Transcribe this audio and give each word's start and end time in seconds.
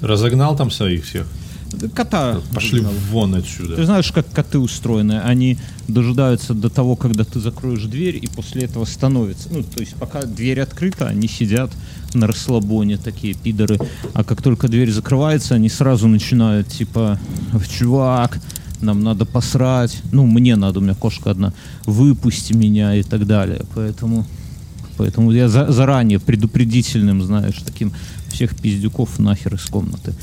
Разогнал 0.00 0.56
там 0.56 0.70
своих 0.70 1.04
всех? 1.04 1.26
Кота. 1.94 2.40
Пошли 2.52 2.80
выгнал. 2.80 2.94
вон 3.10 3.34
отсюда. 3.36 3.76
Ты 3.76 3.84
знаешь, 3.84 4.10
как 4.10 4.28
коты 4.32 4.58
устроены? 4.58 5.20
Они 5.20 5.56
дожидаются 5.86 6.52
до 6.52 6.68
того, 6.68 6.96
когда 6.96 7.22
ты 7.24 7.38
закроешь 7.38 7.84
дверь, 7.84 8.16
и 8.20 8.26
после 8.26 8.62
этого 8.62 8.84
становятся. 8.84 9.48
Ну, 9.52 9.62
то 9.62 9.78
есть, 9.80 9.94
пока 9.94 10.22
дверь 10.22 10.60
открыта, 10.60 11.06
они 11.06 11.28
сидят 11.28 11.70
на 12.12 12.26
расслабоне, 12.26 12.96
такие 12.96 13.34
пидоры. 13.34 13.78
А 14.14 14.24
как 14.24 14.42
только 14.42 14.66
дверь 14.66 14.90
закрывается, 14.90 15.54
они 15.54 15.68
сразу 15.68 16.08
начинают, 16.08 16.66
типа, 16.68 17.20
чувак, 17.78 18.40
нам 18.80 19.04
надо 19.04 19.24
посрать. 19.24 19.96
Ну, 20.10 20.26
мне 20.26 20.56
надо, 20.56 20.80
у 20.80 20.82
меня 20.82 20.94
кошка 20.94 21.30
одна. 21.30 21.52
Выпусти 21.86 22.52
меня 22.52 22.96
и 22.96 23.04
так 23.04 23.26
далее. 23.28 23.62
Поэтому, 23.76 24.26
поэтому 24.96 25.30
я 25.30 25.48
за- 25.48 25.70
заранее 25.70 26.18
предупредительным, 26.18 27.22
знаешь, 27.22 27.56
таким 27.64 27.92
всех 28.30 28.56
пиздюков 28.56 29.18
нахер 29.18 29.54
из 29.54 29.64
комнаты. 29.66 30.14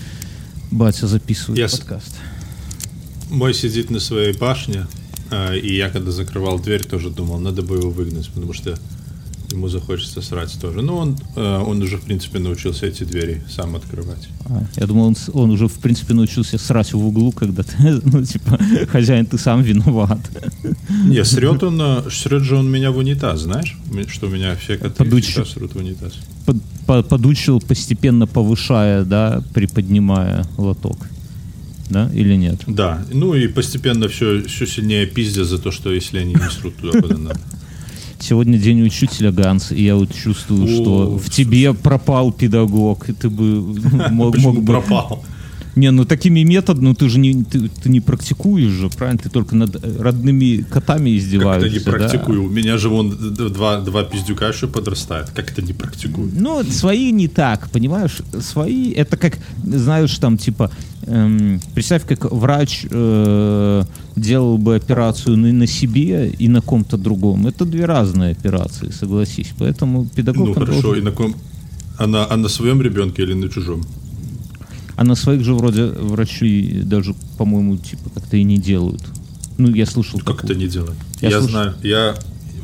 Батя 0.71 1.07
записывает 1.07 1.69
с- 1.71 1.77
подкаст. 1.79 2.15
Мой 3.29 3.53
сидит 3.53 3.89
на 3.89 3.99
своей 3.99 4.33
башне, 4.33 4.87
а, 5.31 5.53
и 5.53 5.75
я 5.75 5.89
когда 5.89 6.11
закрывал 6.11 6.59
дверь, 6.59 6.83
тоже 6.85 7.09
думал, 7.09 7.39
надо 7.39 7.61
бы 7.61 7.75
его 7.77 7.89
выгнать, 7.89 8.29
потому 8.29 8.53
что 8.53 8.77
ему 9.51 9.69
захочется 9.69 10.21
срать 10.21 10.57
тоже. 10.61 10.81
Но 10.81 10.97
он, 10.97 11.17
э, 11.37 11.57
он 11.65 11.81
уже, 11.81 11.97
в 11.97 12.01
принципе, 12.01 12.39
научился 12.39 12.85
эти 12.85 13.03
двери 13.05 13.41
сам 13.49 13.75
открывать. 13.77 14.27
А, 14.45 14.61
я 14.75 14.85
думал, 14.87 15.05
он, 15.07 15.15
он 15.33 15.51
уже, 15.51 15.67
в 15.69 15.73
принципе, 15.79 16.13
научился 16.13 16.57
срать 16.57 16.91
в 16.93 17.05
углу, 17.05 17.31
когда 17.31 17.63
ты, 17.63 17.75
ну, 18.03 18.23
типа, 18.25 18.59
хозяин, 18.89 19.25
ты 19.25 19.37
сам 19.37 19.61
виноват. 19.61 20.19
Не, 21.05 21.23
срет 21.23 21.63
он, 21.63 21.79
э, 21.81 22.09
срет 22.11 22.43
же 22.43 22.57
он 22.57 22.69
меня 22.69 22.91
в 22.91 22.97
унитаз, 22.97 23.41
знаешь? 23.41 23.77
Что 24.09 24.27
у 24.27 24.29
меня 24.29 24.55
все 24.57 24.77
коты 24.77 25.03
Подучи- 25.03 25.45
срут 25.45 25.73
в 25.75 25.77
унитаз. 25.77 26.13
Под- 26.45 26.57
по- 26.87 27.03
подучил, 27.03 27.59
постепенно 27.59 28.25
повышая, 28.25 29.03
да, 29.03 29.43
приподнимая 29.53 30.45
лоток. 30.57 30.97
Да, 31.89 32.09
или 32.13 32.35
нет? 32.35 32.61
Да, 32.67 33.05
ну 33.13 33.33
и 33.33 33.47
постепенно 33.47 34.07
все, 34.07 34.43
все 34.43 34.65
сильнее 34.65 35.05
пиздя 35.05 35.45
за 35.45 35.57
то, 35.57 35.71
что 35.71 35.93
если 35.93 36.19
они 36.19 36.33
не 36.33 36.49
срут 36.49 36.75
туда, 36.77 36.99
куда 36.99 37.17
надо. 37.17 37.39
Сегодня 38.19 38.57
день 38.57 38.81
учителя, 38.81 39.31
Ганс, 39.31 39.71
и 39.71 39.83
я 39.83 39.95
вот 39.95 40.13
чувствую, 40.13 40.63
О, 40.63 40.67
что 40.67 41.17
в 41.17 41.29
тебе 41.29 41.73
пропал 41.73 42.31
педагог, 42.31 43.07
и 43.09 43.13
ты 43.13 43.29
бы 43.29 43.61
мог, 44.11 44.37
мог 44.37 44.63
бы... 44.63 44.65
пропал? 44.65 45.23
Не, 45.77 45.91
ну 45.91 46.05
такими 46.05 46.43
методами, 46.43 46.85
ну 46.85 46.95
ты 46.95 47.07
же 47.07 47.19
не, 47.19 47.43
ты, 47.43 47.69
ты 47.69 47.89
не 47.89 48.01
практикуешь 48.01 48.71
же, 48.71 48.89
правильно? 48.89 49.19
Ты 49.19 49.29
только 49.29 49.55
над 49.55 49.75
родными 49.99 50.63
котами 50.63 51.11
Как 51.11 51.19
издеваешься, 51.19 51.67
это 51.67 51.77
не 51.77 51.83
да? 51.83 51.91
практикую? 51.91 52.43
У 52.45 52.49
меня 52.49 52.77
же 52.77 52.89
вон 52.89 53.11
два, 53.11 53.79
два 53.81 54.03
пиздюка 54.03 54.47
еще 54.47 54.67
подрастают. 54.67 55.29
Как 55.29 55.51
это 55.51 55.61
не 55.61 55.73
практикую? 55.73 56.31
Ну, 56.33 56.63
свои 56.63 57.11
не 57.11 57.27
так, 57.27 57.69
понимаешь? 57.69 58.17
Свои, 58.41 58.91
это 58.91 59.17
как, 59.17 59.37
знаешь, 59.63 60.17
там, 60.17 60.37
типа, 60.37 60.71
эм, 61.03 61.61
представь, 61.75 62.07
как 62.07 62.31
врач 62.31 62.85
э, 62.89 63.83
делал 64.15 64.57
бы 64.57 64.75
операцию 64.75 65.37
на, 65.37 65.53
на 65.53 65.67
себе 65.67 66.29
и 66.29 66.47
на 66.49 66.61
ком-то 66.61 66.97
другом. 66.97 67.45
Это 67.45 67.65
две 67.65 67.85
разные 67.85 68.31
операции, 68.31 68.89
согласись. 68.89 69.51
Поэтому 69.59 70.07
педагог... 70.07 70.47
Ну 70.47 70.53
хорошо, 70.53 70.81
должен- 70.81 71.01
и 71.01 71.05
на 71.05 71.11
ком? 71.11 71.35
А 71.99 72.07
на, 72.07 72.25
а 72.31 72.37
на 72.37 72.49
своем 72.49 72.81
ребенке 72.81 73.23
или 73.23 73.33
на 73.33 73.49
чужом? 73.49 73.81
А 74.97 75.03
на 75.03 75.15
своих 75.15 75.43
же 75.45 75.53
вроде 75.53 75.85
врачи 75.85 76.81
даже, 76.83 77.13
по-моему, 77.37 77.77
типа, 77.77 78.09
как-то 78.15 78.35
и 78.35 78.43
не 78.43 78.57
делают. 78.57 79.01
Ну, 79.57 79.73
я 79.73 79.85
слышал 79.85 80.19
Как 80.19 80.37
такое. 80.37 80.51
это 80.51 80.59
не 80.59 80.67
делать? 80.67 80.97
Я 81.21 81.29
Я, 81.29 81.41
знаю. 81.41 81.75
Я 81.83 82.15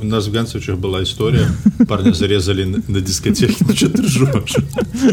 у 0.02 0.06
нас 0.06 0.28
в 0.28 0.32
Ганцевичах 0.32 0.78
была 0.80 1.02
история. 1.04 1.48
Парня 1.88 2.12
зарезали 2.12 2.66
на, 2.66 2.82
на 2.88 3.02
дискотеке. 3.02 3.56
Ну 3.62 3.74
что 3.76 3.90
ты 3.90 4.02
ржешь? 4.02 4.56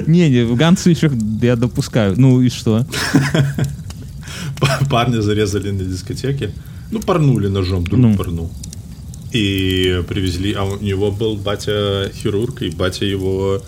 Не, 0.06 0.28
не, 0.30 0.44
в 0.44 0.56
Ганце 0.56 0.90
еще 0.90 1.10
я 1.42 1.56
допускаю. 1.56 2.14
Ну 2.20 2.40
и 2.40 2.48
что? 2.48 2.84
Парня 4.90 5.20
зарезали 5.22 5.70
на 5.70 5.84
дискотеке. 5.84 6.52
Ну, 6.90 7.00
порнули 7.00 7.48
ножом, 7.48 7.84
друг 7.84 8.00
Ну. 8.00 8.16
порнул. 8.16 8.50
И 9.32 10.02
привезли, 10.08 10.52
а 10.54 10.64
у 10.64 10.80
него 10.80 11.12
был 11.12 11.36
батя 11.36 12.10
хирург, 12.14 12.62
и 12.62 12.70
батя 12.70 13.04
его 13.04 13.62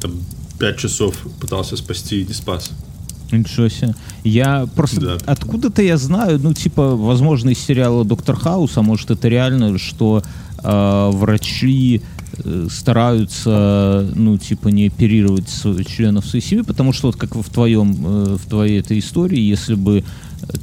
там 0.00 0.12
пять 0.58 0.78
часов 0.78 1.14
пытался 1.40 1.76
спасти 1.76 2.22
и 2.22 2.24
не 2.26 2.32
спас. 2.32 2.70
Ничего 3.32 3.68
себе. 3.68 3.94
Я 4.24 4.68
просто... 4.76 5.00
Да. 5.00 5.16
Откуда-то 5.26 5.82
я 5.82 5.96
знаю, 5.96 6.38
ну, 6.42 6.52
типа, 6.52 6.94
возможно, 6.94 7.50
из 7.50 7.58
сериала 7.58 8.04
«Доктор 8.04 8.36
Хаус», 8.36 8.76
а 8.76 8.82
может, 8.82 9.10
это 9.10 9.28
реально, 9.28 9.78
что 9.78 10.22
э, 10.62 11.10
врачи 11.12 12.02
э, 12.36 12.68
стараются, 12.70 14.08
ну, 14.14 14.36
типа, 14.38 14.68
не 14.68 14.88
оперировать 14.88 15.48
членов 15.86 16.26
своей 16.26 16.44
семьи, 16.44 16.62
потому 16.62 16.92
что 16.92 17.08
вот 17.08 17.16
как 17.16 17.34
в 17.34 17.48
твоем, 17.50 17.96
э, 18.04 18.36
в 18.36 18.48
твоей 18.48 18.80
этой 18.80 18.98
истории, 18.98 19.40
если 19.40 19.74
бы 19.74 20.04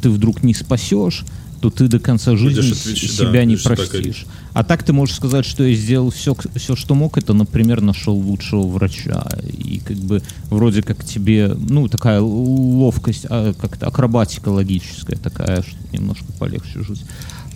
ты 0.01 0.09
вдруг 0.09 0.44
не 0.44 0.53
спасешь, 0.53 1.25
то 1.61 1.69
ты 1.69 1.87
до 1.87 1.99
конца 1.99 2.35
жизни 2.35 2.61
Будешь 2.61 2.75
с- 2.77 2.85
отвеч- 2.87 3.17
да, 3.17 3.25
себя 3.25 3.45
не 3.45 3.55
будешь 3.55 3.63
так 3.63 3.77
простишь. 3.77 4.25
А 4.53 4.63
так 4.63 4.83
ты 4.83 4.93
можешь 4.93 5.15
сказать, 5.15 5.45
что 5.45 5.63
я 5.63 5.75
сделал 5.75 6.09
все, 6.09 6.35
все, 6.55 6.75
что 6.75 6.95
мог. 6.95 7.17
Это, 7.17 7.33
например, 7.33 7.81
нашел 7.81 8.15
лучшего 8.15 8.67
врача. 8.67 9.27
И 9.47 9.79
как 9.79 9.97
бы 9.97 10.21
вроде 10.49 10.81
как 10.81 11.03
тебе, 11.05 11.55
ну, 11.69 11.87
такая 11.87 12.21
ловкость, 12.21 13.25
а, 13.29 13.53
как-то 13.53 13.87
акробатика 13.87 14.49
логическая 14.49 15.17
такая, 15.17 15.61
что 15.61 15.77
немножко 15.91 16.25
полегче 16.39 16.83
жить 16.83 17.03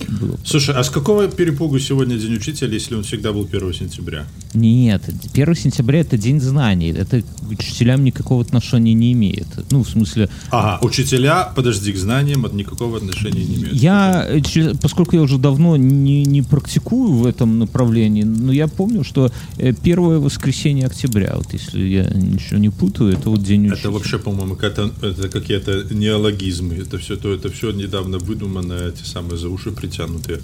было. 0.10 0.38
Слушай, 0.46 0.76
а 0.76 0.84
с 0.84 0.90
какого 0.90 1.28
перепугу 1.28 1.80
сегодня 1.80 2.18
День 2.18 2.36
учителя, 2.36 2.74
если 2.74 2.96
он 2.96 3.04
всегда 3.04 3.32
был 3.32 3.48
1 3.52 3.74
сентября? 3.74 4.26
Нет, 4.54 5.04
1 5.34 5.56
сентября 5.56 6.02
это 6.02 6.18
день 6.18 6.40
знаний. 6.40 6.92
Это 6.92 7.22
к 7.22 7.26
учителям 7.50 8.04
никакого 8.04 8.42
отношения 8.42 8.94
не 8.94 9.14
имеет. 9.14 9.48
Ну, 9.72 9.84
в 9.84 9.90
смысле, 9.90 10.30
Ага, 10.50 10.80
учителя, 10.86 11.52
подожди, 11.56 11.92
к 11.92 11.98
знаниям 11.98 12.46
от 12.46 12.54
никакого 12.54 12.98
отношения 12.98 13.44
не 13.44 13.56
имеют. 13.56 13.74
Я, 13.74 14.28
поскольку 14.82 15.16
я 15.16 15.22
уже 15.22 15.38
давно 15.38 15.78
не, 15.78 16.24
не 16.26 16.42
практикую 16.42 17.14
в 17.14 17.26
этом 17.26 17.60
направлении, 17.60 18.24
но 18.24 18.52
я 18.52 18.68
помню, 18.68 19.04
что 19.04 19.32
э, 19.58 19.74
первое 19.74 20.20
воскресенье 20.20 20.88
октября, 20.88 21.34
вот 21.36 21.54
если 21.54 21.82
я 21.82 22.04
ничего 22.14 22.60
не 22.60 22.70
путаю, 22.70 23.14
это 23.14 23.30
вот 23.30 23.44
день 23.44 23.66
Это 23.66 23.74
учителя. 23.76 23.92
вообще, 23.92 24.20
по-моему, 24.20 24.56
какая-то, 24.56 24.92
это 25.02 25.30
какие-то 25.30 25.86
неологизмы. 25.94 26.76
Это 26.76 26.98
все, 26.98 27.16
то, 27.16 27.34
это 27.34 27.50
все 27.50 27.72
недавно 27.72 28.18
выдуманное, 28.18 28.90
эти 28.90 29.04
самые 29.04 29.38
за 29.38 29.50
уши 29.50 29.72
притянутые. 29.98 30.40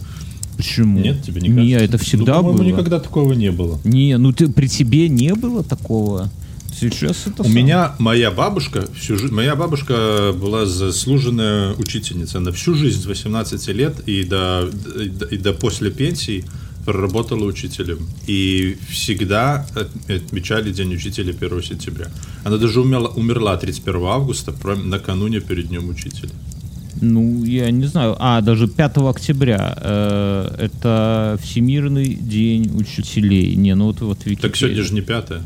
Почему? 0.58 1.00
Нет, 1.00 1.24
тебе 1.24 1.42
не 1.42 1.48
Не, 1.50 1.72
это 1.72 1.98
всегда 1.98 2.42
ну, 2.42 2.54
было. 2.54 2.62
никогда 2.64 3.00
такого 3.00 3.34
не 3.34 3.52
было. 3.52 3.80
Не, 3.86 4.18
ну 4.18 4.34
ты 4.34 4.50
при 4.50 4.68
тебе 4.68 5.08
не 5.08 5.34
было 5.34 5.64
такого. 5.64 6.30
Сейчас 6.78 7.26
это 7.28 7.42
У 7.42 7.46
сам- 7.46 7.54
меня 7.56 7.96
моя 8.00 8.30
бабушка, 8.30 8.88
всю 8.98 9.18
жи- 9.18 9.32
моя 9.32 9.56
бабушка 9.56 10.34
была 10.40 10.66
заслуженная 10.66 11.74
учительница. 11.74 12.38
Она 12.38 12.52
всю 12.52 12.76
жизнь 12.76 13.02
с 13.02 13.06
18 13.06 13.68
лет 13.74 14.00
и 14.08 14.24
до, 14.24 14.70
и 15.02 15.10
до, 15.10 15.26
и 15.26 15.38
до 15.38 15.54
после 15.54 15.92
пенсии 15.92 16.44
проработала 16.86 17.44
учителем. 17.46 18.00
И 18.28 18.78
всегда 18.90 19.66
от- 19.76 20.10
отмечали 20.10 20.72
День 20.72 20.94
учителя 20.94 21.34
1 21.34 21.62
сентября. 21.64 22.08
Она 22.44 22.58
даже 22.58 22.82
умела, 22.82 23.08
умерла 23.08 23.58
31 23.58 24.04
августа, 24.06 24.54
накануне 24.86 25.40
перед 25.40 25.68
Днем 25.70 25.90
учителя. 25.90 26.30
Ну, 27.02 27.44
я 27.46 27.72
не 27.72 27.86
знаю. 27.86 28.16
А, 28.20 28.42
даже 28.42 28.68
5 28.68 28.98
октября. 28.98 29.74
э, 29.82 30.56
это 30.60 31.40
Всемирный 31.42 32.14
день 32.14 32.72
учителей. 32.76 33.56
Не, 33.56 33.76
ну 33.76 33.86
вот 33.86 34.02
вот 34.02 34.18
Википедия. 34.26 34.42
Так 34.42 34.56
сегодня 34.58 34.84
же 34.84 34.94
не 34.94 35.02
пятое. 35.02 35.42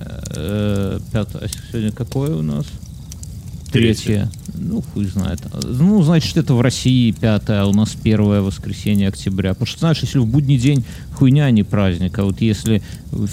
Э, 0.00 0.98
пятое. 1.12 1.42
А 1.42 1.48
сегодня 1.48 1.92
какое 1.92 2.34
у 2.36 2.42
нас? 2.42 2.66
Третье. 3.70 4.04
Третье. 4.04 4.30
Ну, 4.54 4.82
хуй 4.82 5.06
знает. 5.06 5.40
Ну, 5.64 6.02
значит, 6.02 6.36
это 6.36 6.52
в 6.54 6.60
России 6.60 7.10
пятое, 7.12 7.62
а 7.62 7.66
у 7.66 7.72
нас 7.72 7.90
первое 8.02 8.42
воскресенье 8.42 9.08
октября. 9.08 9.50
Потому 9.54 9.66
что, 9.66 9.78
знаешь, 9.80 10.00
если 10.02 10.18
в 10.18 10.26
будний 10.26 10.58
день 10.58 10.84
хуйня, 11.14 11.46
а 11.46 11.50
не 11.50 11.62
праздник, 11.62 12.18
а 12.18 12.24
вот 12.24 12.40
если 12.42 12.82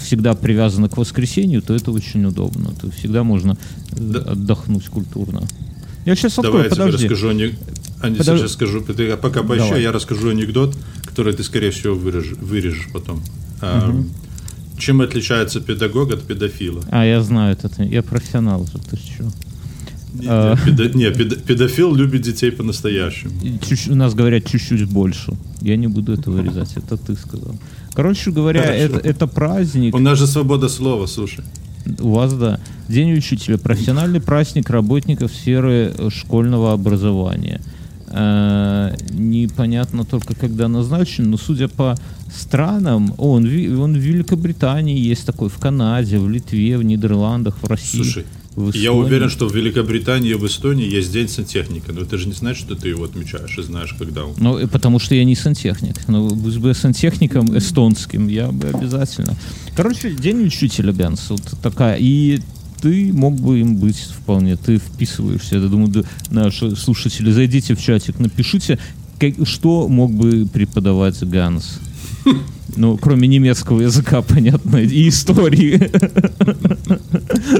всегда 0.02 0.34
привязано 0.34 0.88
к 0.88 0.96
воскресенью, 0.96 1.60
то 1.60 1.74
это 1.74 1.90
очень 1.90 2.24
удобно. 2.24 2.70
То 2.80 2.90
всегда 2.90 3.22
можно 3.22 3.58
э, 3.92 3.96
Да. 3.98 4.20
отдохнуть 4.20 4.86
культурно. 4.86 5.42
Я 6.04 6.16
сейчас 6.16 6.36
Давай 6.36 6.62
открою, 6.62 6.64
я 6.64 6.70
тебе 6.70 6.84
подожди. 6.84 7.06
расскажу 7.08 7.28
ане- 7.28 7.58
ане- 8.02 8.18
Подож- 8.18 8.38
сейчас 8.38 8.52
скажу. 8.52 8.80
Ты 8.80 9.16
пока 9.16 9.42
Давай. 9.42 9.82
я 9.82 9.92
расскажу 9.92 10.30
анекдот, 10.30 10.76
который 11.04 11.32
ты, 11.34 11.42
скорее 11.44 11.70
всего, 11.70 11.94
вырежешь, 11.94 12.36
вырежешь 12.38 12.88
потом. 12.92 13.22
А, 13.60 13.94
Чем 14.78 15.02
отличается 15.02 15.60
педагог 15.60 16.10
от 16.12 16.22
педофила? 16.22 16.82
А, 16.90 17.04
я 17.04 17.20
знаю 17.22 17.54
это. 17.62 17.82
Я 17.84 18.02
профессионал 18.02 18.64
же, 18.66 18.78
ты 18.90 18.96
что? 18.96 19.24
Не, 20.14 20.26
А. 20.26 20.54
педо- 20.66 20.96
не, 20.96 21.04
педо- 21.10 21.38
педофил 21.38 21.94
любит 21.94 22.22
детей 22.22 22.50
по-настоящему. 22.50 23.32
у 23.90 23.94
нас 23.94 24.14
говорят 24.14 24.46
чуть-чуть 24.46 24.86
больше. 24.86 25.32
Я 25.60 25.76
не 25.76 25.86
буду 25.86 26.14
это 26.14 26.30
вырезать, 26.30 26.72
это 26.76 26.96
ты 26.96 27.14
сказал. 27.14 27.54
Короче 27.92 28.30
говоря, 28.30 28.62
Хорошо. 28.62 28.78
это, 28.78 28.98
это 29.08 29.26
праздник. 29.26 29.94
У 29.94 29.98
нас 29.98 30.18
же 30.18 30.26
свобода 30.26 30.68
слова, 30.68 31.06
слушай. 31.06 31.44
У 32.00 32.10
вас, 32.10 32.32
да. 32.34 32.60
День 32.88 33.14
учителя. 33.14 33.58
Профессиональный 33.58 34.20
праздник 34.20 34.70
работников 34.70 35.32
сферы 35.32 35.92
э, 35.96 36.10
школьного 36.10 36.72
образования. 36.72 37.60
Э, 38.08 38.94
непонятно 39.10 40.04
только, 40.04 40.34
когда 40.34 40.68
назначен, 40.68 41.30
но 41.30 41.36
судя 41.36 41.68
по 41.68 41.96
странам, 42.34 43.14
он, 43.18 43.44
он 43.46 43.92
в 43.94 43.98
Великобритании 43.98 44.98
есть 44.98 45.26
такой, 45.26 45.48
в 45.48 45.58
Канаде, 45.58 46.18
в 46.18 46.28
Литве, 46.28 46.76
в 46.76 46.82
Нидерландах, 46.82 47.58
в 47.62 47.66
России. 47.66 48.02
Слушай, 48.02 48.24
в 48.56 48.74
Я 48.74 48.92
уверен, 48.92 49.30
что 49.30 49.48
в 49.48 49.54
Великобритании 49.54 50.30
и 50.30 50.34
в 50.34 50.46
Эстонии 50.46 50.88
есть 50.88 51.12
день 51.12 51.28
сантехника, 51.28 51.92
но 51.92 52.02
это 52.02 52.18
же 52.18 52.26
не 52.26 52.34
значит, 52.34 52.64
что 52.66 52.74
ты 52.74 52.88
его 52.88 53.04
отмечаешь 53.04 53.56
и 53.58 53.62
знаешь, 53.62 53.94
когда 53.98 54.24
он. 54.24 54.34
Ну, 54.38 54.66
потому 54.68 54.98
что 54.98 55.14
я 55.14 55.24
не 55.24 55.36
сантехник. 55.36 56.08
Но 56.08 56.28
ну, 56.28 56.34
будь 56.34 56.56
бы 56.58 56.74
сантехником 56.74 57.56
эстонским, 57.56 58.28
я 58.28 58.48
бы 58.50 58.68
обязательно. 58.68 59.36
Короче, 59.76 60.12
день 60.12 60.44
учителя, 60.44 60.92
Бенс, 60.92 61.30
вот 61.30 61.42
такая. 61.62 61.96
И 62.00 62.40
ты 62.80 63.12
мог 63.12 63.34
бы 63.34 63.60
им 63.60 63.76
быть 63.76 63.98
вполне. 63.98 64.56
Ты 64.56 64.78
вписываешься. 64.78 65.56
Я 65.56 65.68
думаю, 65.68 66.04
наши 66.30 66.74
слушатели, 66.74 67.30
зайдите 67.30 67.74
в 67.74 67.80
чатик, 67.80 68.18
напишите, 68.18 68.78
как, 69.18 69.34
что 69.46 69.86
мог 69.86 70.12
бы 70.12 70.48
преподавать 70.52 71.22
Ганс. 71.22 71.78
Ну, 72.76 72.96
кроме 72.96 73.28
немецкого 73.28 73.82
языка, 73.82 74.22
понятно, 74.28 74.78
и 74.78 75.08
истории. 75.08 75.90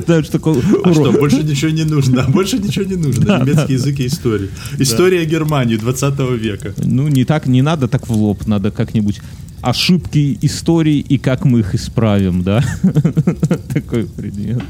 Знаешь, 0.05 0.29
такой 0.29 0.63
а 0.85 0.93
что, 0.93 1.13
больше 1.13 1.43
ничего 1.43 1.71
не 1.71 1.85
нужно, 1.85 2.25
больше 2.29 2.59
ничего 2.59 2.85
не 2.85 2.97
нужно. 2.97 3.41
Немецкий 3.41 3.75
язык 3.75 4.01
и 4.01 4.07
история. 4.07 4.49
История 4.79 5.25
Германии 5.25 5.77
20 5.77 6.19
века. 6.41 6.75
Ну, 6.79 7.09
не 7.09 7.25
так, 7.25 7.47
не 7.47 7.63
надо 7.63 7.89
так 7.89 8.09
в 8.09 8.13
лоб, 8.13 8.47
надо 8.47 8.71
как-нибудь 8.71 9.21
ошибки 9.63 10.39
истории 10.43 10.99
и 10.99 11.19
как 11.19 11.45
мы 11.45 11.61
их 11.61 11.75
исправим, 11.75 12.43
да? 12.43 12.65
Такой 13.73 14.07
предмет. 14.07 14.63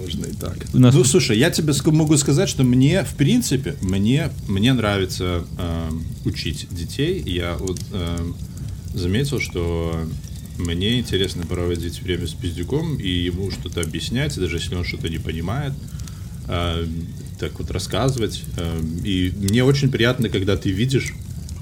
можно 0.00 0.26
и 0.26 0.32
так. 0.34 0.56
Нас... 0.74 0.94
Ну, 0.94 1.04
слушай, 1.04 1.38
я 1.38 1.50
тебе 1.50 1.72
могу 1.92 2.16
сказать, 2.16 2.48
что 2.48 2.64
мне, 2.64 3.04
в 3.04 3.14
принципе, 3.14 3.74
мне, 3.80 4.30
мне 4.48 4.72
нравится 4.72 5.44
э, 5.58 5.90
учить 6.24 6.66
детей. 6.70 7.22
Я 7.24 7.56
вот 7.58 7.80
э, 7.92 8.18
заметил, 8.94 9.40
что 9.40 10.06
мне 10.58 10.98
интересно 10.98 11.46
проводить 11.46 12.00
время 12.02 12.26
с 12.26 12.34
пиздюком 12.34 12.96
и 12.96 13.08
ему 13.08 13.50
что-то 13.50 13.80
объяснять, 13.80 14.38
даже 14.38 14.56
если 14.56 14.74
он 14.74 14.84
что-то 14.84 15.08
не 15.08 15.18
понимает, 15.18 15.72
э, 16.48 16.86
так 17.38 17.58
вот 17.58 17.70
рассказывать. 17.70 18.44
Э, 18.56 18.80
и 19.04 19.32
мне 19.36 19.64
очень 19.64 19.90
приятно, 19.90 20.28
когда 20.28 20.56
ты 20.56 20.70
видишь, 20.70 21.14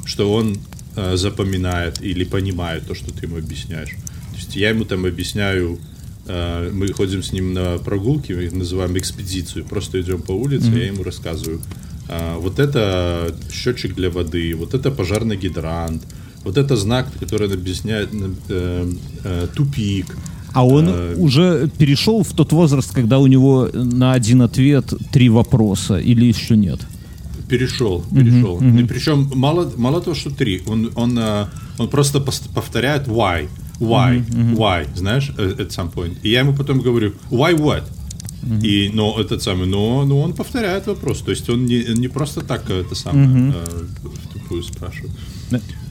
что 0.04 0.32
он 0.32 0.58
э, 0.96 1.16
запоминает 1.16 2.02
или 2.02 2.24
понимает 2.24 2.86
то, 2.86 2.94
что 2.94 3.12
ты 3.12 3.26
ему 3.26 3.38
объясняешь. 3.38 3.90
То 4.30 4.36
есть 4.36 4.56
я 4.56 4.70
ему 4.70 4.84
там 4.84 5.04
объясняю, 5.04 5.78
э, 6.26 6.70
мы 6.72 6.88
ходим 6.92 7.22
с 7.22 7.32
ним 7.32 7.54
на 7.54 7.78
прогулки, 7.78 8.32
мы 8.32 8.44
их 8.44 8.52
называем 8.52 8.98
экспедицию, 8.98 9.64
просто 9.64 10.00
идем 10.00 10.22
по 10.22 10.32
улице, 10.32 10.66
mm-hmm. 10.66 10.78
я 10.78 10.86
ему 10.86 11.04
рассказываю. 11.04 11.60
Э, 12.08 12.36
вот 12.38 12.58
это 12.58 13.34
счетчик 13.52 13.94
для 13.94 14.10
воды, 14.10 14.54
вот 14.56 14.74
это 14.74 14.90
пожарный 14.90 15.36
гидрант, 15.36 16.02
вот 16.44 16.56
это 16.56 16.76
знак, 16.76 17.06
который 17.20 17.52
объясняет 17.52 18.10
э, 18.48 18.92
э, 19.24 19.46
тупик. 19.54 20.16
А 20.52 20.66
он 20.66 20.88
э, 20.88 21.14
уже 21.16 21.70
перешел 21.78 22.22
в 22.22 22.32
тот 22.32 22.52
возраст, 22.52 22.92
когда 22.92 23.18
у 23.18 23.26
него 23.26 23.68
на 23.72 24.12
один 24.12 24.42
ответ 24.42 24.92
три 25.12 25.28
вопроса, 25.28 25.98
или 25.98 26.24
еще 26.24 26.56
нет? 26.56 26.80
Перешел, 27.48 28.04
перешел. 28.14 28.58
Uh-huh, 28.58 28.74
uh-huh. 28.74 28.82
И 28.82 28.86
причем 28.86 29.30
мало, 29.34 29.72
мало 29.76 30.00
того, 30.00 30.14
что 30.14 30.30
три, 30.30 30.62
он, 30.66 30.90
он, 30.94 31.18
э, 31.18 31.46
он 31.78 31.88
просто 31.88 32.20
повторяет 32.20 33.08
why, 33.08 33.48
why, 33.80 34.24
uh-huh. 34.24 34.56
why, 34.56 34.88
знаешь, 34.96 35.32
э, 35.36 35.54
at 35.58 35.68
some 35.68 35.92
point. 35.92 36.16
И 36.22 36.30
я 36.30 36.40
ему 36.40 36.54
потом 36.54 36.80
говорю, 36.80 37.12
why 37.30 37.54
what? 37.56 37.84
Uh-huh. 38.42 38.66
И, 38.66 38.90
но 38.94 39.20
этот 39.20 39.42
самый, 39.42 39.66
но, 39.66 40.04
но 40.04 40.20
он 40.20 40.32
повторяет 40.32 40.86
вопрос, 40.86 41.20
то 41.20 41.30
есть 41.30 41.48
он 41.50 41.66
не, 41.66 41.84
не 41.94 42.08
просто 42.08 42.40
так 42.40 42.70
это 42.70 42.94
самое 42.94 43.28
uh-huh. 43.28 43.54
э, 44.02 44.08
в 44.08 44.32
тупую 44.32 44.62
спрашивает. 44.62 45.12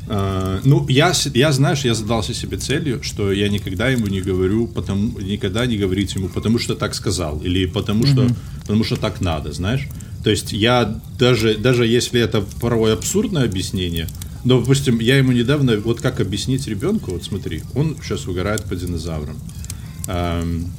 Uh, 0.09 0.59
ну, 0.63 0.87
я, 0.89 1.13
я, 1.35 1.51
знаешь, 1.51 1.81
я 1.85 1.93
задался 1.93 2.33
себе 2.33 2.57
целью, 2.57 3.03
что 3.03 3.31
я 3.31 3.47
никогда 3.47 3.89
ему 3.89 4.07
не 4.07 4.21
говорю, 4.21 4.65
потому, 4.65 5.19
никогда 5.19 5.67
не 5.67 5.77
говорить 5.77 6.15
ему, 6.15 6.29
потому 6.29 6.57
что 6.57 6.73
так 6.73 6.95
сказал, 6.95 7.39
или 7.41 7.67
потому 7.67 8.07
что, 8.07 8.23
mm-hmm. 8.23 8.35
потому 8.61 8.83
что 8.83 8.95
так 8.95 9.21
надо, 9.21 9.51
знаешь. 9.51 9.87
То 10.23 10.31
есть 10.31 10.51
я 10.51 10.99
даже, 11.19 11.55
даже 11.59 11.85
если 11.85 12.19
это 12.19 12.41
порой 12.59 12.93
абсурдное 12.93 13.43
объяснение, 13.43 14.07
но, 14.43 14.59
допустим, 14.59 14.99
я 14.99 15.15
ему 15.15 15.31
недавно, 15.31 15.77
вот 15.77 16.01
как 16.01 16.19
объяснить 16.19 16.67
ребенку, 16.67 17.11
вот 17.11 17.23
смотри, 17.23 17.61
он 17.75 17.95
сейчас 18.01 18.27
угорает 18.27 18.63
по 18.63 18.75
динозаврам. 18.75 19.37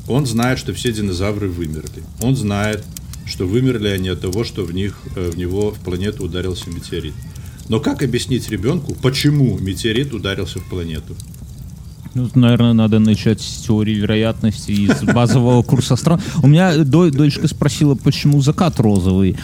Он 0.08 0.26
знает, 0.26 0.58
что 0.58 0.74
все 0.74 0.92
динозавры 0.92 1.48
вымерли. 1.48 2.02
Он 2.20 2.34
знает, 2.34 2.84
что 3.26 3.46
вымерли 3.46 3.88
они 3.88 4.08
от 4.08 4.20
того, 4.20 4.42
что 4.42 4.64
в 4.64 4.72
них, 4.72 4.98
э, 5.14 5.30
в 5.30 5.38
него, 5.38 5.70
в 5.70 5.78
планету 5.78 6.24
ударился 6.24 6.68
метеорит. 6.68 7.14
Но 7.70 7.78
как 7.78 8.02
объяснить 8.02 8.50
ребенку, 8.50 8.96
почему 9.00 9.56
метеорит 9.56 10.12
ударился 10.12 10.58
в 10.58 10.64
планету? 10.64 11.14
Ну, 12.14 12.28
наверное, 12.34 12.72
надо 12.72 12.98
начать 12.98 13.40
с 13.40 13.60
теории 13.64 13.94
вероятности 13.94 14.72
из 14.72 15.00
базового 15.14 15.62
курса 15.62 15.94
стран. 15.94 16.20
У 16.42 16.48
меня 16.48 16.76
дочка 16.78 17.46
спросила, 17.46 17.94
почему 17.94 18.40
закат 18.40 18.80
розовый. 18.80 19.36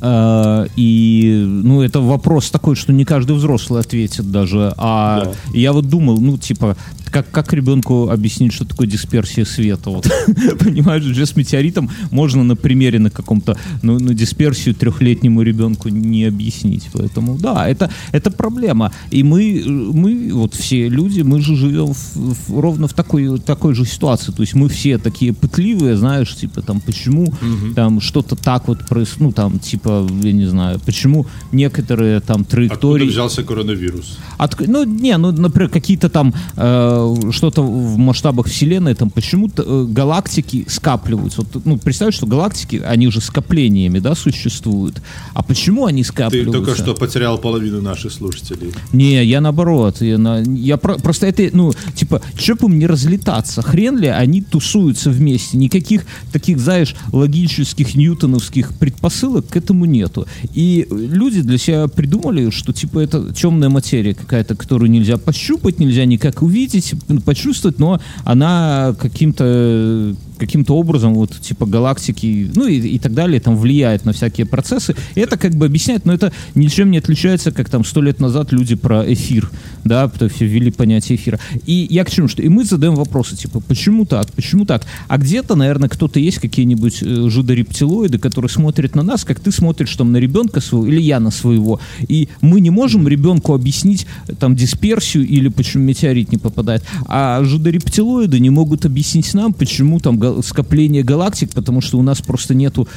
Uh, 0.00 0.70
и, 0.76 1.44
ну, 1.44 1.82
это 1.82 2.00
вопрос 2.00 2.50
такой, 2.50 2.76
что 2.76 2.92
не 2.92 3.04
каждый 3.04 3.36
взрослый 3.36 3.80
ответит 3.80 4.30
даже. 4.30 4.72
А 4.76 5.24
да. 5.24 5.32
я 5.52 5.72
вот 5.72 5.88
думал, 5.88 6.20
ну, 6.20 6.38
типа, 6.38 6.76
как, 7.12 7.30
как 7.30 7.52
ребенку 7.52 8.08
объяснить, 8.08 8.52
что 8.52 8.64
такое 8.64 8.86
дисперсия 8.86 9.44
света? 9.44 9.90
Вот. 9.90 10.10
Понимаешь, 10.58 11.04
уже 11.04 11.26
с 11.26 11.36
метеоритом 11.36 11.90
можно 12.10 12.42
на 12.42 12.56
примере 12.56 12.98
на 12.98 13.10
каком-то, 13.10 13.56
ну, 13.82 13.98
на 13.98 14.14
дисперсию 14.14 14.74
трехлетнему 14.74 15.42
ребенку 15.42 15.88
не 15.88 16.24
объяснить. 16.24 16.88
Поэтому, 16.92 17.38
да, 17.38 17.68
это, 17.68 17.90
это 18.12 18.30
проблема. 18.30 18.92
И 19.10 19.22
мы, 19.22 19.62
мы, 19.66 20.30
вот 20.32 20.54
все 20.54 20.88
люди, 20.88 21.20
мы 21.20 21.40
же 21.42 21.54
живем 21.54 21.92
в, 21.92 22.16
в, 22.16 22.60
ровно 22.60 22.88
в 22.88 22.94
такой, 22.94 23.38
такой 23.38 23.74
же 23.74 23.84
ситуации. 23.84 24.32
То 24.32 24.42
есть 24.42 24.54
мы 24.54 24.68
все 24.68 24.98
такие 24.98 25.32
пытливые, 25.32 25.96
знаешь, 25.96 26.34
типа, 26.34 26.62
там, 26.62 26.80
почему 26.80 27.24
угу. 27.24 27.74
там 27.74 28.00
что-то 28.00 28.36
так 28.36 28.68
вот 28.68 28.88
происходит, 28.88 29.20
ну, 29.20 29.32
там, 29.32 29.58
типа, 29.58 30.08
я 30.22 30.32
не 30.32 30.46
знаю, 30.46 30.80
почему 30.84 31.26
некоторые 31.52 32.20
там 32.20 32.44
траектории... 32.44 33.02
Откуда 33.02 33.04
взялся 33.04 33.42
коронавирус? 33.42 34.18
От, 34.38 34.66
ну, 34.66 34.84
не, 34.84 35.16
ну, 35.18 35.30
например, 35.32 35.68
какие-то 35.68 36.08
там 36.08 36.32
э, 36.56 37.01
что-то 37.30 37.62
в 37.62 37.98
масштабах 37.98 38.46
Вселенной, 38.46 38.94
там 38.94 39.10
почему-то 39.10 39.62
э, 39.62 39.86
галактики 39.86 40.64
скапливаются. 40.68 41.42
Вот, 41.42 41.64
ну, 41.64 41.78
представь, 41.78 42.14
что 42.14 42.26
галактики, 42.26 42.82
они 42.84 43.06
уже 43.06 43.20
скоплениями, 43.20 43.98
да, 43.98 44.14
существуют. 44.14 45.02
А 45.34 45.42
почему 45.42 45.86
они 45.86 46.04
скапливаются? 46.04 46.60
Ты 46.60 46.66
только 46.66 46.80
что 46.80 46.94
потерял 46.94 47.38
половину 47.38 47.80
наших 47.80 48.12
слушателей. 48.12 48.72
Не, 48.92 49.24
я 49.24 49.40
наоборот. 49.40 50.00
Я, 50.00 50.18
на, 50.18 50.42
я 50.42 50.76
про, 50.76 50.96
просто 50.98 51.26
это, 51.26 51.48
ну, 51.52 51.72
типа, 51.94 52.22
что 52.36 52.54
бы 52.54 52.68
мне 52.68 52.86
разлетаться? 52.86 53.62
Хрен 53.62 53.98
ли 53.98 54.08
они 54.08 54.42
тусуются 54.42 55.10
вместе? 55.10 55.56
Никаких 55.56 56.04
таких, 56.32 56.58
знаешь, 56.58 56.94
логических 57.12 57.94
ньютоновских 57.94 58.76
предпосылок 58.78 59.48
к 59.48 59.56
этому 59.56 59.84
нету. 59.84 60.26
И 60.54 60.86
люди 60.90 61.42
для 61.42 61.58
себя 61.58 61.88
придумали, 61.88 62.50
что, 62.50 62.72
типа, 62.72 63.00
это 63.00 63.32
темная 63.32 63.68
материя 63.68 64.14
какая-то, 64.14 64.54
которую 64.54 64.90
нельзя 64.90 65.16
пощупать, 65.16 65.78
нельзя 65.78 66.04
никак 66.04 66.42
увидеть, 66.42 66.91
почувствовать, 67.24 67.78
но 67.78 68.00
она 68.24 68.94
каким-то 68.98 70.14
каким-то 70.38 70.74
образом 70.74 71.14
вот 71.14 71.38
типа 71.40 71.66
галактики, 71.66 72.50
ну 72.56 72.66
и, 72.66 72.76
и 72.76 72.98
так 72.98 73.14
далее, 73.14 73.40
там 73.40 73.56
влияет 73.56 74.04
на 74.04 74.12
всякие 74.12 74.44
процессы. 74.44 74.96
Это 75.14 75.36
как 75.36 75.54
бы 75.54 75.66
объясняет, 75.66 76.04
но 76.04 76.12
это 76.12 76.32
ничем 76.56 76.90
не 76.90 76.98
отличается, 76.98 77.52
как 77.52 77.68
там 77.68 77.84
сто 77.84 78.02
лет 78.02 78.18
назад 78.18 78.50
люди 78.50 78.74
про 78.74 79.04
эфир, 79.12 79.48
да, 79.84 80.08
все 80.08 80.46
ввели 80.46 80.72
понятие 80.72 81.16
эфира. 81.16 81.38
И 81.64 81.86
я 81.88 82.04
к 82.04 82.10
чему, 82.10 82.26
что 82.26 82.42
и 82.42 82.48
мы 82.48 82.64
задаем 82.64 82.96
вопросы, 82.96 83.36
типа, 83.36 83.60
почему 83.60 84.04
так, 84.04 84.32
почему 84.32 84.64
так? 84.64 84.84
А 85.06 85.16
где-то, 85.16 85.54
наверное, 85.54 85.88
кто-то 85.88 86.18
есть, 86.18 86.40
какие-нибудь 86.40 87.02
э, 87.02 87.28
жидорептилоиды, 87.28 88.18
которые 88.18 88.48
смотрят 88.48 88.96
на 88.96 89.04
нас, 89.04 89.24
как 89.24 89.38
ты 89.38 89.52
смотришь 89.52 89.94
там 89.94 90.10
на 90.10 90.16
ребенка 90.16 90.60
своего, 90.60 90.88
или 90.88 91.00
я 91.00 91.20
на 91.20 91.30
своего, 91.30 91.80
и 92.08 92.28
мы 92.40 92.60
не 92.60 92.70
можем 92.70 93.06
ребенку 93.06 93.54
объяснить 93.54 94.06
там 94.40 94.56
дисперсию 94.56 95.24
или 95.24 95.48
почему 95.48 95.84
метеорит 95.84 96.32
не 96.32 96.38
попадает, 96.38 96.81
а 97.06 97.42
жидорептилоиды 97.44 98.38
не 98.40 98.50
могут 98.50 98.84
объяснить 98.84 99.32
нам, 99.34 99.52
почему 99.52 100.00
там 100.00 100.42
скопление 100.42 101.02
галактик, 101.02 101.50
потому 101.50 101.80
что 101.80 101.98
у 101.98 102.02
нас 102.02 102.20
просто 102.20 102.54
нету, 102.54 102.88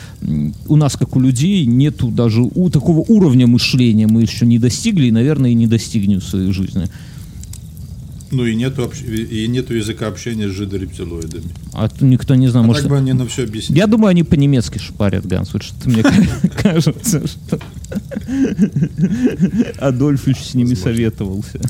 у 0.67 0.75
нас, 0.75 0.95
как 0.95 1.15
у 1.15 1.19
людей, 1.19 1.65
нету 1.65 2.07
даже 2.07 2.41
у 2.41 2.69
такого 2.69 2.99
уровня 3.07 3.47
мышления 3.47 4.07
мы 4.07 4.21
еще 4.21 4.45
не 4.45 4.59
достигли 4.59 5.07
и, 5.07 5.11
наверное, 5.11 5.51
и 5.51 5.55
не 5.55 5.67
достигнем 5.67 6.19
в 6.19 6.23
своей 6.23 6.51
жизни. 6.51 6.89
Ну 8.31 8.45
и 8.45 8.55
нету, 8.55 8.91
и 9.07 9.47
нету 9.47 9.75
языка 9.75 10.07
общения 10.07 10.49
с 10.49 10.51
жидорептилоидами. 10.51 11.45
А 11.73 11.87
то 11.87 12.03
никто 12.05 12.35
не 12.35 12.47
знает. 12.47 12.65
А 12.65 12.67
может, 12.67 12.83
так 12.83 12.91
бы 12.91 12.97
они 12.97 13.13
нам 13.13 13.27
все 13.27 13.43
объяснили. 13.43 13.79
Я 13.79 13.87
думаю, 13.87 14.09
они 14.09 14.23
по-немецки 14.23 14.77
шпарят, 14.77 15.25
Ганс. 15.25 15.53
Вот 15.53 15.63
что-то 15.63 15.89
мне 15.89 16.03
кажется, 16.57 17.25
что 17.27 17.59
Адольфович 19.79 20.37
с 20.37 20.53
ними 20.55 20.73
советовался. 20.73 21.61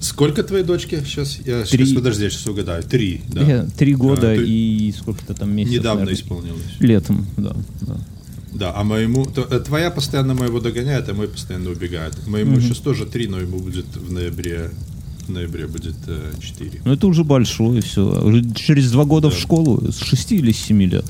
Сколько 0.00 0.42
твоей 0.42 0.64
дочки 0.64 1.02
сейчас? 1.04 1.38
Я 1.44 1.64
три... 1.64 1.84
сейчас, 1.84 1.94
подожди, 1.94 2.24
я 2.24 2.30
сейчас 2.30 2.46
угадаю. 2.46 2.82
Три, 2.82 3.22
да? 3.28 3.66
Три 3.76 3.94
года 3.94 4.32
а, 4.32 4.36
ты... 4.36 4.46
и 4.46 4.94
сколько-то 4.96 5.34
там 5.34 5.54
месяцев. 5.54 5.80
Недавно 5.80 6.04
наверное. 6.04 6.22
исполнилось. 6.22 6.62
Летом, 6.80 7.26
да, 7.36 7.56
да. 7.82 7.98
Да, 8.52 8.72
а 8.74 8.84
моему... 8.84 9.26
Э, 9.36 9.60
твоя 9.60 9.90
постоянно 9.90 10.32
моего 10.32 10.60
догоняет, 10.60 11.08
а 11.10 11.14
мой 11.14 11.28
постоянно 11.28 11.70
убегает. 11.70 12.14
Моему 12.26 12.54
угу. 12.54 12.62
сейчас 12.62 12.78
тоже 12.78 13.04
три, 13.04 13.28
но 13.28 13.38
ему 13.38 13.58
будет 13.58 13.84
в 13.94 14.10
ноябре 14.10 14.70
в 15.26 15.30
ноябре 15.30 15.66
будет 15.66 15.96
э, 16.06 16.32
4. 16.40 16.82
Ну, 16.84 16.92
это 16.92 17.06
уже 17.08 17.24
большое 17.24 17.82
все. 17.82 18.02
Уже 18.24 18.44
через 18.54 18.92
два 18.92 19.04
года 19.04 19.28
Да. 19.28 19.34
в 19.34 19.38
школу 19.38 19.90
с 19.90 19.98
6 19.98 20.32
или 20.32 20.52
с 20.52 20.58
7 20.58 20.82
лет. 20.84 21.04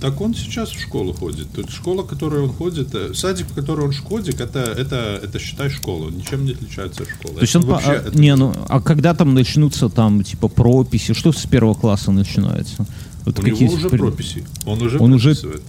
Так 0.00 0.20
он 0.20 0.34
сейчас 0.34 0.70
в 0.70 0.80
школу 0.80 1.12
ходит. 1.14 1.46
Тут 1.54 1.70
школа, 1.70 2.02
в 2.02 2.06
которой 2.06 2.42
он 2.42 2.52
ходит, 2.52 2.94
э, 2.94 3.14
садик, 3.14 3.46
в 3.46 3.54
который 3.54 3.86
он 3.86 3.92
ходит, 3.94 4.40
это, 4.40 4.60
это, 4.60 5.20
это 5.24 5.38
считай 5.38 5.70
школа. 5.70 6.10
Ничем 6.10 6.44
не 6.44 6.52
отличается 6.52 7.02
от 7.04 7.08
школы. 7.08 7.34
То 7.36 7.40
есть 7.40 7.56
он 7.56 7.62
вообще- 7.64 7.90
а, 7.90 7.94
это- 7.94 8.18
не, 8.18 8.36
ну, 8.36 8.52
а 8.68 8.80
когда 8.80 9.14
там 9.14 9.34
начнутся 9.34 9.88
там 9.88 10.22
типа 10.22 10.48
прописи, 10.48 11.14
что 11.14 11.32
с 11.32 11.46
первого 11.46 11.74
класса 11.74 12.12
начинается? 12.12 12.86
Вот 13.24 13.38
У 13.38 13.42
него 13.42 13.72
уже 13.72 13.88
при- 13.88 13.98
прописи. 13.98 14.44
Он 14.66 14.82
уже 14.82 14.98
Он 14.98 15.12
уже 15.14 15.30
прописывает. 15.30 15.62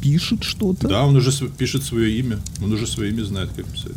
пишет 0.00 0.44
что-то? 0.44 0.88
Да, 0.88 1.04
он 1.06 1.16
уже 1.16 1.30
пишет 1.58 1.84
свое 1.84 2.18
имя. 2.18 2.38
Он 2.62 2.72
уже 2.72 2.86
свое 2.86 3.10
имя 3.10 3.24
знает, 3.24 3.50
как 3.54 3.66
писать. 3.66 3.92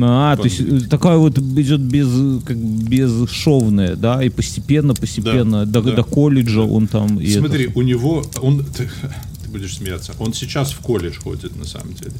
А, 0.00 0.36
то 0.36 0.44
есть 0.44 0.60
э, 0.60 0.80
такая 0.88 1.16
вот 1.16 1.38
идет 1.38 1.80
без, 1.80 2.42
как 2.44 2.56
безшовная, 2.56 3.96
да, 3.96 4.22
и 4.22 4.28
постепенно, 4.28 4.94
постепенно 4.94 5.66
Да, 5.66 5.80
до, 5.80 5.90
да. 5.90 5.96
до 5.96 6.02
колледжа 6.04 6.60
он 6.62 6.86
там. 6.86 7.18
И 7.20 7.30
Смотри, 7.32 7.64
это- 7.64 7.78
у 7.78 7.82
него, 7.82 8.24
он, 8.40 8.64
ты, 8.64 8.90
ты 9.44 9.50
будешь 9.50 9.76
смеяться, 9.76 10.14
он 10.18 10.32
сейчас 10.34 10.72
в 10.72 10.78
колледж 10.80 11.18
ходит 11.18 11.56
на 11.56 11.64
самом 11.64 11.94
деле. 11.94 12.12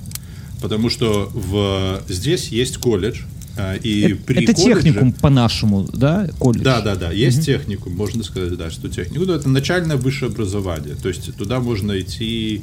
Потому 0.60 0.90
что 0.90 1.30
в, 1.32 2.02
здесь 2.08 2.48
есть 2.48 2.76
колледж, 2.78 3.22
а, 3.56 3.74
и 3.76 4.00
это, 4.12 4.22
при 4.24 4.42
это 4.44 4.52
колледже- 4.52 4.82
техникум 4.82 5.12
по-нашему, 5.12 5.88
да, 5.92 6.28
колледж? 6.38 6.62
Да, 6.62 6.80
да, 6.82 6.96
да. 6.96 7.10
Есть 7.12 7.46
техникум, 7.46 7.94
можно 7.96 8.22
сказать, 8.22 8.56
да, 8.56 8.70
что 8.70 8.88
техникум. 8.88 9.26
Ну, 9.26 9.34
это 9.34 9.48
начальное 9.48 9.96
высшее 9.96 10.30
образование. 10.30 10.94
То 10.94 11.08
есть 11.08 11.34
туда 11.36 11.60
можно 11.60 11.98
идти. 11.98 12.62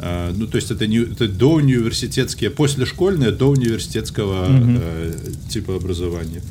Э, 0.00 0.32
ну, 0.36 0.46
то 0.46 0.56
есть 0.56 0.70
это, 0.70 0.86
не, 0.86 0.98
это 0.98 1.28
до 1.28 1.52
университетские, 1.52 2.50
послешкольное 2.50 3.30
до 3.30 3.50
университетского 3.50 4.46
э, 4.50 5.14
типа 5.48 5.76
образования. 5.76 6.42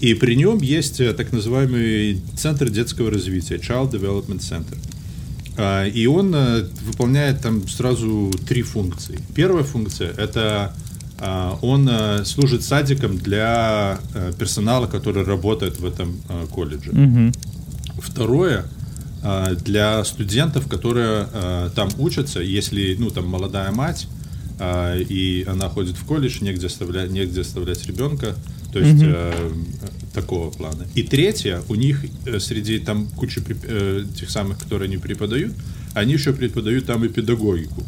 И 0.00 0.14
при 0.14 0.34
нем 0.36 0.58
есть 0.58 1.00
э, 1.00 1.12
так 1.12 1.32
называемый 1.32 2.20
центр 2.36 2.68
детского 2.68 3.10
развития, 3.10 3.56
Child 3.56 3.92
Development 3.92 4.40
Center. 4.40 4.78
А, 5.56 5.86
И 5.86 6.06
он 6.06 6.34
э, 6.34 6.64
выполняет 6.84 7.40
там 7.40 7.68
сразу 7.68 8.32
три 8.48 8.62
функции. 8.62 9.18
Первая 9.34 9.64
функция 9.64 10.10
это 10.12 10.74
он 11.62 11.88
э, 11.88 12.24
служит 12.24 12.62
садиком 12.62 13.16
для 13.16 13.98
э, 14.14 14.32
персонала, 14.38 14.86
который 14.86 15.24
работает 15.24 15.80
в 15.80 15.86
этом 15.86 16.16
э, 16.28 16.46
колледже. 16.52 16.92
Мгм. 16.92 17.32
Второе 17.98 18.66
для 19.54 20.04
студентов, 20.04 20.68
которые 20.68 21.26
а, 21.32 21.70
там 21.70 21.88
учатся, 21.98 22.40
если 22.40 22.96
ну 22.98 23.10
там 23.10 23.26
молодая 23.26 23.72
мать 23.72 24.08
а, 24.58 24.96
и 24.96 25.44
она 25.44 25.68
ходит 25.68 25.96
в 25.96 26.04
колледж, 26.04 26.38
негде 26.42 26.66
оставлять, 26.66 27.10
негде 27.10 27.40
оставлять 27.40 27.86
ребенка, 27.86 28.36
то 28.72 28.80
есть 28.80 29.02
э, 29.02 29.52
такого 30.12 30.50
плана. 30.50 30.86
И 30.94 31.02
третье, 31.02 31.62
у 31.68 31.74
них 31.74 32.04
э, 32.26 32.38
среди 32.40 32.78
там 32.78 33.06
кучи 33.08 33.38
преп- 33.38 33.64
э, 33.66 34.04
тех 34.18 34.30
самых, 34.30 34.58
которые 34.58 34.86
они 34.86 34.98
преподают, 34.98 35.54
они 35.94 36.14
еще 36.14 36.32
преподают 36.32 36.86
там 36.86 37.04
и 37.04 37.08
педагогику. 37.08 37.82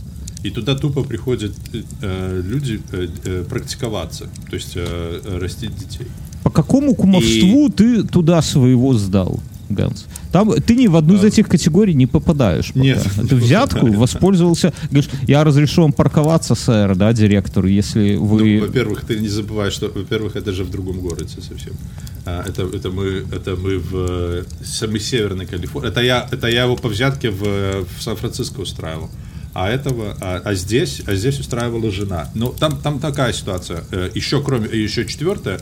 И 0.45 0.51
туда 0.51 0.77
тупо 0.77 1.03
приходят 1.03 1.53
э, 2.01 2.43
люди 2.45 2.81
э, 2.93 3.09
э, 3.25 3.45
практиковаться, 3.49 4.31
то 4.49 4.55
есть 4.57 4.73
э, 4.77 5.39
растить 5.41 5.77
детей. 5.77 6.07
По 6.43 6.51
какому 6.51 6.95
кумовству 6.95 7.69
ты 7.71 8.05
туда 8.05 8.41
своего 8.41 8.95
сдал, 8.95 9.41
Ганс? 9.69 10.07
Там 10.33 10.53
ты 10.61 10.75
ни 10.75 10.87
в 10.87 10.97
одну 10.97 11.15
из 11.17 11.25
этих 11.25 11.49
категорий 11.49 11.95
не 11.95 12.07
попадаешь. 12.07 12.69
пока. 12.69 12.81
Нет. 12.81 13.07
Ты 13.29 13.37
взятку 13.37 13.87
воспользовался. 13.93 14.73
Говоришь, 14.91 15.11
я 15.27 15.45
разрешу 15.45 15.83
вам 15.83 15.93
парковаться, 15.93 16.55
сэр, 16.55 16.95
да, 16.97 17.13
директору, 17.13 17.69
если 17.69 18.17
Ну, 18.17 18.25
вы... 18.25 18.61
во-первых, 18.61 19.05
ты 19.05 19.19
не 19.19 19.29
забывай, 19.29 19.71
что, 19.71 19.89
во-первых, 19.95 20.37
это 20.37 20.53
же 20.53 20.65
в 20.65 20.71
другом 20.71 21.01
городе 21.01 21.35
совсем. 21.41 21.75
А, 22.25 22.45
это, 22.47 22.63
это 22.63 22.91
мы, 22.91 23.25
это 23.33 23.57
мы 23.57 23.79
в 23.79 24.45
самой 24.65 25.01
северной 25.01 25.47
Калифорнии. 25.47 25.91
Это 25.91 26.01
я, 26.03 26.29
это 26.31 26.49
я 26.49 26.65
его 26.65 26.77
по 26.77 26.89
взятке 26.89 27.31
в, 27.31 27.43
в 27.43 28.03
Сан-Франциско 28.03 28.61
устраивал. 28.61 29.11
А 29.55 29.69
этого, 29.69 30.17
а, 30.21 30.41
а 30.45 30.55
здесь, 30.55 31.03
а 31.07 31.15
здесь 31.15 31.41
устраивала 31.41 31.91
жена. 31.91 32.29
Ну, 32.35 32.55
там, 32.59 32.77
там 32.81 32.99
такая 33.01 33.33
ситуация. 33.33 33.83
Э, 33.91 34.11
Еще 34.15 34.43
кроме, 34.43 34.69
еще 34.69 35.05
четвертое, 35.07 35.59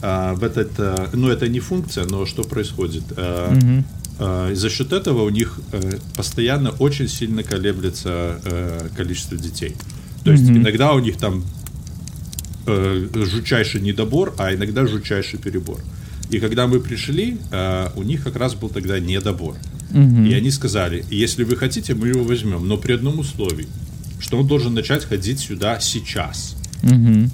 а, 0.00 0.34
в 0.34 0.44
этот, 0.44 0.72
э, 0.78 1.08
ну, 1.12 1.28
это 1.28 1.48
не 1.48 1.60
функция, 1.60 2.04
но 2.04 2.26
что 2.26 2.42
происходит? 2.44 3.04
Э, 3.16 3.84
За 4.52 4.68
счет 4.68 4.92
этого 4.92 5.22
у 5.22 5.28
них 5.28 5.60
постоянно 6.16 6.70
очень 6.70 7.06
сильно 7.06 7.44
колеблется 7.44 8.40
количество 8.96 9.36
детей. 9.36 9.76
То 10.24 10.32
есть 10.32 10.42
иногда 10.50 10.92
у 10.92 10.98
них 10.98 11.18
там 11.18 11.44
жутчайший 12.66 13.80
недобор, 13.80 14.34
а 14.38 14.52
иногда 14.52 14.86
жутчайший 14.88 15.38
перебор. 15.38 15.78
И 16.30 16.40
когда 16.40 16.66
мы 16.66 16.80
пришли, 16.80 17.38
у 17.94 18.02
них 18.02 18.24
как 18.24 18.34
раз 18.34 18.56
был 18.56 18.70
тогда 18.70 18.98
недобор. 18.98 19.54
И 19.92 20.34
они 20.34 20.50
сказали, 20.50 21.04
если 21.10 21.44
вы 21.44 21.56
хотите, 21.56 21.94
мы 21.94 22.08
его 22.08 22.24
возьмем, 22.24 22.66
но 22.66 22.76
при 22.76 22.94
одном 22.94 23.20
условии, 23.20 23.68
что 24.18 24.36
он 24.38 24.48
должен 24.48 24.74
начать 24.74 25.04
ходить 25.04 25.38
сюда 25.38 25.78
сейчас. 25.80 26.56
Мгм. 26.82 27.30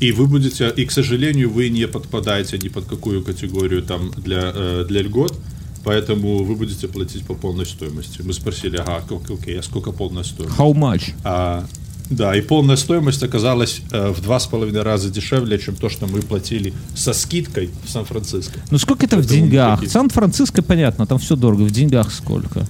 И 0.00 0.12
вы 0.12 0.26
будете, 0.26 0.70
и 0.70 0.84
к 0.86 0.90
сожалению, 0.92 1.50
вы 1.50 1.68
не 1.68 1.86
подпадаете 1.86 2.58
ни 2.58 2.68
под 2.68 2.86
какую 2.86 3.22
категорию 3.22 3.82
там 3.82 4.10
для, 4.16 4.50
э, 4.54 4.84
для 4.88 5.02
льгот, 5.02 5.38
поэтому 5.84 6.42
вы 6.42 6.54
будете 6.56 6.88
платить 6.88 7.24
по 7.26 7.34
полной 7.34 7.66
стоимости. 7.66 8.22
Мы 8.22 8.32
спросили, 8.32 8.76
ага, 8.78 9.02
ок- 9.10 9.30
окей, 9.30 9.58
а 9.58 9.62
сколько 9.62 9.92
полная 9.92 10.24
стоимость? 10.24 10.58
How 10.58 10.72
much? 10.72 11.12
А, 11.22 11.66
да, 12.08 12.34
и 12.34 12.40
полная 12.40 12.76
стоимость 12.76 13.22
оказалась 13.22 13.82
э, 13.92 14.10
в 14.10 14.22
два 14.22 14.40
с 14.40 14.46
половиной 14.46 14.82
раза 14.82 15.10
дешевле, 15.10 15.58
чем 15.58 15.76
то, 15.76 15.90
что 15.90 16.06
мы 16.06 16.22
платили 16.22 16.72
со 16.96 17.12
скидкой 17.12 17.68
в 17.84 17.90
Сан-Франциско. 17.90 18.58
Ну 18.70 18.78
сколько 18.78 19.04
это 19.04 19.16
в 19.16 19.20
Поэтому 19.20 19.46
деньгах? 19.48 19.80
такие- 19.80 19.90
Сан-Франциско, 19.92 20.62
понятно, 20.62 21.06
там 21.06 21.18
все 21.18 21.36
дорого. 21.36 21.62
В 21.64 21.70
деньгах 21.70 22.10
сколько? 22.10 22.66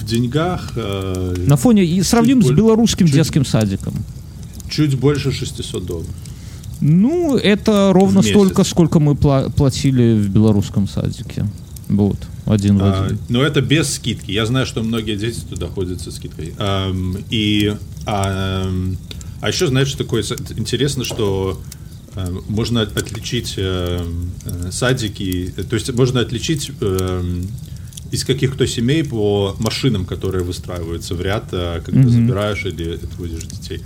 В 0.00 0.04
деньгах 0.04 0.72
э, 0.74 1.34
На 1.46 1.56
фоне 1.56 1.84
и 1.84 2.02
сравним 2.02 2.42
с 2.42 2.50
белорусским 2.50 3.06
чуть- 3.06 3.14
детским 3.14 3.44
садиком. 3.44 3.94
чуть 4.68 4.98
больше 4.98 5.30
600 5.30 5.86
долларов. 5.86 6.10
Ну, 6.80 7.36
это 7.36 7.90
ровно 7.92 8.20
столько, 8.30 8.64
сколько 8.64 9.00
мы 9.00 9.12
пла- 9.12 9.50
платили 9.52 10.14
в 10.18 10.28
белорусском 10.30 10.88
садике. 10.88 11.46
Вот, 11.88 12.16
один 12.46 12.78
в 12.78 12.82
А, 12.84 13.04
один. 13.06 13.18
но 13.28 13.42
это 13.42 13.60
без 13.60 13.92
скидки. 13.94 14.30
Я 14.30 14.46
знаю, 14.46 14.64
что 14.66 14.82
многие 14.82 15.16
дети 15.16 15.40
туда 15.40 15.66
ходят 15.66 16.00
со 16.00 16.10
скидкой. 16.12 16.54
Ам, 16.58 17.16
и, 17.30 17.74
а, 18.06 18.70
а 19.40 19.48
еще, 19.48 19.66
знаешь, 19.66 19.92
такое 19.94 20.22
интересно, 20.56 21.04
что 21.04 21.60
можно 22.48 22.82
от- 22.82 22.96
отличить 22.96 23.54
э, 23.56 24.04
садики, 24.70 25.52
э, 25.56 25.62
то 25.62 25.74
есть 25.76 25.92
можно 25.94 26.20
отличить 26.20 26.70
эм, 26.80 27.46
из 28.10 28.24
каких-то 28.24 28.66
семей 28.66 29.04
по 29.04 29.54
машинам, 29.60 30.04
которые 30.04 30.42
выстраиваются 30.44 31.14
в 31.14 31.20
ряд, 31.22 31.44
э, 31.52 31.80
когда 31.84 32.02
забираешь 32.10 32.64
или 32.64 32.94
отводишь 32.94 33.44
детей. 33.44 33.80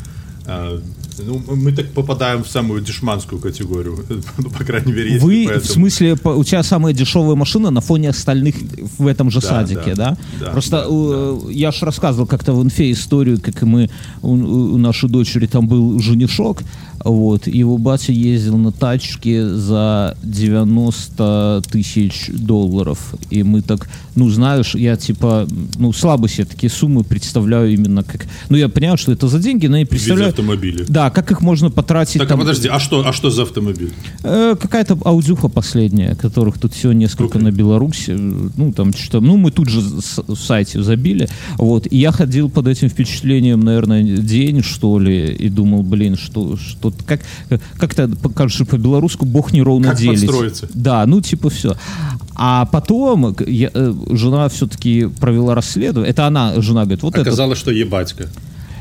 Ну, 1.19 1.43
мы 1.55 1.73
так 1.73 1.93
попадаем 1.93 2.43
в 2.43 2.49
самую 2.49 2.81
дешманскую 2.81 3.41
категорию, 3.41 4.05
ну, 4.39 4.51
по 4.51 4.65
крайней 4.65 4.93
мере, 4.93 5.13
если 5.13 5.25
Вы, 5.25 5.61
в 5.61 5.67
смысле, 5.67 6.17
у 6.25 6.45
тебя 6.45 6.63
самая 6.63 6.93
дешевая 6.93 7.37
машина 7.37 7.71
на 7.71 7.81
фоне 7.81 8.11
остальных 8.11 8.57
в 8.99 9.07
этом 9.07 9.31
же 9.31 9.41
Да, 9.41 9.49
садике, 9.49 9.95
да? 9.95 10.11
да, 10.11 10.47
да, 10.47 10.51
Просто 10.51 10.77
да, 10.83 10.87
э, 10.89 11.53
я 11.53 11.73
же 11.73 11.87
рассказывал 11.87 12.27
как-то 12.27 12.53
в 12.53 12.63
инфе 12.63 12.91
историю, 12.91 13.41
как 13.41 13.63
мы, 13.63 13.91
у, 14.23 14.33
у 14.33 14.79
нашей 14.79 15.09
дочери 15.09 15.47
там 15.47 15.69
был 15.69 15.99
женишок, 16.01 16.63
вот, 17.05 17.47
и 17.47 17.59
его 17.59 17.77
батя 17.79 18.13
ездил 18.13 18.57
на 18.57 18.73
тачке 18.73 19.47
за 19.47 20.17
90 20.23 21.63
тысяч 21.71 22.29
долларов. 22.29 23.15
И 23.31 23.43
мы 23.43 23.61
так, 23.61 23.89
ну, 24.15 24.29
знаешь, 24.31 24.75
я 24.75 24.97
типа, 24.97 25.47
ну, 25.77 25.93
слабо 25.93 26.29
себе 26.29 26.47
такие 26.47 26.71
суммы 26.71 27.05
представляю 27.05 27.73
именно 27.73 28.03
как... 28.03 28.27
Ну, 28.49 28.57
я 28.57 28.69
понимаю, 28.69 28.97
что 28.97 29.13
это 29.13 29.29
за 29.29 29.39
деньги, 29.39 29.67
но 29.67 29.77
я 29.77 29.85
в 29.85 29.91
виде 29.91 29.91
представляю... 29.91 30.31
автомобиля. 30.31 30.85
Да, 30.89 31.11
как 31.11 31.31
их 31.31 31.43
можно 31.43 31.71
потратить 31.71 32.15
Так, 32.21 32.29
а 32.29 32.31
там- 32.31 32.41
подожди, 32.41 32.69
а 32.69 32.81
что, 32.81 33.07
а 33.07 33.13
что 33.13 33.31
за 33.31 33.43
автомобиль? 33.43 33.93
Э, 34.23 34.55
Какая-то 34.59 34.99
аудюха 35.05 35.49
последняя, 35.49 36.15
которых 36.15 36.59
тут 36.59 36.73
всего 36.73 36.93
несколько 36.93 37.39
Окей. 37.39 37.51
на 37.51 37.53
Беларуси. 37.53 38.11
Ну, 38.13 38.73
там 38.73 38.95
что 38.95 39.21
Ну, 39.21 39.37
мы 39.37 39.51
тут 39.51 39.69
же 39.69 39.81
в 39.81 40.37
сайте 40.37 40.83
забили. 40.83 41.29
Вот. 41.59 41.87
И 41.91 41.99
я 41.99 42.13
ходил 42.13 42.49
под 42.49 42.67
этим 42.69 42.89
впечатлением, 42.89 43.61
наверное, 43.61 44.03
день, 44.03 44.63
что 44.63 44.99
ли, 44.99 45.35
и 45.35 45.51
думал, 45.51 45.83
блин, 45.83 46.17
что, 46.17 46.57
что 46.57 46.94
как, 47.07 47.21
как-то 47.79 48.09
покажешь 48.09 48.67
по-белорусски, 48.67 49.25
бог 49.25 49.53
не 49.53 49.63
ровно 49.63 49.89
Как 49.91 49.99
делит. 49.99 50.21
подстроиться. 50.21 50.69
Да, 50.75 51.07
ну, 51.07 51.21
типа, 51.21 51.51
все. 51.51 51.77
А 52.35 52.67
потом 52.67 53.37
я, 53.47 53.71
э, 53.73 53.95
жена 54.11 54.49
все-таки 54.49 55.07
провела 55.21 55.55
расследование. 55.55 56.11
Это 56.11 56.27
она, 56.27 56.61
жена, 56.61 56.83
говорит, 56.85 57.03
вот 57.03 57.15
это 57.15 57.23
Оказалось, 57.23 57.59
что 57.59 57.71
ебатька. 57.71 58.29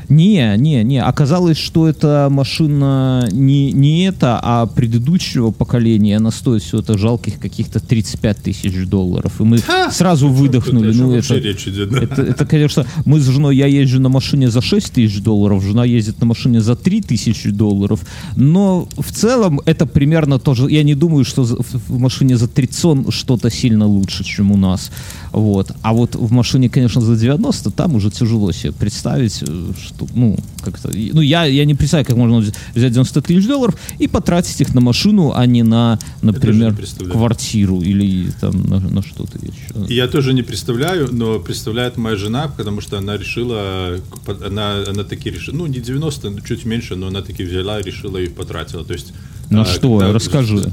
Не, 0.08 0.54
не, 0.56 0.82
не. 0.84 1.02
Оказалось, 1.02 1.56
что 1.56 1.88
эта 1.88 2.28
машина 2.30 3.28
не, 3.32 3.72
не 3.72 4.06
это, 4.06 4.38
а 4.42 4.66
предыдущего 4.66 5.50
поколения. 5.50 6.16
Она 6.16 6.30
стоит 6.30 6.62
все 6.62 6.78
это 6.78 6.98
жалких 6.98 7.38
каких-то 7.38 7.80
35 7.80 8.36
тысяч 8.38 8.86
долларов. 8.86 9.40
И 9.40 9.44
мы 9.44 9.58
Ха! 9.58 9.90
сразу 9.90 10.28
выдохнули. 10.28 10.92
Ну, 10.92 11.14
это, 11.14 11.34
речь 11.36 11.66
идет, 11.68 11.90
да? 11.90 12.02
это, 12.02 12.22
это, 12.22 12.46
конечно, 12.46 12.86
мы 13.04 13.20
с 13.20 13.28
женой, 13.28 13.56
я 13.56 13.66
езжу 13.66 14.00
на 14.00 14.08
машине 14.08 14.50
за 14.50 14.60
6 14.60 14.92
тысяч 14.92 15.20
долларов, 15.20 15.62
жена 15.62 15.84
ездит 15.84 16.20
на 16.20 16.26
машине 16.26 16.60
за 16.60 16.76
3 16.76 17.02
тысячи 17.02 17.50
долларов. 17.50 18.00
Но 18.36 18.88
в 18.96 19.12
целом 19.12 19.60
это 19.64 19.86
примерно 19.86 20.38
тоже... 20.38 20.70
Я 20.70 20.82
не 20.82 20.94
думаю, 20.94 21.24
что 21.24 21.44
в 21.44 21.98
машине 21.98 22.36
за 22.36 22.48
30 22.48 23.12
что-то 23.12 23.50
сильно 23.50 23.86
лучше, 23.86 24.24
чем 24.24 24.52
у 24.52 24.56
нас. 24.56 24.90
Вот. 25.34 25.72
А 25.82 25.92
вот 25.92 26.14
в 26.14 26.30
машине, 26.30 26.68
конечно, 26.68 27.00
за 27.00 27.16
90, 27.16 27.72
там 27.72 27.96
уже 27.96 28.10
тяжело 28.10 28.52
себе 28.52 28.72
представить, 28.72 29.42
э, 29.42 29.72
что, 29.84 30.06
ну, 30.14 30.36
как-то... 30.62 30.90
Ну, 30.94 31.20
я, 31.20 31.44
я 31.44 31.64
не 31.64 31.74
представляю, 31.74 32.06
как 32.06 32.16
можно 32.16 32.38
взять 32.38 32.54
90 32.92 33.20
тысяч 33.20 33.46
долларов 33.46 33.76
и 33.98 34.06
потратить 34.06 34.60
их 34.60 34.74
на 34.74 34.80
машину, 34.80 35.32
а 35.34 35.44
не 35.46 35.64
на, 35.64 35.98
например, 36.22 36.76
квартиру 37.10 37.80
или 37.80 38.30
там 38.40 38.62
на, 38.62 38.78
на 38.78 39.02
что-то 39.02 39.38
еще. 39.38 39.92
Я 39.92 40.06
тоже 40.06 40.34
не 40.34 40.42
представляю, 40.42 41.12
но 41.12 41.40
представляет 41.40 41.96
моя 41.96 42.16
жена, 42.16 42.46
потому 42.56 42.80
что 42.80 42.98
она 42.98 43.16
решила, 43.16 43.98
она, 44.46 44.84
она 44.88 45.02
таки 45.02 45.30
решила, 45.30 45.56
ну, 45.56 45.66
не 45.66 45.80
90, 45.80 46.42
чуть 46.46 46.64
меньше, 46.64 46.94
но 46.94 47.08
она 47.08 47.22
таки 47.22 47.42
взяла 47.42 47.80
решила 47.82 48.18
и 48.18 48.28
потратила. 48.28 48.84
То 48.84 48.92
есть... 48.92 49.12
На 49.50 49.62
а, 49.62 49.64
что? 49.64 49.98
Когда, 49.98 50.12
Расскажи. 50.12 50.72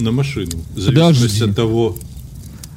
На 0.00 0.10
машину. 0.10 0.50
В 0.74 0.80
зависимости 0.80 1.44
от 1.44 1.54
того, 1.54 1.96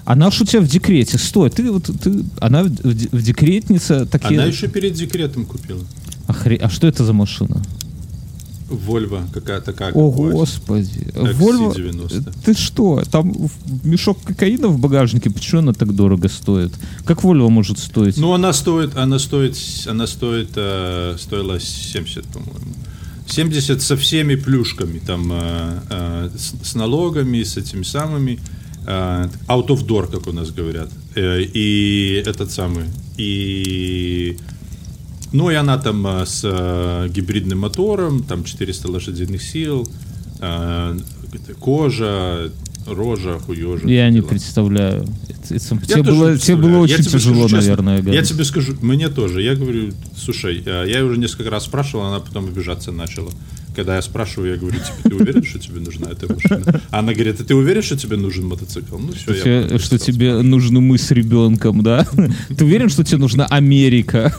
она 0.09 0.31
же 0.31 0.43
у 0.43 0.45
тебя 0.47 0.61
в 0.61 0.67
декрете. 0.67 1.19
Стой, 1.19 1.51
ты 1.51 1.71
вот 1.71 1.83
ты, 1.83 2.23
она 2.39 2.63
в, 2.63 2.69
в 2.69 3.21
декретница 3.21 4.07
такие. 4.07 4.39
Она 4.39 4.45
еще 4.45 4.67
перед 4.67 4.93
декретом 4.93 5.45
купила. 5.45 5.85
Охре... 6.25 6.55
А 6.55 6.67
что 6.67 6.87
это 6.87 7.05
за 7.05 7.13
машина? 7.13 7.61
Вольва 8.69 9.27
какая 9.31 9.61
такая. 9.61 9.93
О, 9.93 10.09
господи. 10.09 11.11
Вольва. 11.13 11.75
Ты 12.43 12.55
что? 12.55 13.03
Там 13.11 13.35
мешок 13.83 14.17
кокаина 14.23 14.69
в 14.69 14.79
багажнике, 14.79 15.29
почему 15.29 15.59
она 15.59 15.73
так 15.73 15.95
дорого 15.95 16.27
стоит? 16.27 16.73
Как 17.05 17.23
Вольва 17.23 17.49
может 17.49 17.77
стоить? 17.77 18.17
Ну, 18.17 18.33
она 18.33 18.51
стоит, 18.51 18.97
она 18.97 19.19
стоит, 19.19 19.55
она 19.85 20.07
стоит, 20.07 20.49
э, 20.55 21.17
стоила 21.19 21.59
70, 21.59 22.25
по-моему. 22.25 22.73
70 23.27 23.79
со 23.79 23.95
всеми 23.95 24.33
плюшками, 24.33 24.97
там, 24.97 25.29
э, 25.31 25.79
э, 25.91 26.29
с, 26.35 26.71
с 26.71 26.73
налогами, 26.73 27.43
с 27.43 27.57
этими 27.57 27.83
самыми. 27.83 28.39
Э, 28.85 29.27
out 29.47 29.67
of 29.67 29.85
door, 29.85 30.09
как 30.11 30.27
у 30.27 30.31
нас 30.31 30.51
говорят. 30.51 30.89
Э, 31.15 31.41
и 31.41 32.23
этот 32.25 32.51
самый. 32.51 32.85
И 33.17 34.37
ну 35.31 35.51
и 35.51 35.55
она 35.55 35.77
там 35.77 36.05
э, 36.07 36.25
с 36.25 36.41
гибридным 37.09 37.59
мотором, 37.59 38.23
там 38.23 38.43
400 38.43 38.87
лошадиных 38.91 39.43
сил, 39.43 39.87
кожа, 41.59 42.51
рожа, 42.87 43.39
хуежа. 43.39 43.87
Я 43.87 44.09
не 44.09 44.21
представляю. 44.21 45.05
тебе 45.47 46.01
было, 46.01 46.37
тебе 46.37 46.55
было 46.55 46.77
очень 46.79 46.97
я 46.97 47.03
тяжело, 47.03 47.47
скажу, 47.47 47.81
наверное. 47.81 47.97
Честно, 47.97 48.11
я 48.11 48.23
тебе 48.23 48.43
скажу, 48.45 48.75
мне 48.81 49.09
тоже. 49.09 49.41
Я 49.41 49.55
говорю, 49.55 49.91
слушай, 50.17 50.63
я 50.65 51.05
уже 51.05 51.19
несколько 51.19 51.49
раз 51.49 51.65
спрашивал, 51.65 52.05
она 52.05 52.19
потом 52.19 52.45
обижаться 52.45 52.91
начала 52.91 53.29
когда 53.79 53.95
я 53.95 54.01
спрашиваю, 54.01 54.51
я 54.51 54.57
говорю, 54.57 54.77
типа, 54.77 55.09
ты 55.09 55.15
уверен, 55.15 55.41
что 55.41 55.57
тебе 55.57 55.79
нужна 55.79 56.09
эта 56.11 56.27
машина? 56.27 56.81
Она 56.89 57.13
говорит, 57.13 57.39
а 57.39 57.45
ты 57.45 57.55
уверен, 57.55 57.81
что 57.81 57.95
тебе 57.95 58.17
нужен 58.17 58.45
мотоцикл? 58.45 58.97
Ну 58.97 59.13
все, 59.13 59.69
я 59.69 59.79
Что 59.79 59.97
тебе 59.97 60.41
нужны 60.41 60.81
мы 60.81 60.97
с 60.97 61.11
ребенком, 61.11 61.81
да? 61.81 62.05
Ты 62.57 62.65
уверен, 62.65 62.89
что 62.89 63.05
тебе 63.05 63.19
нужна 63.19 63.45
Америка? 63.45 64.35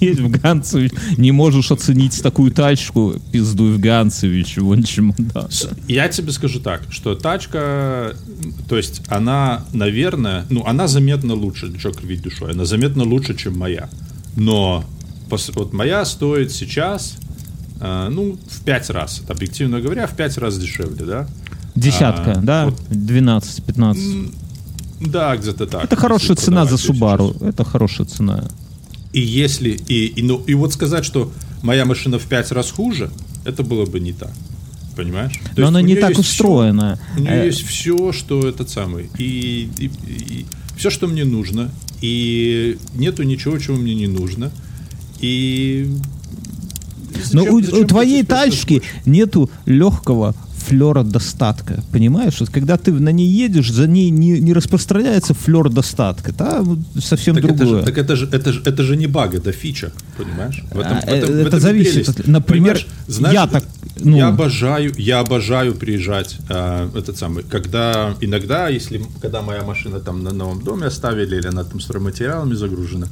Есть 0.00 0.20
в 0.20 0.30
Ганцевич, 0.30 0.92
не 1.16 1.32
можешь 1.32 1.72
оценить 1.72 2.22
такую 2.22 2.52
тачку, 2.52 3.16
пиздуй 3.32 3.72
в 3.72 3.80
Ганцевич, 3.80 4.58
вон 4.58 4.84
чему, 4.84 5.16
да. 5.18 5.48
Я 5.88 6.06
тебе 6.08 6.30
скажу 6.30 6.60
так, 6.60 6.82
что 6.88 7.16
тачка, 7.16 8.14
то 8.68 8.76
есть 8.76 9.02
она, 9.08 9.64
наверное, 9.72 10.46
ну, 10.48 10.64
она 10.64 10.86
заметно 10.86 11.34
лучше, 11.34 11.76
что 11.76 11.90
кривить 11.90 12.22
душой, 12.22 12.52
она 12.52 12.64
заметно 12.64 13.02
лучше, 13.02 13.34
чем 13.34 13.58
моя. 13.58 13.90
Но 14.36 14.84
вот 15.28 15.72
моя 15.72 16.04
стоит 16.04 16.52
сейчас 16.52 17.18
ну, 17.80 18.38
в 18.48 18.64
пять 18.64 18.90
раз, 18.90 19.22
объективно 19.28 19.80
говоря, 19.80 20.06
в 20.06 20.16
пять 20.16 20.38
раз 20.38 20.58
дешевле, 20.58 21.04
да? 21.04 21.28
Десятка, 21.74 22.32
а, 22.32 22.40
да? 22.40 22.64
Вот, 22.66 22.80
12-15. 22.90 24.34
Да, 25.00 25.36
где-то 25.36 25.66
так. 25.66 25.84
Это 25.84 25.96
хорошая 25.96 26.36
цена 26.36 26.64
за 26.64 26.76
Subaru. 26.76 27.34
Сейчас. 27.34 27.48
Это 27.48 27.64
хорошая 27.64 28.06
цена. 28.06 28.44
И 29.12 29.20
если, 29.20 29.70
и, 29.70 30.06
и, 30.06 30.22
ну, 30.22 30.42
и 30.46 30.54
вот 30.54 30.72
сказать, 30.72 31.04
что 31.04 31.30
моя 31.62 31.84
машина 31.84 32.18
в 32.18 32.24
пять 32.24 32.50
раз 32.52 32.70
хуже, 32.70 33.10
это 33.44 33.62
было 33.62 33.84
бы 33.86 34.00
не 34.00 34.12
так. 34.12 34.32
Понимаешь? 34.96 35.38
То 35.54 35.60
Но 35.60 35.68
она 35.68 35.82
не 35.82 35.96
так 35.96 36.18
устроена. 36.18 36.98
Все, 37.12 37.20
у 37.20 37.24
нее 37.24 37.42
э... 37.42 37.46
есть 37.46 37.66
все, 37.66 38.12
что 38.12 38.48
этот 38.48 38.70
самый. 38.70 39.10
И, 39.18 39.68
и, 39.78 39.90
и 40.06 40.46
все, 40.76 40.88
что 40.88 41.06
мне 41.06 41.24
нужно. 41.24 41.70
И 42.00 42.78
нету 42.94 43.22
ничего, 43.22 43.58
чего 43.58 43.76
мне 43.76 43.94
не 43.94 44.06
нужно. 44.06 44.50
И 45.20 45.90
но 47.32 47.44
у, 47.44 47.56
у 47.58 47.84
твоей 47.84 48.24
тачки 48.24 48.82
нету 49.04 49.50
легкого 49.66 50.34
флера 50.66 51.02
достатка. 51.02 51.82
Понимаешь? 51.92 52.40
Вот 52.40 52.50
когда 52.50 52.76
ты 52.76 52.92
на 52.92 53.10
ней 53.10 53.28
едешь, 53.28 53.70
за 53.70 53.86
ней 53.86 54.10
не, 54.10 54.40
не 54.40 54.52
распространяется 54.52 55.34
флер 55.34 55.68
достатка. 55.70 56.32
Там 56.32 56.84
совсем 56.98 57.36
так 57.36 57.56
другое. 57.56 57.82
Это 57.82 57.86
же, 57.86 57.86
так 57.86 57.98
это 57.98 58.16
же, 58.16 58.28
это 58.32 58.52
же, 58.52 58.62
это 58.64 58.82
же 58.82 58.96
не 58.96 59.06
баг, 59.06 59.34
это 59.34 59.52
фича. 59.52 59.92
Понимаешь? 60.16 60.64
В 60.70 60.80
этом, 60.80 60.96
а, 60.96 61.00
в 61.00 61.04
этом, 61.04 61.16
это 61.16 61.32
в 61.32 61.46
этом 61.46 61.60
зависит. 61.60 62.08
От, 62.08 62.26
например, 62.26 62.84
знаешь, 63.06 63.34
я 63.34 63.46
так... 63.46 63.64
Ну... 63.98 64.16
Я 64.16 64.28
обожаю, 64.28 64.92
я 64.98 65.20
обожаю 65.20 65.74
приезжать 65.74 66.36
э, 66.50 66.90
этот 66.94 67.16
самый, 67.16 67.44
когда 67.44 68.14
иногда, 68.20 68.68
если 68.68 69.00
когда 69.22 69.40
моя 69.40 69.62
машина 69.62 70.00
там 70.00 70.22
на 70.22 70.32
новом 70.32 70.62
доме 70.62 70.86
оставили 70.86 71.36
или 71.36 71.46
она 71.46 71.64
там 71.64 71.80
стройматериалами 71.80 72.54
загружена, 72.54 73.06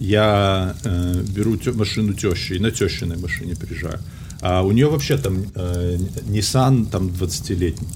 я 0.00 0.74
э, 0.82 1.22
беру 1.28 1.56
тё, 1.56 1.72
машину 1.74 2.14
тещи 2.14 2.54
и 2.54 2.58
на 2.58 2.70
тещиной 2.70 3.18
машине 3.18 3.54
приезжаю. 3.54 4.00
А 4.40 4.62
у 4.62 4.72
нее 4.72 4.88
вообще 4.88 5.18
там 5.18 5.44
э, 5.54 5.98
Nissan 6.26 6.86
там 6.86 7.08
20-летний. 7.08 7.88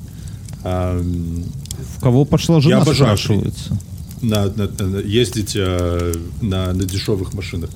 А, 0.63 1.01
В 1.01 2.01
кого 2.01 2.27
пошла 2.27 2.61
жена, 2.61 2.77
я 2.77 2.83
обожаю 2.83 3.17
спрашивается? 3.17 3.79
На, 4.21 4.47
на, 4.47 4.69
на, 4.69 4.99
ездить 4.99 5.57
э, 5.57 6.15
на, 6.43 6.73
на 6.73 6.85
дешевых 6.85 7.33
машинах. 7.33 7.71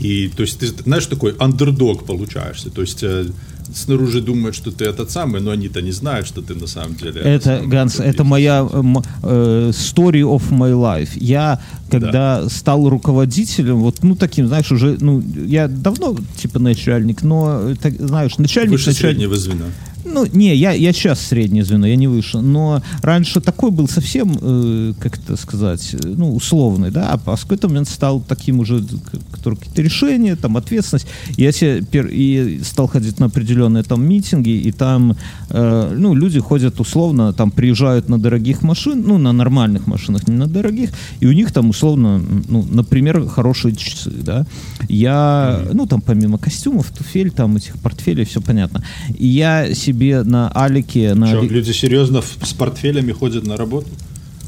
И 0.00 0.28
то 0.28 0.42
есть 0.42 0.58
ты 0.58 0.68
знаешь 0.68 1.06
такой 1.06 1.36
андердог 1.38 2.06
получаешься. 2.06 2.70
То 2.70 2.80
есть 2.80 3.02
э, 3.02 3.26
снаружи 3.74 4.20
думают, 4.20 4.54
что 4.54 4.70
ты 4.70 4.84
этот 4.84 5.10
самый, 5.10 5.40
но 5.40 5.50
они-то 5.50 5.82
не 5.82 5.92
знают, 5.92 6.26
что 6.26 6.42
ты 6.42 6.54
на 6.54 6.66
самом 6.66 6.96
деле. 6.96 7.20
Это, 7.20 7.62
Ганс, 7.64 8.00
это 8.00 8.24
моя 8.24 8.66
э, 8.70 9.70
story 9.72 10.22
of 10.22 10.50
my 10.50 10.72
life. 10.72 11.10
Я, 11.14 11.60
когда 11.90 12.42
да. 12.42 12.48
стал 12.48 12.88
руководителем, 12.88 13.76
вот, 13.80 14.02
ну, 14.02 14.16
таким, 14.16 14.46
знаешь, 14.48 14.70
уже, 14.72 14.96
ну, 15.00 15.22
я 15.46 15.68
давно, 15.68 16.16
типа, 16.36 16.58
начальник, 16.58 17.22
но, 17.22 17.74
так, 17.80 17.94
знаешь, 17.94 18.38
начальник... 18.38 18.72
Выше 18.72 18.90
начальник, 18.90 19.16
среднего 19.18 19.36
звена. 19.36 19.66
Ну, 20.16 20.26
не, 20.32 20.56
я, 20.56 20.72
я 20.72 20.94
сейчас 20.94 21.20
среднее 21.20 21.62
звено, 21.62 21.86
я 21.86 21.96
не 21.96 22.08
выше. 22.08 22.38
Но 22.38 22.82
раньше 23.02 23.42
такой 23.42 23.70
был 23.70 23.86
совсем, 23.86 24.38
э, 24.40 24.94
как 24.98 25.18
это 25.18 25.36
сказать, 25.36 25.92
э, 25.92 25.98
ну, 26.16 26.34
условный, 26.34 26.90
да, 26.90 27.12
а 27.12 27.36
в 27.36 27.42
какой-то 27.42 27.68
момент 27.68 27.86
стал 27.86 28.22
таким 28.26 28.60
уже, 28.60 28.82
который 29.30 29.56
какие-то 29.56 29.82
решения, 29.82 30.34
там, 30.34 30.56
ответственность. 30.56 31.06
Я 31.36 31.52
себе 31.52 31.82
пер, 31.82 32.06
и 32.06 32.60
стал 32.64 32.86
ходить 32.88 33.20
на 33.20 33.26
определенные 33.26 33.82
там 33.82 34.08
митинги, 34.08 34.48
и 34.48 34.72
там, 34.72 35.16
э, 35.50 35.94
ну, 35.98 36.14
люди 36.14 36.40
ходят 36.40 36.80
условно, 36.80 37.34
там, 37.34 37.50
приезжают 37.50 38.08
на 38.08 38.18
дорогих 38.18 38.62
машин, 38.62 39.04
ну, 39.06 39.18
на 39.18 39.32
нормальных 39.32 39.86
машинах, 39.86 40.28
не 40.28 40.34
на 40.34 40.46
дорогих, 40.46 40.92
и 41.20 41.26
у 41.26 41.32
них 41.32 41.52
там 41.52 41.68
условно, 41.68 42.22
ну, 42.48 42.66
например, 42.70 43.26
хорошие 43.26 43.76
часы, 43.76 44.12
да. 44.22 44.46
Я, 44.88 45.60
ну, 45.74 45.86
там, 45.86 46.00
помимо 46.00 46.38
костюмов, 46.38 46.90
туфель, 46.90 47.30
там, 47.30 47.56
этих 47.56 47.76
портфелей, 47.82 48.24
все 48.24 48.40
понятно. 48.40 48.82
И 49.18 49.26
я 49.26 49.74
себе 49.74 50.05
себе 50.06 50.22
на 50.22 50.48
Алике... 50.48 51.14
На... 51.14 51.28
Что, 51.28 51.42
люди 51.42 51.72
серьезно 51.72 52.22
с 52.22 52.52
портфелями 52.52 53.12
ходят 53.12 53.46
на 53.46 53.56
работу? 53.56 53.88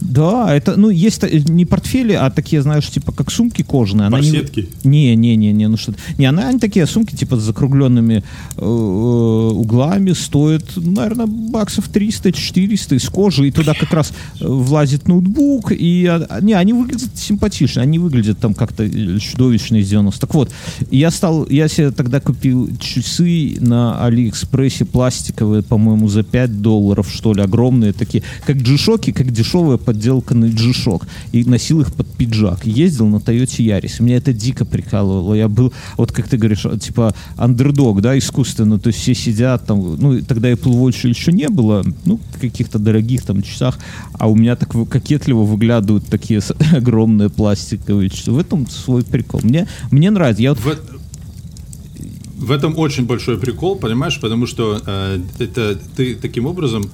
Да, 0.01 0.55
это, 0.55 0.77
ну, 0.77 0.91
есть 0.91 1.23
не 1.49 1.65
портфели, 1.65 2.13
а 2.13 2.31
такие, 2.31 2.63
знаешь, 2.63 2.89
типа, 2.89 3.13
как 3.13 3.31
сумки 3.31 3.63
кожаные. 3.63 4.11
Барсетки? 4.11 4.69
Не, 4.85 5.17
не, 5.17 5.37
не, 5.37 5.53
не, 5.53 5.69
ну 5.69 5.77
что 5.77 5.95
Не, 6.19 6.27
она, 6.27 6.49
они 6.49 6.59
такие 6.59 6.87
сумки, 6.87 7.15
типа, 7.15 7.37
с 7.37 7.43
закругленными 7.43 8.23
э, 8.57 8.65
углами, 8.65 10.13
стоят, 10.13 10.65
наверное, 10.77 11.27
баксов 11.27 11.91
300-400 11.91 12.97
из 12.97 13.09
кожи, 13.09 13.49
и 13.49 13.51
туда 13.51 13.75
как 13.75 13.93
раз 13.93 14.13
э, 14.41 14.47
влазит 14.47 15.09
ноутбук, 15.09 15.73
и, 15.73 16.07
а, 16.07 16.41
не, 16.41 16.53
они 16.53 16.73
выглядят 16.73 17.17
симпатично, 17.17 17.83
они 17.83 17.99
выглядят 17.99 18.39
там 18.39 18.55
как-то 18.55 18.89
чудовищно 19.19 19.77
из 19.77 19.89
90 19.89 20.21
Так 20.21 20.35
вот, 20.35 20.53
я 20.91 21.11
стал, 21.11 21.47
я 21.49 21.69
себе 21.69 21.91
тогда 21.91 22.21
купил 22.21 22.71
часы 22.79 23.57
на 23.61 24.05
Алиэкспрессе 24.05 24.85
пластиковые, 24.85 25.63
по-моему, 25.63 26.09
за 26.09 26.23
5 26.23 26.63
долларов, 26.63 27.09
что 27.13 27.33
ли, 27.33 27.43
огромные 27.43 27.93
такие, 27.93 28.23
как 28.47 28.57
джишоки, 28.57 29.13
как 29.13 29.31
дешевые 29.33 29.79
подделканный 29.89 30.51
G-Shock 30.51 31.07
и 31.33 31.45
носил 31.45 31.81
их 31.81 31.95
под 31.95 32.07
пиджак. 32.09 32.67
Ездил 32.67 33.07
на 33.07 33.17
Toyota 33.17 33.57
Yaris. 33.57 34.03
Меня 34.03 34.19
это 34.19 34.35
дико 34.35 34.67
прикалывало. 34.67 35.33
Я 35.33 35.49
был, 35.49 35.73
вот 35.97 36.13
как 36.13 36.29
ты 36.29 36.37
говоришь, 36.37 36.67
типа 36.79 37.15
андердог, 37.39 38.03
да, 38.03 38.19
искусственно. 38.19 38.79
То 38.79 38.89
есть 38.89 39.01
все 39.01 39.15
сидят 39.15 39.65
там, 39.65 39.97
ну, 39.97 40.21
тогда 40.21 40.53
Apple 40.53 40.79
Watch 40.79 41.09
еще 41.09 41.33
не 41.33 41.49
было, 41.49 41.83
ну, 42.05 42.21
каких-то 42.39 42.79
дорогих 42.79 43.23
там 43.23 43.41
часах, 43.41 43.79
а 44.13 44.29
у 44.29 44.35
меня 44.35 44.57
так 44.57 44.75
кокетливо 44.91 45.45
выглядывают 45.45 46.05
такие 46.05 46.43
огромные 46.73 47.31
пластиковые 47.31 48.11
часы. 48.11 48.31
В 48.31 48.39
этом 48.39 48.69
свой 48.69 49.05
прикол. 49.05 49.41
Мне, 49.43 49.67
мне 49.91 50.11
нравится. 50.11 50.43
Я 50.43 50.53
вот... 50.53 50.61
в, 50.61 52.47
в 52.47 52.51
этом 52.51 52.79
очень 52.79 53.07
большой 53.07 53.39
прикол, 53.39 53.77
понимаешь, 53.77 54.21
потому 54.21 54.47
что 54.47 54.83
э, 54.85 55.19
это 55.39 55.79
ты 55.97 56.15
таким 56.15 56.45
образом 56.45 56.91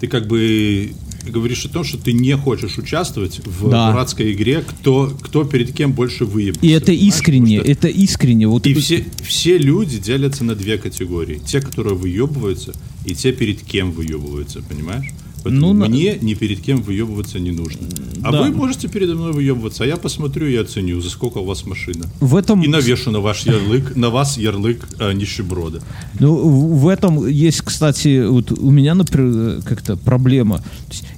ты 0.00 0.08
как 0.08 0.26
бы 0.26 0.92
говоришь 1.30 1.64
о 1.64 1.68
том, 1.68 1.84
что 1.84 1.98
ты 1.98 2.12
не 2.12 2.36
хочешь 2.36 2.78
участвовать 2.78 3.40
в 3.44 3.70
да. 3.70 3.90
дурацкой 3.90 4.32
игре, 4.32 4.64
кто, 4.66 5.16
кто 5.20 5.44
перед 5.44 5.72
кем 5.72 5.92
больше 5.92 6.24
выебется. 6.24 6.64
И 6.64 6.70
это 6.70 6.92
искренне, 6.92 7.60
что... 7.60 7.70
это 7.70 7.88
искренне. 7.88 8.48
Вот 8.48 8.66
и 8.66 8.74
все, 8.74 9.04
все 9.22 9.58
люди 9.58 9.98
делятся 9.98 10.44
на 10.44 10.54
две 10.54 10.78
категории. 10.78 11.40
Те, 11.44 11.60
которые 11.60 11.94
выебываются, 11.94 12.74
и 13.04 13.14
те, 13.14 13.32
перед 13.32 13.62
кем 13.62 13.92
выебываются, 13.92 14.62
понимаешь? 14.62 15.06
Поэтому 15.44 15.72
ну, 15.72 15.86
мне 15.86 16.18
ни 16.20 16.34
перед 16.34 16.60
кем 16.60 16.82
выебываться 16.82 17.38
не 17.38 17.50
нужно. 17.50 17.86
А 18.22 18.30
да. 18.30 18.42
вы 18.42 18.50
можете 18.50 18.88
передо 18.88 19.14
мной 19.14 19.32
выебываться, 19.32 19.84
а 19.84 19.86
я 19.86 19.96
посмотрю 19.96 20.46
и 20.46 20.54
оценю, 20.54 21.00
за 21.00 21.10
сколько 21.10 21.38
у 21.38 21.44
вас 21.44 21.66
машина. 21.66 22.06
В 22.20 22.36
этом... 22.36 22.62
И 22.62 22.68
навешу 22.68 23.10
на 23.10 23.20
ваш 23.20 23.44
ярлык, 23.46 23.96
на 23.96 24.10
вас 24.10 24.38
ярлык 24.38 24.86
а, 24.98 25.12
нищеброда. 25.12 25.82
Ну, 26.20 26.36
в 26.36 26.86
этом 26.88 27.26
есть, 27.26 27.62
кстати, 27.62 28.24
вот 28.26 28.52
у 28.52 28.70
меня, 28.70 28.94
например, 28.94 29.62
как-то 29.62 29.96
проблема. 29.96 30.62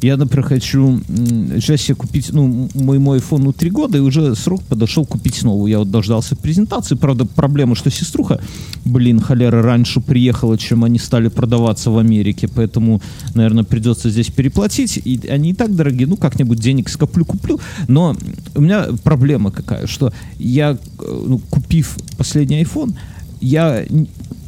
Я, 0.00 0.16
например, 0.16 0.46
хочу 0.46 1.00
сейчас 1.06 1.82
себе 1.82 1.96
купить, 1.96 2.32
ну, 2.32 2.70
моему 2.74 3.12
айфону 3.12 3.52
три 3.52 3.70
года, 3.70 3.98
и 3.98 4.00
уже 4.00 4.34
срок 4.34 4.62
подошел 4.62 5.04
купить 5.04 5.42
новую. 5.42 5.70
Я 5.70 5.80
вот 5.80 5.90
дождался 5.90 6.36
презентации, 6.36 6.94
правда, 6.94 7.26
проблема, 7.26 7.74
что 7.74 7.90
сеструха, 7.90 8.40
блин, 8.84 9.20
холера, 9.20 9.62
раньше 9.62 10.00
приехала, 10.00 10.56
чем 10.56 10.84
они 10.84 10.98
стали 10.98 11.28
продаваться 11.28 11.90
в 11.90 11.98
Америке, 11.98 12.48
поэтому, 12.48 13.02
наверное, 13.34 13.64
придется 13.64 14.08
здесь 14.14 14.30
переплатить, 14.30 14.96
и 14.96 15.20
они 15.28 15.50
и 15.50 15.54
так 15.54 15.74
дорогие, 15.74 16.06
ну, 16.06 16.16
как-нибудь 16.16 16.58
денег 16.58 16.88
скоплю, 16.88 17.24
куплю, 17.24 17.60
но 17.88 18.16
у 18.54 18.60
меня 18.60 18.86
проблема 19.02 19.50
какая, 19.50 19.86
что 19.86 20.12
я, 20.38 20.72
э, 20.72 21.24
ну, 21.26 21.38
купив 21.50 21.96
последний 22.16 22.62
iPhone, 22.62 22.96
я 23.40 23.84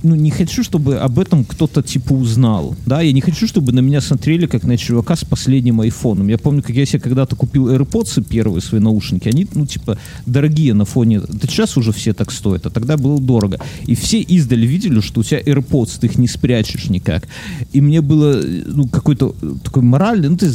ну, 0.02 0.14
не 0.14 0.30
хочу, 0.30 0.62
чтобы 0.62 0.96
об 0.96 1.18
этом 1.18 1.44
кто-то, 1.44 1.82
типа, 1.82 2.12
узнал, 2.12 2.76
да, 2.86 3.00
я 3.00 3.12
не 3.12 3.20
хочу, 3.20 3.46
чтобы 3.46 3.72
на 3.72 3.80
меня 3.80 4.00
смотрели, 4.00 4.46
как 4.46 4.64
на 4.64 4.76
чувака 4.76 5.16
с 5.16 5.24
последним 5.24 5.80
айфоном. 5.80 6.28
Я 6.28 6.38
помню, 6.38 6.62
как 6.62 6.76
я 6.76 6.86
себе 6.86 7.00
когда-то 7.00 7.36
купил 7.36 7.68
AirPods 7.68 8.24
первые 8.24 8.62
свои 8.62 8.80
наушники, 8.80 9.28
они, 9.28 9.46
ну, 9.54 9.66
типа, 9.66 9.98
дорогие 10.26 10.74
на 10.74 10.84
фоне, 10.84 11.20
да 11.20 11.48
сейчас 11.48 11.76
уже 11.76 11.92
все 11.92 12.12
так 12.12 12.32
стоят, 12.32 12.66
а 12.66 12.70
тогда 12.70 12.96
было 12.96 13.20
дорого. 13.20 13.60
И 13.86 13.94
все 13.94 14.20
издали 14.20 14.66
видели, 14.66 15.00
что 15.00 15.20
у 15.20 15.24
тебя 15.24 15.40
AirPods, 15.40 15.98
ты 16.00 16.06
их 16.06 16.18
не 16.18 16.28
спрячешь 16.28 16.88
никак. 16.88 17.28
И 17.72 17.80
мне 17.80 18.00
было, 18.00 18.42
ну, 18.66 18.86
какой-то 18.88 19.34
такой 19.64 19.82
моральный, 19.82 20.28
ну, 20.28 20.36
ты 20.36 20.50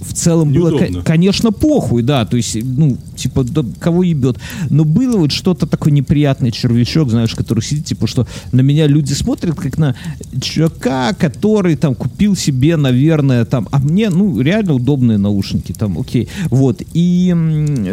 в 0.00 0.12
целом 0.12 0.52
Неудобно. 0.52 0.86
было, 0.88 1.02
конечно, 1.02 1.52
похуй, 1.52 2.02
да, 2.02 2.24
то 2.24 2.36
есть, 2.36 2.56
ну, 2.62 2.96
типа, 3.16 3.44
да, 3.44 3.64
кого 3.78 4.02
ебет. 4.02 4.38
Но 4.70 4.84
было 4.84 5.16
вот 5.16 5.32
что-то 5.32 5.66
такой 5.66 5.92
неприятный 5.92 6.50
червячок, 6.50 7.10
знаешь, 7.10 7.34
который 7.34 7.62
сидит, 7.62 7.86
типа, 7.86 8.06
что 8.06 8.26
на 8.52 8.60
меня 8.60 8.86
люди 8.86 9.12
смотрят 9.12 9.56
как 9.56 9.78
на 9.78 9.94
чувака, 10.40 11.14
который 11.14 11.76
там 11.76 11.94
купил 11.94 12.36
себе, 12.36 12.76
наверное, 12.76 13.44
там, 13.44 13.68
а 13.70 13.78
мне, 13.78 14.10
ну, 14.10 14.40
реально 14.40 14.74
удобные 14.74 15.18
наушники, 15.18 15.72
там, 15.72 15.98
окей, 15.98 16.28
вот. 16.46 16.82
И 16.94 17.34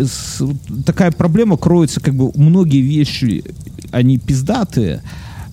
с, 0.01 0.41
такая 0.85 1.11
проблема 1.11 1.57
кроется, 1.57 1.99
как 1.99 2.15
бы, 2.15 2.31
многие 2.35 2.81
вещи, 2.81 3.43
они 3.91 4.17
пиздатые, 4.17 5.01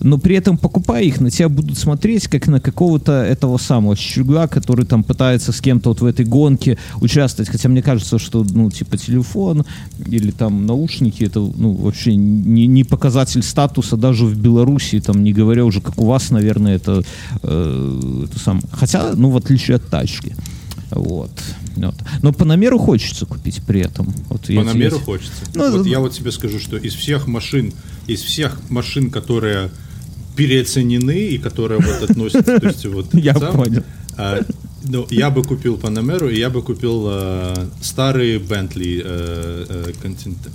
но 0.03 0.17
при 0.17 0.35
этом, 0.35 0.57
покупая 0.57 1.03
их, 1.03 1.21
на 1.21 1.31
тебя 1.31 1.49
будут 1.49 1.77
смотреть 1.77 2.27
как 2.27 2.47
на 2.47 2.59
какого-то 2.59 3.11
этого 3.11 3.57
самого 3.57 3.95
щуга, 3.95 4.47
который 4.47 4.85
там 4.85 5.03
пытается 5.03 5.51
с 5.51 5.61
кем-то 5.61 5.89
вот 5.89 6.01
в 6.01 6.05
этой 6.05 6.25
гонке 6.25 6.77
участвовать. 6.99 7.49
Хотя 7.49 7.69
мне 7.69 7.81
кажется, 7.81 8.19
что, 8.19 8.43
ну, 8.43 8.69
типа, 8.69 8.97
телефон 8.97 9.65
или 10.05 10.31
там 10.31 10.65
наушники, 10.65 11.23
это, 11.23 11.39
ну, 11.39 11.71
вообще 11.71 12.15
не, 12.15 12.67
не 12.67 12.83
показатель 12.83 13.41
статуса 13.43 13.95
даже 13.95 14.25
в 14.25 14.37
Беларуси, 14.37 14.99
там, 14.99 15.23
не 15.23 15.31
говоря 15.31 15.63
уже, 15.65 15.79
как 15.79 15.97
у 15.99 16.05
вас, 16.05 16.31
наверное, 16.31 16.75
это, 16.75 17.03
э, 17.41 18.25
это 18.25 18.39
сам. 18.39 18.61
Хотя, 18.71 19.13
ну, 19.15 19.29
в 19.29 19.37
отличие 19.37 19.77
от 19.77 19.87
тачки. 19.87 20.35
Вот. 20.91 21.31
вот. 21.75 21.95
Но 22.21 22.33
по 22.33 22.45
намеру 22.45 22.77
хочется 22.77 23.25
купить 23.25 23.61
при 23.65 23.81
этом. 23.81 24.13
Вот 24.29 24.47
по 24.47 24.63
намеру 24.63 24.97
я... 24.97 25.01
хочется. 25.01 25.43
Ну, 25.55 25.77
вот 25.77 25.87
я 25.87 25.99
вот 25.99 26.13
тебе 26.13 26.31
скажу, 26.31 26.59
что 26.59 26.77
из 26.77 26.93
всех 26.93 27.27
машин, 27.27 27.73
из 28.05 28.21
всех 28.21 28.59
машин, 28.69 29.09
которые 29.09 29.71
переоценены 30.35 31.19
и 31.19 31.37
которые 31.37 31.79
вот 31.79 32.09
относятся, 32.09 32.59
то 32.59 32.67
есть 32.67 32.85
вот... 32.85 33.07
Я 33.13 33.33
понял. 33.33 33.83
А, 34.17 34.41
ну, 34.85 35.07
я 35.09 35.29
бы 35.29 35.43
купил 35.43 35.77
Панамеру, 35.77 36.29
и 36.29 36.37
я 36.37 36.49
бы 36.49 36.61
купил 36.61 37.07
э, 37.07 37.67
старый 37.81 38.37
Bentley 38.37 39.01
э, 39.03 39.91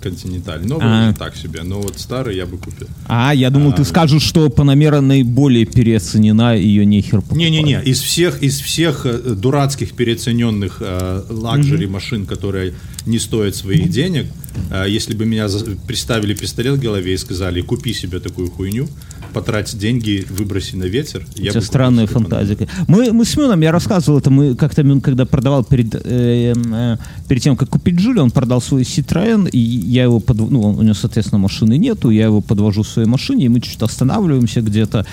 Continental. 0.02 0.66
Новый 0.66 1.08
а. 1.08 1.14
так 1.14 1.34
себе, 1.34 1.62
но 1.62 1.80
вот 1.80 1.98
старый 1.98 2.36
я 2.36 2.44
бы 2.44 2.58
купил. 2.58 2.86
А, 3.06 3.34
я 3.34 3.50
думал, 3.50 3.70
а, 3.70 3.72
ты 3.72 3.84
скажешь, 3.84 4.22
что 4.22 4.50
Панамера 4.50 5.00
наиболее 5.00 5.64
переоценена, 5.64 6.56
ее 6.56 6.84
нехер 6.84 7.22
покупать. 7.22 7.38
Не-не-не, 7.38 7.82
из 7.84 8.00
всех, 8.00 8.42
из 8.42 8.60
всех 8.60 9.06
э, 9.06 9.18
дурацких 9.34 9.92
переоцененных 9.94 10.78
э, 10.80 11.22
лакжери 11.30 11.86
машин, 11.86 12.26
которые 12.26 12.74
не 13.06 13.18
стоят 13.18 13.56
своих 13.56 13.88
денег, 13.88 14.26
э, 14.70 14.84
если 14.88 15.14
бы 15.14 15.24
меня 15.24 15.48
приставили 15.86 16.34
пистолет 16.34 16.78
в 16.78 16.82
голове 16.82 17.14
и 17.14 17.16
сказали, 17.16 17.62
купи 17.62 17.94
себе 17.94 18.20
такую 18.20 18.50
хуйню, 18.50 18.88
потрать 19.32 19.76
деньги, 19.78 20.26
выброси 20.30 20.76
на 20.76 20.84
ветер. 20.84 21.26
Я 21.36 21.50
Это 21.50 21.60
странная 21.60 22.06
фантазия. 22.06 22.56
Мы, 22.86 23.12
мы 23.12 23.24
с 23.24 23.36
Мюном, 23.36 23.60
я 23.60 23.72
рассказывал 23.72 24.18
это, 24.18 24.30
мы 24.30 24.54
как-то 24.54 24.82
когда 25.00 25.26
продавал 25.26 25.64
перед, 25.64 25.94
э, 25.94 26.54
э, 26.54 26.96
перед 27.28 27.42
тем, 27.42 27.56
как 27.56 27.68
купить 27.68 27.96
Джули, 27.96 28.20
он 28.20 28.30
продал 28.30 28.60
свой 28.60 28.82
Citroёn, 28.82 29.48
и 29.50 29.58
я 29.58 30.04
его, 30.04 30.20
под, 30.20 30.38
ну, 30.38 30.60
у 30.60 30.82
него, 30.82 30.94
соответственно, 30.94 31.38
машины 31.38 31.78
нету, 31.78 32.10
я 32.10 32.24
его 32.24 32.40
подвожу 32.40 32.82
в 32.82 32.88
своей 32.88 33.08
машине, 33.08 33.46
и 33.46 33.48
мы 33.48 33.60
чуть 33.60 33.82
останавливаемся 33.82 34.60
где-то 34.60 35.06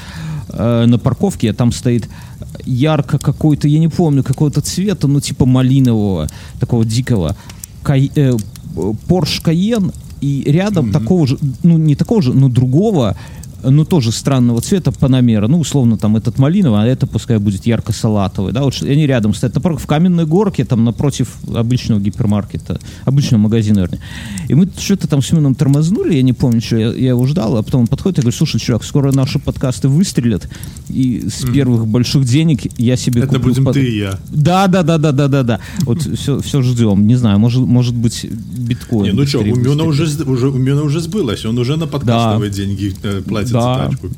э, 0.50 0.86
на 0.86 0.98
парковке, 0.98 1.52
а 1.52 1.54
там 1.54 1.72
стоит 1.72 2.08
ярко 2.66 3.18
какой-то, 3.18 3.68
я 3.68 3.80
не 3.80 3.90
помню, 3.90 4.24
какого-то 4.24 4.62
цвета, 4.62 5.08
ну, 5.08 5.20
типа 5.20 5.46
малинового, 5.46 6.28
такого 6.60 6.86
дикого, 6.86 7.36
Кай, 7.84 8.12
э, 8.16 8.34
Porsche 8.76 9.44
Cayenne, 9.44 9.94
и 10.22 10.44
рядом 10.48 10.88
mm-hmm. 10.88 10.92
такого 10.92 11.28
же, 11.28 11.38
ну, 11.64 11.78
не 11.78 11.96
такого 11.96 12.22
же, 12.22 12.34
но 12.34 12.50
другого 12.50 13.16
ну, 13.70 13.86
тоже 13.86 14.12
странного 14.12 14.62
цвета 14.62 14.92
Панамера, 14.92 15.48
ну, 15.48 15.60
условно, 15.60 15.98
там, 15.98 16.16
этот 16.16 16.38
малиновый, 16.38 16.82
а 16.82 16.86
это 16.86 17.08
пускай 17.08 17.38
будет 17.38 17.66
ярко-салатовый, 17.66 18.54
да, 18.54 18.64
вот 18.64 18.82
они 18.82 19.08
рядом 19.08 19.34
стоят, 19.34 19.56
напротив, 19.56 19.84
в 19.84 19.88
каменной 19.88 20.26
горке, 20.26 20.66
там, 20.66 20.84
напротив 20.84 21.36
обычного 21.54 22.00
гипермаркета, 22.00 22.80
обычного 23.04 23.42
магазина, 23.42 23.80
вернее. 23.80 24.02
И 24.48 24.56
мы 24.56 24.70
что-то 24.78 25.08
там 25.08 25.22
с 25.22 25.32
Мином 25.32 25.56
тормознули, 25.56 26.16
я 26.16 26.22
не 26.22 26.34
помню, 26.34 26.62
что 26.62 26.78
я, 26.78 26.94
я 26.94 27.10
его 27.10 27.26
ждал, 27.26 27.58
а 27.58 27.64
потом 27.64 27.82
он 27.82 27.88
подходит 27.88 28.20
и 28.20 28.22
говорит, 28.22 28.38
слушай, 28.38 28.60
чувак, 28.60 28.84
скоро 28.84 29.12
наши 29.12 29.40
подкасты 29.40 29.88
выстрелят, 29.88 30.50
и 30.90 31.28
с 31.28 31.44
mm. 31.44 31.54
первых 31.54 31.88
больших 31.88 32.26
денег 32.26 32.62
я 32.78 32.96
себе 32.96 33.22
это 33.22 33.36
куплю... 33.36 33.40
Это 33.40 33.50
будем 33.50 33.66
под... 33.66 33.74
ты 33.74 33.86
и 33.86 33.98
я. 33.98 34.20
Да, 34.30 34.68
да, 34.68 34.84
да, 34.84 34.98
да, 34.98 35.12
да, 35.12 35.28
да, 35.28 35.44
да. 35.44 35.60
Вот 35.82 36.02
все, 36.02 36.40
все 36.42 36.62
ждем, 36.62 37.08
не 37.08 37.16
знаю, 37.16 37.40
может, 37.40 37.62
может 37.62 37.96
быть, 37.96 38.26
биткоин. 38.26 39.04
Не, 39.04 39.12
ну 39.12 39.26
что, 39.26 39.40
у 39.40 39.44
Мина 39.44 39.84
уже, 39.84 40.06
уже, 40.24 40.50
у 40.50 40.86
уже 40.86 41.00
сбылось, 41.00 41.46
он 41.46 41.58
уже 41.58 41.78
на 41.78 41.88
подкастовые 41.88 42.50
да. 42.50 42.56
деньги 42.56 42.94
э, 43.04 43.22
платит 43.22 43.55
да. 43.60 43.88
тачку. 43.88 44.10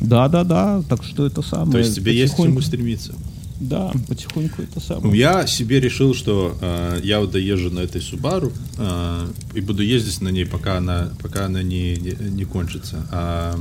Да, 0.00 0.28
да, 0.28 0.44
да. 0.44 0.82
Так 0.88 1.04
что 1.04 1.26
это 1.26 1.42
самое. 1.42 1.72
То 1.72 1.78
есть 1.78 1.94
тебе 1.94 2.14
есть 2.14 2.34
к 2.34 2.36
чему 2.36 2.60
стремиться. 2.60 3.14
Да, 3.60 3.92
потихоньку 4.08 4.62
это 4.62 4.80
самое. 4.80 5.16
Я 5.16 5.46
себе 5.46 5.78
решил, 5.78 6.14
что 6.14 6.56
э, 6.60 7.00
я 7.04 7.20
вот 7.20 7.30
доезжу 7.30 7.70
на 7.70 7.78
этой 7.80 8.00
Subaru 8.00 8.52
э, 8.76 9.28
и 9.54 9.60
буду 9.60 9.84
ездить 9.84 10.20
на 10.20 10.30
ней, 10.30 10.44
пока 10.44 10.78
она, 10.78 11.10
пока 11.22 11.46
она 11.46 11.62
не, 11.62 11.94
не, 11.94 12.16
не 12.30 12.44
кончится. 12.44 13.06
А, 13.12 13.56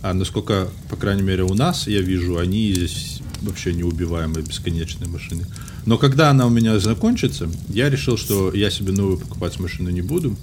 а 0.00 0.14
насколько, 0.14 0.68
по 0.88 0.96
крайней 0.96 1.22
мере, 1.22 1.42
у 1.42 1.52
нас, 1.52 1.86
я 1.86 2.00
вижу, 2.00 2.38
они 2.38 2.72
здесь 2.72 3.20
вообще 3.42 3.74
неубиваемые, 3.74 4.42
бесконечные 4.42 5.08
машины. 5.08 5.44
Но 5.84 5.98
когда 5.98 6.30
она 6.30 6.46
у 6.46 6.50
меня 6.50 6.78
закончится, 6.78 7.48
я 7.68 7.90
решил, 7.90 8.16
что 8.16 8.54
я 8.54 8.70
себе 8.70 8.92
новую 8.92 9.18
покупать 9.18 9.60
машину 9.60 9.90
не 9.90 10.02
буду. 10.02 10.34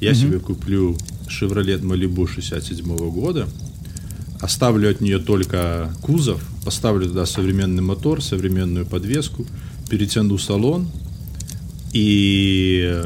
Я 0.00 0.12
mm-hmm. 0.12 0.14
себе 0.14 0.38
куплю 0.38 0.96
Chevrolet 1.28 1.80
Malibu 1.80 2.26
67 2.26 2.84
года 3.10 3.48
оставлю 4.40 4.90
от 4.90 5.00
нее 5.00 5.18
только 5.18 5.92
кузов, 6.02 6.42
поставлю 6.64 7.08
туда 7.08 7.26
современный 7.26 7.82
мотор, 7.82 8.22
современную 8.22 8.86
подвеску, 8.86 9.46
перетяну 9.88 10.38
салон 10.38 10.88
и 11.92 13.02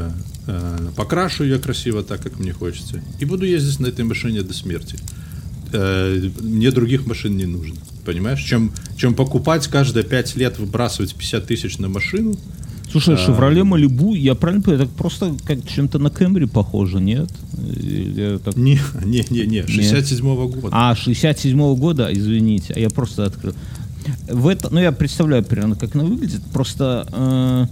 э, 0.47 0.89
покрашу 0.95 1.43
ее 1.43 1.59
красиво 1.59 2.03
так, 2.03 2.21
как 2.21 2.39
мне 2.39 2.51
хочется. 2.51 3.01
И 3.19 3.25
буду 3.25 3.45
ездить 3.45 3.79
на 3.79 3.87
этой 3.87 4.03
машине 4.03 4.41
до 4.41 4.53
смерти. 4.53 4.97
Э, 5.71 6.29
мне 6.41 6.71
других 6.71 7.05
машин 7.05 7.37
не 7.37 7.45
нужно. 7.45 7.77
Понимаешь? 8.05 8.41
Чем, 8.41 8.73
чем 8.97 9.13
покупать 9.13 9.67
каждые 9.67 10.03
5 10.03 10.35
лет, 10.35 10.59
выбрасывать 10.59 11.15
50 11.15 11.45
тысяч 11.45 11.77
на 11.77 11.87
машину, 11.87 12.37
Слушай, 12.91 13.17
Шевроле 13.17 13.63
Малибу, 13.63 14.15
я 14.15 14.33
правильно 14.35 14.63
понимаю, 14.63 14.85
это 14.85 14.93
просто 14.97 15.35
как 15.45 15.67
чем-то 15.67 15.99
на 15.99 16.09
Кэмри 16.09 16.45
похоже, 16.45 16.99
нет? 16.99 17.29
Так... 18.43 18.57
Не, 18.57 18.79
не, 19.05 19.23
не, 19.29 19.45
не, 19.45 19.59
67-го 19.59 20.47
года. 20.47 20.69
А, 20.71 20.93
67-го 20.93 21.75
года, 21.75 22.09
извините, 22.11 22.73
я 22.75 22.89
просто 22.89 23.25
открыл. 23.25 23.53
В 24.27 24.47
это, 24.47 24.73
ну, 24.73 24.79
я 24.79 24.91
представляю 24.91 25.43
примерно, 25.43 25.75
как 25.75 25.93
она 25.95 26.05
выглядит, 26.05 26.41
просто... 26.51 27.07
Э, 27.11 27.67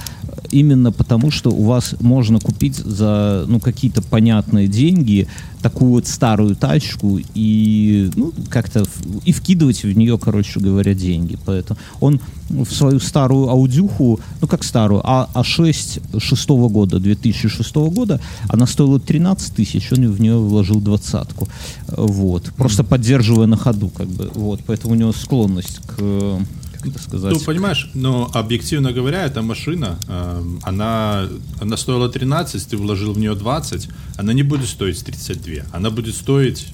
именно 0.52 0.92
потому, 0.92 1.32
что 1.32 1.50
у 1.52 1.64
вас 1.64 1.96
можно 2.00 2.40
купить 2.40 2.76
за 2.76 3.46
ну, 3.48 3.60
какие-то 3.60 4.02
понятные 4.02 4.68
деньги 4.68 5.28
такую 5.62 5.92
вот 5.92 6.08
старую 6.08 6.56
тачку 6.56 7.20
и 7.36 8.10
ну, 8.16 8.34
как-то 8.50 8.84
и 9.26 9.32
вкидывать 9.32 9.84
в 9.84 9.92
нее, 9.96 10.18
короче 10.18 10.60
говоря, 10.60 10.94
деньги. 10.94 11.38
Поэтому 11.46 11.80
он 12.00 12.20
в 12.50 12.72
свою 12.72 13.00
старую 13.00 13.50
аудюху, 13.50 14.20
ну 14.42 14.48
как 14.48 14.64
старую, 14.64 15.02
а, 15.04 15.30
А6 15.34 16.20
шестого 16.20 16.68
года, 16.68 17.00
2006 17.00 17.76
года, 17.76 18.20
она 18.48 18.66
стоила 18.66 19.00
13 19.00 19.56
тысяч, 19.56 19.92
он 19.92 20.12
в 20.12 20.20
нее 20.20 20.38
вложил 20.38 20.82
двадцатку. 20.82 21.48
Вот. 21.88 22.52
Просто 22.58 22.84
поддерживая 22.84 23.48
на 23.48 23.58
ходу, 23.58 23.90
как 23.90 24.08
бы. 24.08 24.32
Вот. 24.34 24.62
Поэтому 24.66 24.94
у 24.94 24.98
него 24.98 25.12
склонность 25.14 25.80
к 25.86 26.40
как 26.82 27.00
сказать. 27.00 27.34
Ну, 27.34 27.40
понимаешь, 27.40 27.90
но 27.94 28.30
объективно 28.34 28.92
говоря, 28.92 29.26
эта 29.26 29.42
машина, 29.42 29.98
э, 30.08 30.44
она, 30.64 31.28
она 31.60 31.78
стоила 31.78 32.10
13, 32.10 32.68
ты 32.68 32.78
вложил 32.78 33.14
в 33.14 33.20
нее 33.20 33.36
20, 33.36 33.90
она 34.18 34.34
не 34.34 34.44
будет 34.44 34.68
стоить 34.68 35.04
32, 35.04 35.66
она 35.72 35.90
будет 35.90 36.16
стоить 36.16 36.68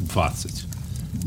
20. 0.00 0.64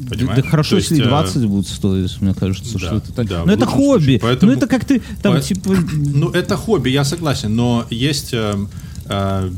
Понимаешь? 0.10 0.44
Да, 0.44 0.50
хорошо, 0.50 0.78
есть, 0.78 0.92
если 0.92 1.04
20 1.04 1.36
э... 1.36 1.48
будет 1.48 1.68
стоить, 1.68 2.22
мне 2.22 2.34
кажется, 2.34 2.74
да, 2.74 2.80
что 2.80 2.96
это 2.98 3.14
так. 3.14 3.28
Да, 3.28 3.46
но 3.46 3.52
это 3.52 3.66
хобби. 3.66 4.20
Поэтому... 4.22 4.52
Ну 4.52 4.58
это 4.58 4.68
как 4.68 4.86
ты 4.86 5.02
там 5.22 5.36
По... 5.36 5.42
типа. 5.42 5.76
Ну 5.94 6.30
это 6.30 6.56
хобби, 6.56 6.90
я 6.90 7.04
согласен, 7.04 7.56
но 7.56 7.86
есть 7.90 8.34
э, 8.34 8.56
э, 9.06 9.52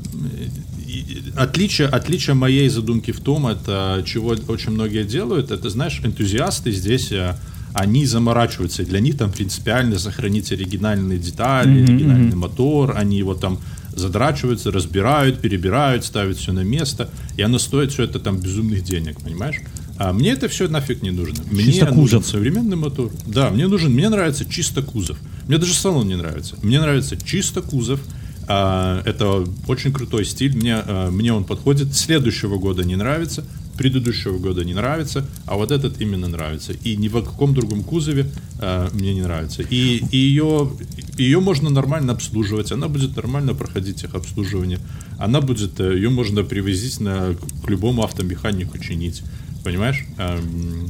отличие, 1.35 1.87
отличие 1.87 2.33
моей 2.33 2.69
задумки 2.69 3.11
в 3.11 3.19
том, 3.19 3.47
это 3.47 4.03
чего 4.05 4.35
очень 4.47 4.71
многие 4.71 5.03
делают, 5.03 5.51
это 5.51 5.69
знаешь, 5.69 5.99
энтузиасты 6.03 6.71
здесь 6.71 7.11
э, 7.11 7.35
они 7.73 8.05
заморачиваются, 8.05 8.83
и 8.83 8.85
для 8.85 8.99
них 8.99 9.17
там 9.17 9.31
принципиально 9.31 9.97
сохранить 9.99 10.51
оригинальные 10.51 11.17
детали, 11.17 11.81
mm-hmm, 11.81 11.83
оригинальный 11.83 12.31
mm-hmm. 12.31 12.35
мотор, 12.35 12.93
они 12.95 13.17
его 13.17 13.33
там 13.33 13.59
задрачиваются, 13.95 14.71
разбирают, 14.71 15.39
перебирают, 15.39 16.05
ставят 16.05 16.37
все 16.37 16.51
на 16.51 16.63
место, 16.63 17.09
и 17.37 17.41
оно 17.41 17.59
стоит 17.59 17.91
все 17.91 18.03
это 18.03 18.19
там 18.19 18.37
безумных 18.37 18.83
денег, 18.83 19.21
понимаешь? 19.21 19.57
А 19.97 20.11
мне 20.11 20.31
это 20.31 20.47
все 20.47 20.67
нафиг 20.67 21.01
не 21.03 21.11
нужно. 21.11 21.43
Мне 21.51 21.65
чисто 21.65 21.93
нужен 21.93 22.19
кузов. 22.19 22.27
современный 22.27 22.75
мотор. 22.75 23.11
Да, 23.27 23.51
мне 23.51 23.67
нужен, 23.67 23.91
мне 23.91 24.09
нравится 24.09 24.45
чисто 24.45 24.81
кузов. 24.81 25.17
Мне 25.47 25.57
даже 25.57 25.73
салон 25.73 26.07
не 26.07 26.15
нравится. 26.15 26.55
Мне 26.63 26.79
нравится 26.79 27.15
чисто 27.15 27.61
кузов. 27.61 27.99
А, 28.47 29.01
это 29.05 29.45
очень 29.67 29.93
крутой 29.93 30.25
стиль. 30.25 30.55
Мне, 30.55 30.77
а, 30.77 31.11
мне 31.11 31.31
он 31.31 31.43
подходит. 31.43 31.95
Следующего 31.95 32.57
года 32.57 32.83
не 32.83 32.95
нравится 32.95 33.45
предыдущего 33.77 34.37
года 34.37 34.63
не 34.63 34.73
нравится, 34.73 35.25
а 35.45 35.55
вот 35.55 35.71
этот 35.71 36.01
именно 36.01 36.27
нравится. 36.27 36.73
И 36.83 36.95
ни 36.95 37.07
в 37.07 37.21
каком 37.23 37.53
другом 37.53 37.83
кузове 37.83 38.29
э, 38.59 38.89
мне 38.93 39.13
не 39.13 39.21
нравится. 39.21 39.63
И, 39.63 40.03
и 40.11 40.17
ее, 40.17 40.71
ее 41.17 41.39
можно 41.39 41.69
нормально 41.69 42.13
обслуживать, 42.13 42.71
она 42.71 42.87
будет 42.87 43.15
нормально 43.15 43.53
проходить 43.53 44.03
их 44.03 44.15
обслуживание. 44.15 44.79
Она 45.17 45.41
будет, 45.41 45.79
э, 45.79 45.95
ее 45.95 46.09
можно 46.09 46.43
привозить 46.43 46.99
на, 46.99 47.35
к 47.65 47.69
любому 47.69 48.03
автомеханику 48.03 48.77
чинить. 48.77 49.23
Понимаешь? 49.63 50.05
Эм, 50.17 50.89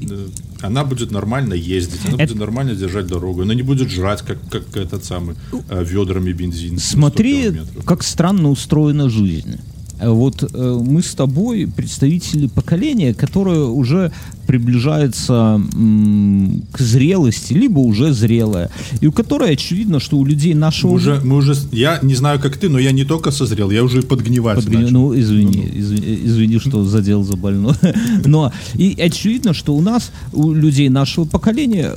э, 0.00 0.28
она 0.60 0.84
будет 0.84 1.10
нормально 1.10 1.54
ездить, 1.54 2.00
она 2.04 2.14
Это... 2.14 2.34
будет 2.34 2.40
нормально 2.40 2.74
держать 2.74 3.06
дорогу, 3.06 3.42
она 3.42 3.54
не 3.54 3.62
будет 3.62 3.90
жрать, 3.90 4.22
как, 4.22 4.38
как 4.48 4.76
этот 4.76 5.04
самый, 5.04 5.36
э, 5.68 5.84
ведрами 5.84 6.32
бензин. 6.32 6.78
Смотри, 6.78 7.52
как 7.84 8.02
странно 8.02 8.50
устроена 8.50 9.08
жизнь. 9.08 9.58
Э, 10.02 10.08
вот 10.10 10.42
э, 10.42 10.80
мы 10.82 11.02
с 11.02 11.14
тобой 11.14 11.66
представители 11.66 12.48
поколения, 12.48 13.14
которое 13.14 13.60
уже 13.60 14.12
приближается 14.46 15.60
м, 15.74 16.62
к 16.72 16.80
зрелости, 16.80 17.54
либо 17.54 17.78
уже 17.78 18.12
зрелое, 18.12 18.70
и 19.00 19.06
у 19.06 19.12
которой 19.12 19.52
очевидно, 19.52 20.00
что 20.00 20.18
у 20.18 20.24
людей 20.24 20.54
нашего... 20.54 20.90
Мы 20.90 20.96
уже, 20.96 21.20
мы 21.24 21.36
уже, 21.36 21.54
я 21.70 22.00
не 22.02 22.14
знаю, 22.14 22.40
как 22.40 22.56
ты, 22.56 22.68
но 22.68 22.78
я 22.78 22.92
не 22.92 23.04
только 23.04 23.30
созрел, 23.30 23.70
я 23.70 23.84
уже 23.84 24.02
подгнивать 24.02 24.56
Подгни... 24.56 24.90
Ну, 24.90 25.18
извини, 25.18 25.70
извини, 25.74 26.20
извини, 26.24 26.58
что 26.58 26.84
задел 26.84 27.22
за 27.22 27.36
больное. 27.36 27.76
Но 28.26 28.52
и 28.74 29.00
очевидно, 29.00 29.54
что 29.54 29.74
у 29.74 29.80
нас, 29.80 30.10
у 30.32 30.52
людей 30.52 30.88
нашего 30.88 31.24
поколения, 31.24 31.92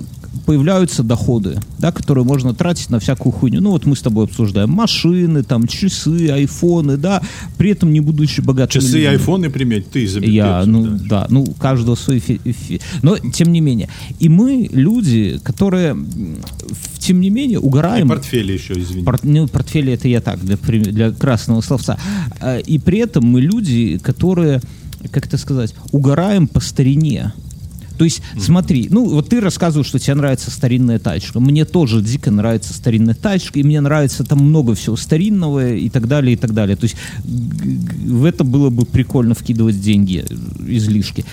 появляются 0.45 1.03
доходы, 1.03 1.59
да, 1.79 1.91
которые 1.91 2.25
можно 2.25 2.53
тратить 2.53 2.89
на 2.89 2.99
всякую 2.99 3.33
хуйню. 3.33 3.61
Ну 3.61 3.71
вот 3.71 3.85
мы 3.85 3.95
с 3.95 4.01
тобой 4.01 4.25
обсуждаем 4.25 4.69
машины, 4.69 5.43
там 5.43 5.67
часы, 5.67 6.29
айфоны, 6.29 6.97
да, 6.97 7.21
при 7.57 7.71
этом 7.71 7.93
не 7.93 7.99
будучи 7.99 8.41
богатым. 8.41 8.81
Часы 8.81 9.01
и 9.01 9.05
айфоны 9.05 9.49
приметь, 9.49 9.89
ты 9.89 10.05
изобретешь. 10.05 10.35
Я, 10.35 10.63
ну 10.65 10.85
да, 10.85 10.97
да 11.07 11.27
ну 11.29 11.45
каждого 11.59 11.95
свой 11.95 12.19
фи- 12.19 12.41
фи- 12.43 12.81
Но 13.01 13.17
тем 13.17 13.51
не 13.51 13.61
менее. 13.61 13.89
И 14.19 14.29
мы 14.29 14.69
люди, 14.71 15.39
которые 15.43 15.95
тем 16.99 17.19
не 17.19 17.29
менее 17.29 17.59
угораем. 17.59 18.07
И 18.07 18.09
портфели 18.09 18.53
еще, 18.53 18.73
извини. 18.73 19.03
Пор, 19.03 19.19
ну, 19.23 19.47
портфели 19.47 19.93
это 19.93 20.07
я 20.07 20.21
так, 20.21 20.39
для, 20.43 20.57
для 20.57 21.11
красного 21.11 21.61
словца. 21.61 21.97
А, 22.39 22.57
и 22.57 22.79
при 22.79 22.99
этом 22.99 23.25
мы 23.25 23.41
люди, 23.41 23.99
которые, 23.99 24.61
как 25.11 25.27
это 25.27 25.37
сказать, 25.37 25.75
угораем 25.91 26.47
по 26.47 26.59
старине. 26.59 27.33
То 27.97 28.03
есть, 28.03 28.19
mm-hmm. 28.19 28.41
смотри, 28.41 28.87
ну 28.89 29.05
вот 29.09 29.29
ты 29.29 29.39
рассказывал, 29.41 29.85
что 29.85 29.99
тебе 29.99 30.15
нравится 30.15 30.51
старинная 30.51 30.99
тачка. 30.99 31.39
Мне 31.39 31.65
тоже 31.65 32.01
дико 32.01 32.31
нравится 32.31 32.73
старинная 32.73 33.15
тачка, 33.15 33.59
и 33.59 33.63
мне 33.63 33.81
нравится 33.81 34.23
там 34.23 34.39
много 34.39 34.75
всего 34.75 34.95
старинного 34.95 35.73
и 35.73 35.89
так 35.89 36.07
далее, 36.07 36.33
и 36.33 36.37
так 36.37 36.53
далее. 36.53 36.75
То 36.75 36.85
есть 36.85 36.95
в 37.23 38.25
это 38.25 38.43
было 38.43 38.69
бы 38.69 38.85
прикольно 38.85 39.35
вкидывать 39.35 39.79
деньги, 39.81 40.25
излишки. 40.67 41.25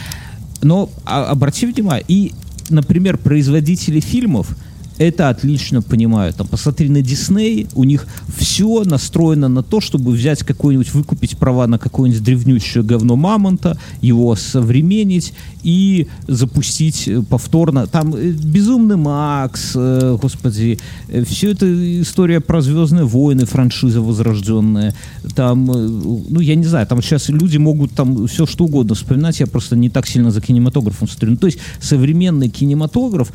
Но 0.62 0.90
а, 1.04 1.24
обрати 1.24 1.66
внимание, 1.66 2.04
и, 2.06 2.32
например, 2.70 3.18
производители 3.18 4.00
фильмов– 4.00 4.56
это 5.02 5.28
отлично 5.28 5.82
понимают. 5.82 6.36
Там, 6.36 6.46
посмотри 6.46 6.88
на 6.88 7.02
Дисней, 7.02 7.66
у 7.74 7.84
них 7.84 8.06
все 8.36 8.84
настроено 8.84 9.48
на 9.48 9.62
то, 9.62 9.80
чтобы 9.80 10.12
взять 10.12 10.44
какой-нибудь, 10.44 10.94
выкупить 10.94 11.36
права 11.36 11.66
на 11.66 11.78
какое-нибудь 11.78 12.22
древнющее 12.22 12.84
говно 12.84 13.16
Мамонта, 13.16 13.78
его 14.00 14.36
современнить 14.36 15.32
и 15.64 16.06
запустить 16.28 17.08
э, 17.08 17.22
повторно. 17.22 17.86
Там 17.86 18.14
э, 18.14 18.30
Безумный 18.30 18.96
Макс, 18.96 19.72
э, 19.74 20.16
господи, 20.20 20.78
все 21.26 21.50
это 21.50 22.02
история 22.02 22.40
про 22.40 22.62
Звездные 22.62 23.04
войны, 23.04 23.44
франшиза 23.44 24.00
возрожденная. 24.00 24.94
Там, 25.34 25.66
ну, 25.66 26.40
я 26.40 26.54
не 26.54 26.64
знаю, 26.64 26.86
там 26.86 27.02
сейчас 27.02 27.28
люди 27.28 27.58
могут 27.58 27.92
там 27.92 28.26
все 28.28 28.46
что 28.46 28.64
угодно 28.64 28.94
вспоминать, 28.94 29.40
я 29.40 29.46
просто 29.46 29.74
не 29.74 29.88
так 29.88 30.06
сильно 30.06 30.30
за 30.30 30.40
кинематографом 30.40 31.08
смотрю. 31.08 31.30
Ну, 31.30 31.36
то 31.36 31.46
есть 31.46 31.58
современный 31.80 32.48
кинематограф 32.48 33.32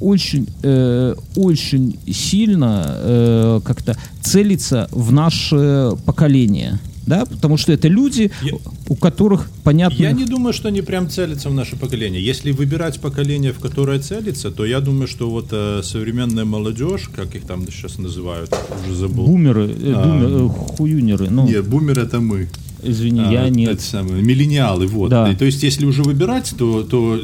очень 0.00 0.48
э, 0.62 0.95
Э, 0.96 1.14
очень 1.36 1.98
сильно 2.10 2.84
э, 2.88 3.60
как-то 3.64 3.96
целится 4.22 4.88
в 4.92 5.12
наше 5.12 5.90
поколение. 6.06 6.78
Да, 7.06 7.24
потому 7.24 7.56
что 7.56 7.72
это 7.72 7.86
люди, 7.86 8.32
я, 8.42 8.52
у 8.88 8.96
которых 8.96 9.48
понятно. 9.62 10.02
Я 10.02 10.10
не 10.10 10.24
думаю, 10.24 10.52
что 10.52 10.68
они 10.68 10.82
прям 10.82 11.08
целятся 11.08 11.48
в 11.50 11.54
наше 11.54 11.76
поколение. 11.76 12.20
Если 12.20 12.50
выбирать 12.50 13.00
поколение, 13.00 13.52
в 13.52 13.60
которое 13.60 14.00
целится, 14.00 14.50
то 14.50 14.66
я 14.66 14.80
думаю, 14.80 15.06
что 15.06 15.30
вот 15.30 15.48
э, 15.52 15.82
современная 15.84 16.44
молодежь, 16.44 17.08
как 17.14 17.36
их 17.36 17.44
там 17.44 17.64
сейчас 17.70 17.98
называют, 17.98 18.52
уже 18.84 18.96
забыл. 18.96 19.26
Бумеры, 19.26 19.70
э, 19.70 19.92
а, 19.94 20.04
бумер, 20.04 20.28
э, 20.28 20.48
хуюнеры. 20.48 21.30
Ну. 21.30 21.46
Нет, 21.46 21.68
бумер 21.68 22.00
это 22.00 22.18
мы. 22.18 22.48
Извини, 22.86 23.22
а, 23.24 23.32
я 23.32 23.48
нет. 23.48 23.74
Это 23.74 23.82
самое, 23.82 24.22
миллениалы, 24.22 24.86
вот. 24.86 25.10
Да. 25.10 25.34
то 25.34 25.44
есть, 25.44 25.62
если 25.62 25.86
уже 25.86 26.02
выбирать, 26.02 26.54
то, 26.56 26.82
то 26.82 27.20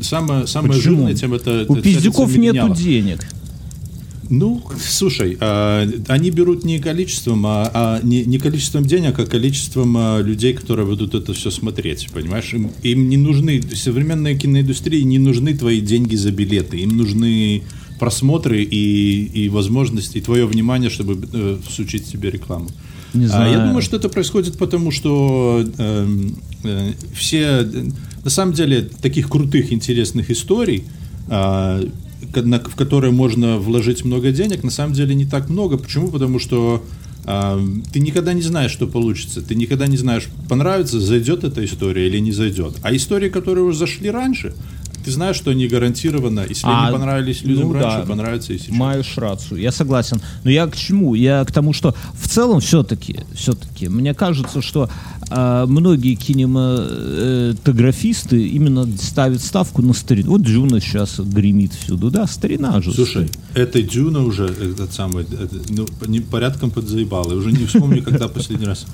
самое, 0.00 0.46
самое 0.46 0.74
Почему? 0.74 0.96
жирное 0.96 1.14
тем 1.14 1.34
это... 1.34 1.64
У 1.68 1.76
пиздюков 1.76 2.36
нету 2.36 2.74
денег. 2.74 3.20
Ну, 4.30 4.62
слушай, 4.78 5.38
а, 5.40 5.88
они 6.08 6.30
берут 6.30 6.64
не 6.64 6.78
количеством, 6.78 7.46
а, 7.46 7.70
а 7.72 8.00
не, 8.02 8.24
не 8.24 8.38
количеством 8.38 8.84
денег, 8.84 9.18
а 9.18 9.24
количеством 9.24 9.96
а, 9.96 10.20
людей, 10.20 10.52
которые 10.52 10.86
будут 10.86 11.14
это 11.14 11.32
все 11.32 11.50
смотреть, 11.50 12.08
понимаешь? 12.12 12.52
Им, 12.52 12.70
им 12.82 13.08
не 13.08 13.16
нужны, 13.16 13.62
современной 13.74 14.38
киноиндустрии 14.38 15.00
не 15.02 15.18
нужны 15.18 15.56
твои 15.56 15.80
деньги 15.80 16.14
за 16.14 16.30
билеты, 16.30 16.78
им 16.78 16.96
нужны 16.96 17.62
просмотры 17.98 18.62
и, 18.62 19.24
и 19.24 19.48
возможности, 19.48 20.18
и 20.18 20.20
твое 20.20 20.46
внимание, 20.46 20.90
чтобы 20.90 21.26
э, 21.32 21.56
всучить 21.66 22.06
себе 22.06 22.30
рекламу. 22.30 22.68
Не 23.18 23.26
А, 23.26 23.28
знаю. 23.28 23.52
Я 23.52 23.58
думаю, 23.66 23.82
что 23.82 23.96
это 23.96 24.08
происходит 24.08 24.56
потому, 24.58 24.90
что 24.90 25.64
эм, 25.78 26.36
э, 26.64 26.92
все, 27.14 27.68
на 28.24 28.30
самом 28.30 28.52
деле, 28.54 28.88
таких 29.02 29.28
крутых, 29.28 29.72
интересных 29.72 30.30
историй, 30.30 30.84
а, 31.28 31.80
на- 32.34 32.60
в 32.60 32.74
которые 32.76 33.12
можно 33.12 33.58
вложить 33.58 34.04
много 34.04 34.30
денег, 34.32 34.62
на 34.64 34.70
самом 34.70 34.92
деле 34.94 35.14
не 35.14 35.24
так 35.26 35.48
много. 35.48 35.76
Почему? 35.78 36.08
Потому 36.08 36.38
что 36.38 36.82
а, 37.30 37.60
ты 37.92 38.00
никогда 38.00 38.32
не 38.32 38.40
знаешь, 38.42 38.70
что 38.70 38.86
получится. 38.86 39.42
Ты 39.42 39.54
никогда 39.54 39.86
не 39.86 39.98
знаешь, 39.98 40.28
понравится, 40.48 40.98
зайдет 40.98 41.44
эта 41.44 41.62
история 41.62 42.06
или 42.06 42.18
не 42.20 42.32
зайдет. 42.32 42.76
А 42.82 42.94
истории, 42.96 43.28
которые 43.28 43.64
уже 43.64 43.78
зашли 43.78 44.10
раньше, 44.10 44.54
ты 45.04 45.10
знаешь, 45.12 45.36
что 45.36 45.50
они 45.50 45.68
гарантированно, 45.68 46.44
если 46.48 46.66
А, 46.66 46.88
они 46.88 46.96
понравились 46.98 47.42
людям 47.42 47.68
ну 47.68 47.72
раньше, 47.74 47.98
да. 48.00 48.06
понравятся 48.06 48.52
и 48.52 48.58
сейчас. 48.58 48.70
Маешь 48.74 49.16
рацию, 49.16 49.60
я 49.60 49.70
согласен. 49.72 50.20
Но 50.44 50.50
я 50.50 50.66
к 50.66 50.76
чему? 50.76 51.14
Я 51.14 51.44
к 51.44 51.52
тому, 51.52 51.72
что 51.72 51.94
в 52.14 52.28
целом 52.28 52.60
все-таки, 52.60 53.20
все-таки, 53.34 53.88
мне 53.88 54.14
кажется, 54.14 54.62
что 54.62 54.88
а, 55.30 55.66
многие 55.66 56.14
кинематографисты 56.14 58.46
именно 58.48 58.86
ставят 59.00 59.42
ставку 59.42 59.82
на 59.82 59.92
старину. 59.92 60.30
Вот 60.32 60.42
Джуна 60.42 60.80
сейчас 60.80 61.18
гремит 61.20 61.72
всюду, 61.74 62.10
да, 62.10 62.26
старина 62.26 62.80
же. 62.80 62.92
Слушай, 62.92 63.28
эта 63.54 63.82
дюна 63.82 64.24
уже, 64.24 64.46
этот 64.46 64.92
самый, 64.92 65.24
это, 65.24 65.48
ну, 65.68 65.86
не- 66.06 66.20
порядком 66.20 66.70
подзаебала. 66.70 67.32
Я 67.32 67.36
уже 67.38 67.52
не 67.52 67.66
вспомню, 67.66 68.02
когда 68.02 68.28
последний 68.28 68.66
раз. 68.66 68.86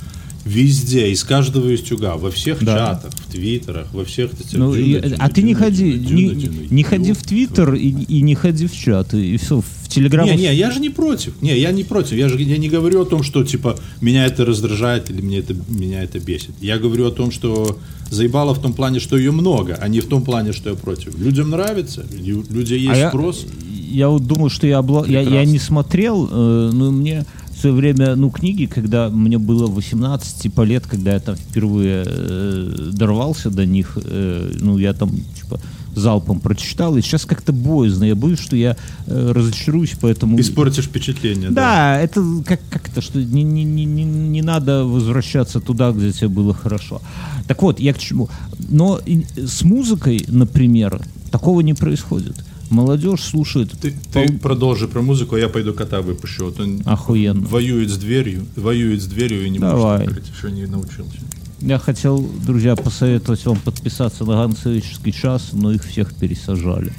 Везде, 0.44 1.10
из 1.10 1.24
каждого 1.24 1.74
истюга, 1.74 2.16
во 2.16 2.30
всех 2.30 2.62
Да. 2.62 2.76
чатах, 2.76 3.12
в 3.14 3.32
твиттерах, 3.32 3.86
во 3.94 4.04
всех 4.04 4.32
этих 4.34 4.52
Ну, 4.52 4.74
дюна, 4.74 4.84
и- 4.84 5.00
дюна, 5.00 5.16
а 5.18 5.28
ты 5.30 5.42
не 5.42 5.54
дюна, 5.54 5.64
ходи, 5.64 5.92
дюна, 5.94 6.14
не, 6.14 6.28
дюна, 6.28 6.40
дюна. 6.40 6.66
не 6.70 6.82
ходи 6.82 7.12
в 7.12 7.22
Твиттер 7.22 7.74
и, 7.74 7.88
и 7.88 8.20
не 8.20 8.34
ходи 8.34 8.66
в 8.66 8.76
чат, 8.76 9.14
и, 9.14 9.36
все, 9.38 9.60
в 9.62 9.88
Телеграм. 9.88 10.26
Не, 10.26 10.36
не, 10.36 10.54
я 10.54 10.70
же 10.70 10.80
не 10.80 10.90
против. 10.90 11.40
Не, 11.40 11.58
я 11.58 11.72
не 11.72 11.82
против. 11.84 12.12
Я 12.18 12.28
же 12.28 12.40
я 12.42 12.58
не 12.58 12.68
говорю 12.68 13.00
о 13.02 13.04
том, 13.06 13.22
что 13.22 13.42
типа 13.42 13.78
меня 14.02 14.26
это 14.26 14.44
раздражает 14.44 15.08
или 15.10 15.22
мне 15.22 15.38
это, 15.38 15.54
меня 15.68 16.02
это 16.02 16.18
бесит. 16.20 16.50
Я 16.60 16.78
говорю 16.78 17.06
о 17.06 17.10
том, 17.10 17.30
что 17.30 17.78
заебало 18.10 18.54
в 18.54 18.60
том 18.60 18.74
плане, 18.74 19.00
что 19.00 19.16
ее 19.16 19.30
много, 19.32 19.78
а 19.80 19.88
не 19.88 20.00
в 20.00 20.06
том 20.08 20.22
плане, 20.22 20.52
что 20.52 20.68
я 20.70 20.76
против. 20.76 21.18
Людям 21.18 21.50
нравится, 21.50 22.04
лю- 22.12 22.44
люди 22.50 22.74
есть 22.74 22.90
А 22.92 22.96
я, 22.96 23.08
спрос. 23.08 23.46
я 23.90 24.08
вот 24.10 24.26
думаю, 24.26 24.50
что 24.50 24.66
я, 24.66 24.78
обла... 24.78 25.06
я, 25.06 25.20
я 25.22 25.44
не 25.46 25.58
смотрел, 25.58 26.28
э, 26.30 26.70
но 26.72 26.90
мне 26.92 27.24
свое 27.64 27.76
время, 27.76 28.14
ну, 28.14 28.30
книги, 28.30 28.66
когда 28.66 29.08
мне 29.08 29.38
было 29.38 29.66
18 29.66 30.42
типа 30.42 30.62
лет, 30.62 30.86
когда 30.86 31.14
я 31.14 31.20
там 31.20 31.34
впервые 31.36 32.04
э, 32.06 32.90
дорвался 32.92 33.50
до 33.50 33.64
них, 33.64 33.96
э, 34.04 34.52
ну, 34.60 34.76
я 34.76 34.92
там, 34.92 35.10
типа, 35.10 35.58
залпом 35.94 36.40
прочитал, 36.40 36.96
и 36.98 37.00
сейчас 37.00 37.24
как-то 37.24 37.54
боязно, 37.54 38.04
я 38.04 38.14
боюсь, 38.14 38.38
что 38.38 38.54
я 38.54 38.76
э, 39.06 39.32
разочаруюсь, 39.32 39.94
поэтому... 39.98 40.38
Испортишь 40.38 40.84
впечатление. 40.84 41.50
Да, 41.50 41.98
это 41.98 42.22
как, 42.44 42.60
как 42.68 42.90
это, 42.90 43.00
что 43.00 43.18
не, 43.18 43.42
не, 43.42 43.64
не, 43.64 43.86
не, 43.86 44.04
не 44.04 44.42
надо 44.42 44.84
возвращаться 44.84 45.60
туда, 45.60 45.92
где 45.92 46.12
тебе 46.12 46.28
было 46.28 46.52
хорошо. 46.52 47.00
Так 47.46 47.62
вот, 47.62 47.80
я 47.80 47.94
к 47.94 47.98
чему. 47.98 48.28
Но 48.68 49.00
и 49.06 49.24
с 49.36 49.62
музыкой, 49.62 50.22
например, 50.28 51.00
такого 51.30 51.62
не 51.62 51.72
происходит. 51.72 52.36
Молодежь 52.74 53.20
слушает 53.22 53.70
Ты, 53.80 53.94
ты 54.12 54.32
продолжи 54.38 54.88
про 54.88 55.00
музыку, 55.00 55.36
а 55.36 55.38
я 55.38 55.48
пойду 55.48 55.72
кота 55.74 56.00
выпущу. 56.02 56.46
Вот 56.46 56.58
он 56.58 56.82
охуенно. 56.84 57.46
воюет 57.46 57.88
с 57.88 57.96
дверью, 57.96 58.46
воюет 58.56 59.00
с 59.00 59.06
дверью 59.06 59.46
и 59.46 59.50
не 59.50 59.60
Давай. 59.60 59.98
может 60.00 60.08
открыть, 60.08 60.32
еще 60.36 60.50
не 60.50 60.66
научился. 60.66 61.18
Я 61.60 61.78
хотел, 61.78 62.20
друзья, 62.44 62.74
посоветовать 62.76 63.46
вам 63.46 63.56
подписаться 63.58 64.24
на 64.24 64.32
Ганцевический 64.34 65.12
час, 65.12 65.50
но 65.52 65.70
их 65.72 65.84
всех 65.84 66.12
пересажали. 66.14 66.92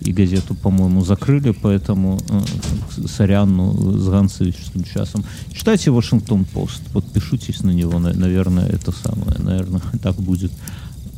И 0.00 0.12
газету, 0.12 0.54
по-моему, 0.54 1.02
закрыли, 1.04 1.52
поэтому 1.52 2.20
э, 2.28 3.06
сорян, 3.08 3.56
ну, 3.56 3.96
с 3.98 4.08
Ганцевическим 4.08 4.84
часом. 4.84 5.24
Читайте 5.54 5.90
Вашингтон-Пост, 5.90 6.82
подпишитесь 6.92 7.62
на 7.62 7.70
него, 7.70 7.98
на- 7.98 8.12
наверное, 8.12 8.66
это 8.68 8.92
самое, 8.92 9.38
наверное, 9.38 9.80
так 10.02 10.16
будет 10.16 10.52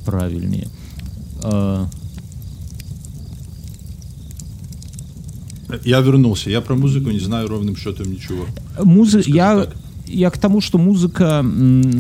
правильнее. 0.05 0.69
Я 5.85 6.01
вернулся. 6.01 6.51
Я 6.51 6.61
про 6.61 6.75
музыку 6.75 7.11
не 7.11 7.21
знаю 7.21 7.49
ровным 7.49 7.77
счетом 7.77 8.11
ничего. 8.11 8.47
Музы... 8.83 9.23
Я, 9.27 9.65
так. 9.65 9.77
я 10.07 10.31
к 10.31 10.39
тому, 10.39 10.61
что 10.61 10.79
музыка 10.79 11.45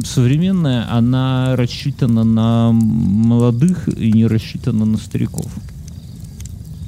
современная, 0.04 0.90
она 0.92 1.56
рассчитана 1.56 2.24
на 2.24 2.72
молодых 2.72 3.88
и 3.88 4.12
не 4.12 4.26
рассчитана 4.26 4.84
на 4.84 4.98
стариков. 4.98 5.50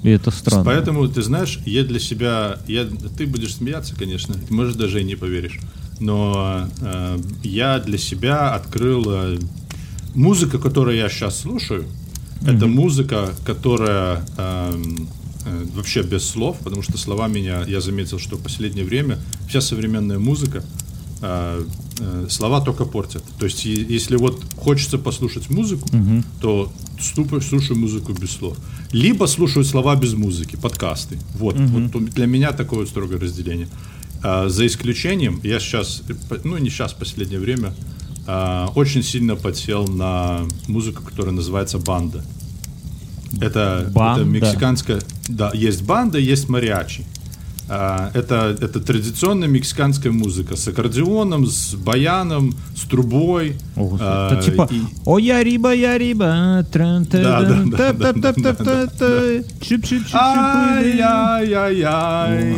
И 0.03 0.11
это 0.11 0.31
странно. 0.31 0.65
Поэтому, 0.65 1.09
ты 1.09 1.21
знаешь, 1.23 1.59
я 1.67 1.83
для 1.83 1.99
себя, 1.99 2.59
я, 2.69 2.87
ты 3.17 3.27
будешь 3.27 3.57
смеяться, 3.57 3.95
конечно, 3.97 4.35
ты, 4.35 4.55
может, 4.55 4.77
даже 4.77 5.01
и 5.01 5.05
не 5.05 5.17
поверишь, 5.17 5.59
но 5.99 6.69
э, 6.81 7.19
я 7.43 7.81
для 7.81 7.99
себя 7.99 8.55
открыл 8.55 9.05
э, 9.09 9.39
музыка, 10.15 10.59
которую 10.59 10.97
я 10.97 11.09
сейчас 11.09 11.41
слушаю, 11.41 11.87
это 12.47 12.67
музыка, 12.67 13.31
которая 13.45 14.25
э, 14.37 14.83
вообще 15.74 16.02
без 16.02 16.24
слов, 16.28 16.56
потому 16.64 16.82
что 16.82 16.98
слова 16.98 17.28
меня, 17.28 17.64
я 17.68 17.80
заметил, 17.80 18.18
что 18.18 18.37
в 18.37 18.42
последнее 18.42 18.85
время 18.85 19.18
вся 19.48 19.61
современная 19.61 20.18
музыка 20.18 20.62
э, 21.22 21.64
э, 22.00 22.26
слова 22.28 22.61
только 22.61 22.85
портят. 22.85 23.22
То 23.38 23.46
есть, 23.46 23.64
если 23.64 24.16
вот 24.16 24.42
хочется 24.56 24.98
послушать 24.98 25.50
музыку, 25.50 25.88
то 26.40 26.72
ступай, 27.00 27.40
слушаю 27.40 27.78
музыку 27.78 28.12
без 28.12 28.30
слов. 28.30 28.56
Либо 28.92 29.26
слушаю 29.26 29.64
слова 29.64 29.96
без 29.96 30.14
музыки, 30.14 30.56
подкасты. 30.56 31.18
Вот, 31.38 31.56
вот 31.59 31.94
у- 31.96 32.00
для 32.00 32.26
меня 32.26 32.52
такое 32.52 32.80
вот 32.80 32.88
строгое 32.88 33.18
разделение. 33.18 33.68
За 34.22 34.66
исключением, 34.66 35.40
я 35.44 35.61
сейчас, 35.61 36.02
ну 36.44 36.59
не 36.59 36.70
сейчас, 36.70 36.92
в 36.92 36.96
последнее 36.96 37.38
время, 37.38 37.72
очень 38.74 39.02
сильно 39.02 39.37
подсел 39.37 39.87
на 39.87 40.40
музыку, 40.68 41.02
которая 41.04 41.32
называется 41.32 41.78
банда. 41.78 42.24
Это, 43.40 43.90
Банда. 43.92 44.22
это 44.22 44.31
мексиканская, 44.31 45.01
да, 45.29 45.51
есть 45.55 45.83
банда, 45.83 46.18
есть 46.18 46.49
мариачи. 46.49 47.05
А, 47.68 48.12
это, 48.14 48.57
это 48.61 48.81
традиционная 48.81 49.49
мексиканская 49.49 50.12
музыка 50.12 50.55
с 50.55 50.68
аккордеоном, 50.68 51.46
с 51.46 51.75
баяном, 51.75 52.55
с 52.77 52.83
трубой. 52.83 53.57
О. 53.75 53.96
А, 54.01 54.33
Это 54.33 54.42
типа 54.42 54.68
и- 54.70 54.83
«О, 55.05 55.18
я 55.18 55.42
риба, 55.42 55.75
я 55.75 55.99
риба, 55.99 56.64
тран 56.70 57.05
Да, 57.11 57.40
да, 57.42 57.64
да, 57.64 57.92
да, 57.92 58.12
да, 58.12 58.33
да, 58.33 58.55
та 58.55 58.87
та 58.87 59.42
чип 59.61 59.85
чип 59.85 60.07
чип 60.07 60.14
Ай-яй-яй-яй, 60.14 61.83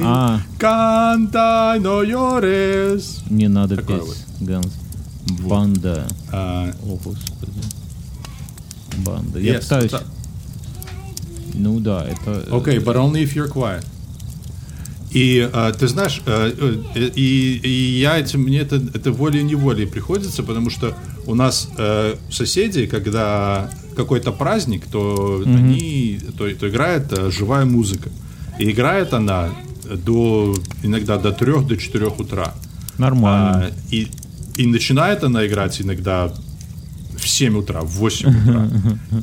А. 0.05 0.41
cantai 0.59 1.81
no 1.81 2.03
llores. 2.05 3.23
Не 3.31 3.49
надо 3.49 3.77
петь, 3.79 4.27
Ганс. 4.41 4.73
Банда. 5.43 6.07
А, 6.31 6.71
О, 6.83 6.99
Господи. 7.03 7.53
Банда. 8.99 9.39
Я 9.39 9.55
yes, 9.55 9.61
пытаюсь... 9.61 9.93
Ну 11.59 11.81
да, 11.81 12.07
это... 12.07 12.45
э, 12.47 12.51
Okay, 12.51 12.79
but 12.83 12.97
only 12.97 13.23
if 13.25 13.35
you're 13.35 13.49
quiet. 13.49 13.85
И 15.11 15.49
а, 15.53 15.73
ты 15.73 15.89
знаешь, 15.89 16.23
э, 16.27 16.53
э, 16.95 17.11
и, 17.15 17.61
и 17.63 17.99
я 18.01 18.19
этим 18.19 18.43
мне 18.43 18.61
это, 18.61 18.77
это 18.77 19.11
волей-неволей 19.11 19.87
приходится, 19.87 20.43
потому 20.43 20.71
что 20.71 20.95
у 21.27 21.35
нас 21.35 21.71
э, 21.79 22.17
соседи, 22.31 22.87
когда 22.87 23.71
какой-то 23.97 24.33
праздник, 24.33 24.87
то 24.87 25.43
они 25.45 26.21
то, 26.37 26.49
то 26.55 26.69
играет 26.69 27.13
э, 27.13 27.31
живая 27.31 27.65
музыка. 27.65 28.11
И 28.59 28.71
играет 28.71 29.15
она 29.15 29.51
до 29.85 30.55
иногда 30.83 31.17
до 31.17 31.33
трех, 31.33 31.67
до 31.67 31.77
четырех 31.77 32.21
утра. 32.21 32.55
Нормально. 32.99 33.67
А, 33.67 33.71
и, 33.91 34.09
и 34.57 34.67
начинает 34.67 35.25
она 35.25 35.47
играть 35.47 35.81
иногда 35.81 36.33
в 37.29 37.31
7 37.31 37.59
утра, 37.59 37.81
в 37.83 37.91
8 37.91 38.29
утра. 38.29 38.69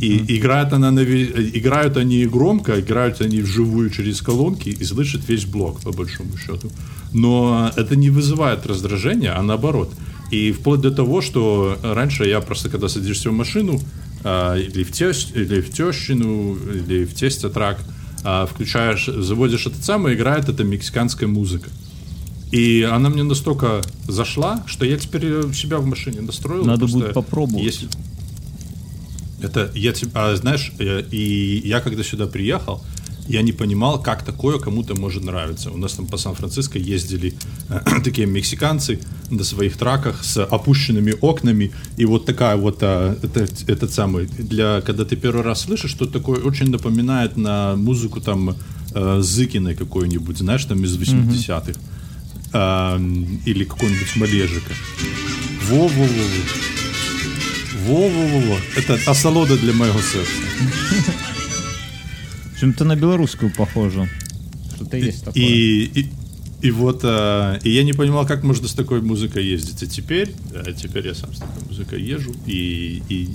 И 0.02 0.38
играет 0.38 0.74
она 0.74 0.92
на, 0.92 1.04
играют 1.04 1.98
они 1.98 2.26
громко, 2.26 2.80
играют 2.80 3.22
они 3.22 3.42
вживую 3.42 3.90
через 3.90 4.22
колонки 4.22 4.70
и 4.70 4.86
слышит 4.86 5.28
весь 5.28 5.46
блок, 5.46 5.82
по 5.82 5.92
большому 5.92 6.38
счету. 6.38 6.70
Но 7.14 7.72
это 7.76 7.96
не 7.96 8.12
вызывает 8.12 8.66
раздражения, 8.68 9.38
а 9.38 9.42
наоборот. 9.42 9.92
И 10.32 10.52
вплоть 10.52 10.82
до 10.82 10.92
того, 10.92 11.22
что 11.22 11.78
раньше 11.84 12.26
я 12.26 12.42
просто, 12.42 12.70
когда 12.70 12.90
садишься 12.90 13.30
в 13.30 13.34
машину, 13.34 13.80
а, 14.24 14.56
или 14.56 14.84
в, 14.84 14.92
тест, 14.92 15.36
или 15.36 15.62
в 15.62 15.70
тещину, 15.72 16.56
или 16.56 17.06
в 17.06 17.14
тесте 17.14 17.50
трак, 17.50 17.80
а, 18.24 18.46
включаешь, 18.46 19.06
заводишь 19.06 19.68
этот 19.68 19.84
самый, 19.84 20.14
играет 20.14 20.50
эта 20.50 20.64
мексиканская 20.64 21.30
музыка. 21.30 21.70
И 22.52 22.84
она 22.84 23.10
мне 23.10 23.24
настолько 23.24 23.82
зашла, 24.08 24.64
что 24.68 24.86
я 24.86 24.98
теперь 24.98 25.32
у 25.32 25.54
себя 25.54 25.78
в 25.78 25.86
машине 25.86 26.22
настроил. 26.22 26.66
Надо 26.66 26.88
будет 26.88 27.14
попробовать. 27.14 27.66
Если... 27.66 27.88
Это 29.42 29.72
я 29.76 29.94
а, 30.14 30.36
знаешь, 30.36 30.72
э, 30.80 31.04
и 31.12 31.62
я 31.66 31.82
когда 31.82 32.04
сюда 32.04 32.26
приехал, 32.26 32.82
я 33.28 33.42
не 33.42 33.52
понимал, 33.52 34.02
как 34.02 34.24
такое 34.24 34.60
кому-то 34.60 34.96
может 34.96 35.24
нравиться. 35.24 35.72
У 35.72 35.78
нас 35.78 35.94
там 35.94 36.06
по 36.06 36.18
Сан-Франциско 36.18 36.78
ездили 36.78 37.34
э, 37.70 38.02
такие 38.04 38.28
мексиканцы 38.28 39.00
на 39.30 39.44
своих 39.44 39.78
траках 39.78 40.24
с 40.24 40.44
опущенными 40.44 41.16
окнами, 41.22 41.72
и 41.98 42.06
вот 42.06 42.26
такая 42.26 42.56
вот 42.56 42.78
а, 42.82 43.18
это, 43.22 43.48
этот 43.68 43.92
самый 43.92 44.28
для 44.28 44.82
когда 44.82 45.06
ты 45.06 45.16
первый 45.16 45.44
раз 45.44 45.62
слышишь, 45.62 45.92
что 45.92 46.06
такое 46.06 46.42
очень 46.42 46.70
напоминает 46.70 47.38
на 47.38 47.76
музыку 47.76 48.22
там 48.22 48.56
э, 48.94 49.20
Зыкиной 49.22 49.76
какой-нибудь, 49.76 50.38
знаешь, 50.38 50.66
там 50.66 50.84
из 50.84 50.98
80-х. 50.98 51.74
А, 52.56 52.98
или 53.46 53.66
какого-нибудь 53.66 54.16
Малежика. 54.16 54.74
Во-во-во. 55.64 56.08
Во-во-во. 57.86 58.58
Это 58.78 58.98
осолода 59.06 59.58
для 59.58 59.74
моего 59.74 60.00
сердца. 60.00 60.32
Чем-то 62.60 62.86
на 62.86 62.96
белорусскую 62.96 63.52
похоже. 63.52 64.10
Что-то 64.74 64.98
есть 64.98 65.26
такое. 65.26 65.44
И, 65.44 65.84
и, 66.02 66.10
и 66.62 66.72
вот, 66.72 67.02
а, 67.04 67.60
и 67.62 67.70
я 67.72 67.84
не 67.84 67.92
понимал, 67.92 68.26
как 68.26 68.44
можно 68.44 68.70
с 68.70 68.74
такой 68.74 69.02
музыкой 69.02 69.46
ездить. 69.46 69.84
А 69.84 69.88
теперь, 69.88 70.34
а 70.54 70.72
теперь 70.72 71.08
я 71.08 71.14
сам 71.14 71.34
с 71.34 71.40
такой 71.40 71.62
музыкой 71.68 72.02
езжу, 72.02 72.34
и, 72.46 73.04
и 73.10 73.30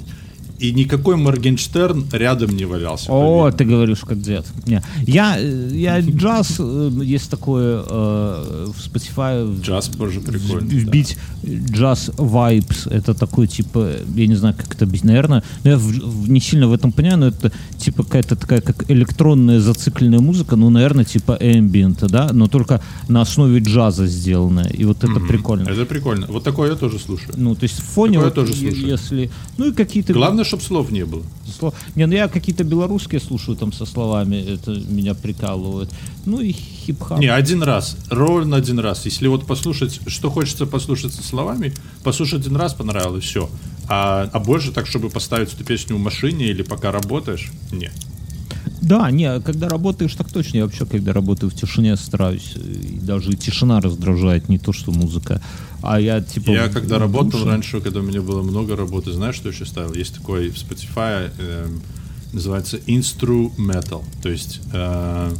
и 0.61 0.73
никакой 0.73 1.17
Моргенштерн 1.17 2.07
рядом 2.13 2.51
не 2.51 2.67
валялся. 2.67 3.11
О, 3.11 3.45
поверь. 3.45 3.57
ты 3.57 3.65
говоришь 3.65 4.01
как 4.01 4.21
дед. 4.21 4.45
Не. 4.67 4.83
Я, 5.07 5.39
я 5.39 6.01
джаз, 6.01 6.57
э, 6.59 6.91
есть 7.03 7.31
такое 7.31 7.83
э, 7.87 8.67
в 8.69 8.79
Spotify. 8.79 9.61
Джаз 9.63 9.89
тоже 9.89 10.21
прикольно. 10.21 10.69
Вбить 10.69 11.17
да. 11.43 11.75
джаз 11.75 12.11
vibes, 12.17 12.91
это 12.91 13.15
такой 13.15 13.47
типа, 13.47 13.91
я 14.15 14.27
не 14.27 14.35
знаю, 14.35 14.55
как 14.55 14.75
это 14.75 14.85
объяснить, 14.85 15.11
наверное, 15.11 15.43
но 15.65 15.71
я 15.71 15.79
в, 15.79 15.83
в, 15.83 16.31
не 16.31 16.41
сильно 16.41 16.69
в 16.69 16.75
этом 16.75 16.93
понимаю, 16.93 17.19
но 17.19 17.27
это 17.29 17.51
типа 17.79 18.03
какая-то 18.03 18.37
такая, 18.37 18.61
как 18.61 18.91
электронная 18.91 19.61
зацикленная 19.61 20.21
музыка, 20.21 20.57
ну, 20.57 20.69
наверное, 20.69 21.07
типа 21.07 21.39
ambient, 21.41 22.07
да, 22.09 22.31
но 22.33 22.49
только 22.49 22.83
на 23.09 23.23
основе 23.23 23.61
джаза 23.61 24.07
сделанная, 24.07 24.69
и 24.69 24.85
вот 24.85 24.99
это 24.99 25.07
mm-hmm. 25.07 25.27
прикольно. 25.27 25.69
Это 25.71 25.87
прикольно. 25.87 26.27
Вот 26.29 26.45
такое 26.45 26.71
я 26.71 26.77
тоже 26.77 26.99
слушаю. 26.99 27.35
Ну, 27.37 27.55
то 27.55 27.65
есть 27.65 27.81
в 27.81 27.85
фоне, 27.85 28.19
такое 28.19 28.29
вот, 28.29 28.37
я 28.37 28.43
тоже 28.43 28.53
слушаю. 28.53 28.87
если, 28.87 29.31
ну 29.57 29.69
и 29.69 29.73
какие-то... 29.73 30.13
Главное, 30.13 30.45
чтобы 30.51 30.65
слов 30.65 30.91
не 30.91 31.05
было. 31.05 31.23
Слов... 31.47 31.75
Не, 31.95 32.07
ну 32.07 32.15
я 32.15 32.27
какие-то 32.27 32.65
белорусские 32.65 33.21
слушаю 33.21 33.57
там 33.57 33.73
со 33.73 33.87
словами, 33.87 34.55
это 34.55 34.73
меня 34.73 35.15
прикалывает. 35.15 35.89
Ну 36.27 36.41
и 36.41 36.51
хип-хап. 36.53 37.21
Не, 37.21 37.29
один 37.29 37.63
раз, 37.63 37.97
ровно 38.11 38.57
один 38.57 38.81
раз. 38.81 39.05
Если 39.05 39.29
вот 39.29 39.47
послушать, 39.47 40.01
что 40.09 40.29
хочется 40.29 40.67
послушать 40.67 41.15
со 41.15 41.23
словами, 41.23 41.73
послушать 42.03 42.41
один 42.41 42.57
раз 42.57 42.75
понравилось, 42.75 43.25
все. 43.25 43.49
А, 43.89 44.29
а 44.33 44.41
больше 44.41 44.73
так, 44.73 44.89
чтобы 44.89 45.09
поставить 45.09 45.55
эту 45.55 45.65
песню 45.65 45.97
в 45.97 46.01
машине 46.01 46.47
или 46.47 46.63
пока 46.63 46.91
работаешь, 46.91 47.53
нет. 47.71 47.93
Да, 48.83 49.11
не, 49.11 49.41
когда 49.41 49.69
работаешь, 49.69 50.15
так 50.15 50.31
точно. 50.31 50.59
Я 50.59 50.65
вообще, 50.65 50.87
когда 50.87 51.13
работаю 51.13 51.51
в 51.51 51.55
тишине, 51.55 51.97
стараюсь. 51.97 52.55
И 52.57 52.99
даже 53.01 53.35
тишина 53.35 53.81
раздражает, 53.81 54.49
не 54.49 54.59
то, 54.59 54.73
что 54.73 54.93
музыка. 54.93 55.43
А 55.83 56.01
я, 56.01 56.21
типа... 56.21 56.51
Я 56.51 56.69
когда 56.69 56.99
работал 56.99 57.45
раньше, 57.45 57.81
когда 57.81 58.01
у 58.01 58.03
меня 58.03 58.23
было 58.23 58.43
много 58.43 58.77
работы, 58.77 59.13
знаешь, 59.13 59.37
что 59.37 59.49
еще 59.49 59.67
ставил? 59.67 59.95
Есть 59.95 60.15
такой 60.15 60.51
в 60.51 60.57
Spotify, 60.57 61.31
э, 61.39 61.69
называется 62.33 62.79
Instrumental. 62.87 64.05
То 64.23 64.29
есть 64.29 64.61
э, 64.73 65.33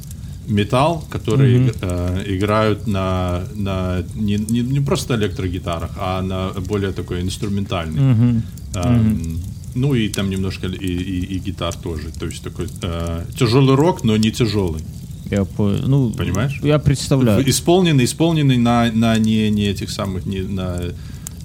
металл, 0.47 1.05
который 1.11 1.59
mm-hmm. 1.59 1.79
э, 1.81 2.37
играют 2.37 2.87
на, 2.87 3.43
на 3.55 4.03
не, 4.15 4.37
не, 4.37 4.61
не 4.61 4.81
просто 4.81 5.15
электрогитарах, 5.15 5.91
а 5.97 6.23
на 6.23 6.61
более 6.61 6.93
такой 6.93 7.23
инструментальный. 7.23 8.01
Mm-hmm. 8.01 8.43
Э, 8.75 8.79
mm-hmm. 8.79 9.39
Ну 9.75 9.95
и 9.95 10.09
там 10.09 10.31
немножко 10.31 10.67
и, 10.67 10.87
и, 10.87 11.37
и 11.37 11.39
гитар 11.39 11.75
тоже. 11.75 12.09
То 12.19 12.27
есть 12.27 12.43
такой 12.43 12.69
э, 12.83 13.25
тяжелый 13.39 13.77
рок, 13.77 14.05
но 14.05 14.17
не 14.17 14.31
тяжелый. 14.31 14.83
Я 15.31 15.45
по, 15.45 15.69
ну, 15.69 16.11
Понимаешь? 16.11 16.61
Я 16.63 16.79
представляю. 16.79 17.49
Исполненный, 17.49 18.05
исполненный 18.05 18.57
на, 18.57 18.91
на 18.93 19.17
не, 19.19 19.49
не 19.51 19.67
этих 19.67 19.91
самых, 19.91 20.27
не 20.27 20.41
на 20.41 20.81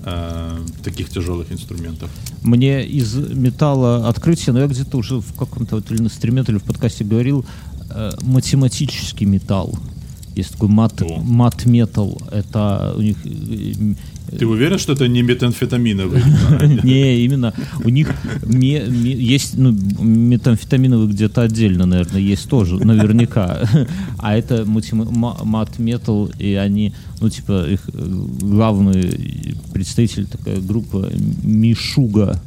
э, 0.03 0.57
таких 0.83 1.09
тяжелых 1.09 1.51
инструментов. 1.51 2.09
Мне 2.41 2.83
из 2.85 3.15
металла 3.15 4.07
открытие, 4.07 4.53
но 4.53 4.61
я 4.61 4.67
где-то 4.67 4.97
уже 4.97 5.21
в 5.21 5.33
каком-то 5.33 5.75
вот, 5.75 5.91
или 5.91 6.01
на 6.01 6.09
стриме, 6.09 6.43
или 6.47 6.57
в 6.57 6.63
подкасте 6.63 7.03
говорил, 7.03 7.45
э, 7.91 8.11
математический 8.21 9.27
металл. 9.27 9.77
Есть 10.35 10.51
такой 10.53 10.69
мат, 10.69 11.01
мат-метал. 11.01 12.21
Это 12.31 12.93
у 12.97 13.01
них 13.01 13.17
э, 13.23 13.93
ты 14.31 14.45
уверен, 14.45 14.77
что 14.77 14.93
это 14.93 15.07
не 15.07 15.21
метамфетаминовый? 15.21 16.21
Не, 16.83 17.25
именно 17.25 17.53
у 17.83 17.89
них 17.89 18.13
есть 18.45 19.57
ну, 19.57 19.71
метамфетаминовый 19.71 21.07
где-то 21.07 21.41
отдельно, 21.41 21.85
наверное, 21.85 22.21
есть 22.21 22.49
тоже, 22.49 22.83
наверняка. 22.83 23.67
А 24.17 24.35
это 24.35 24.65
мат-метал, 24.65 26.31
и 26.39 26.53
они, 26.53 26.93
ну, 27.21 27.29
типа, 27.29 27.67
их 27.69 27.81
главный 28.41 29.55
представитель, 29.73 30.25
такая 30.25 30.59
группа 30.59 31.09
Мишуга, 31.43 32.41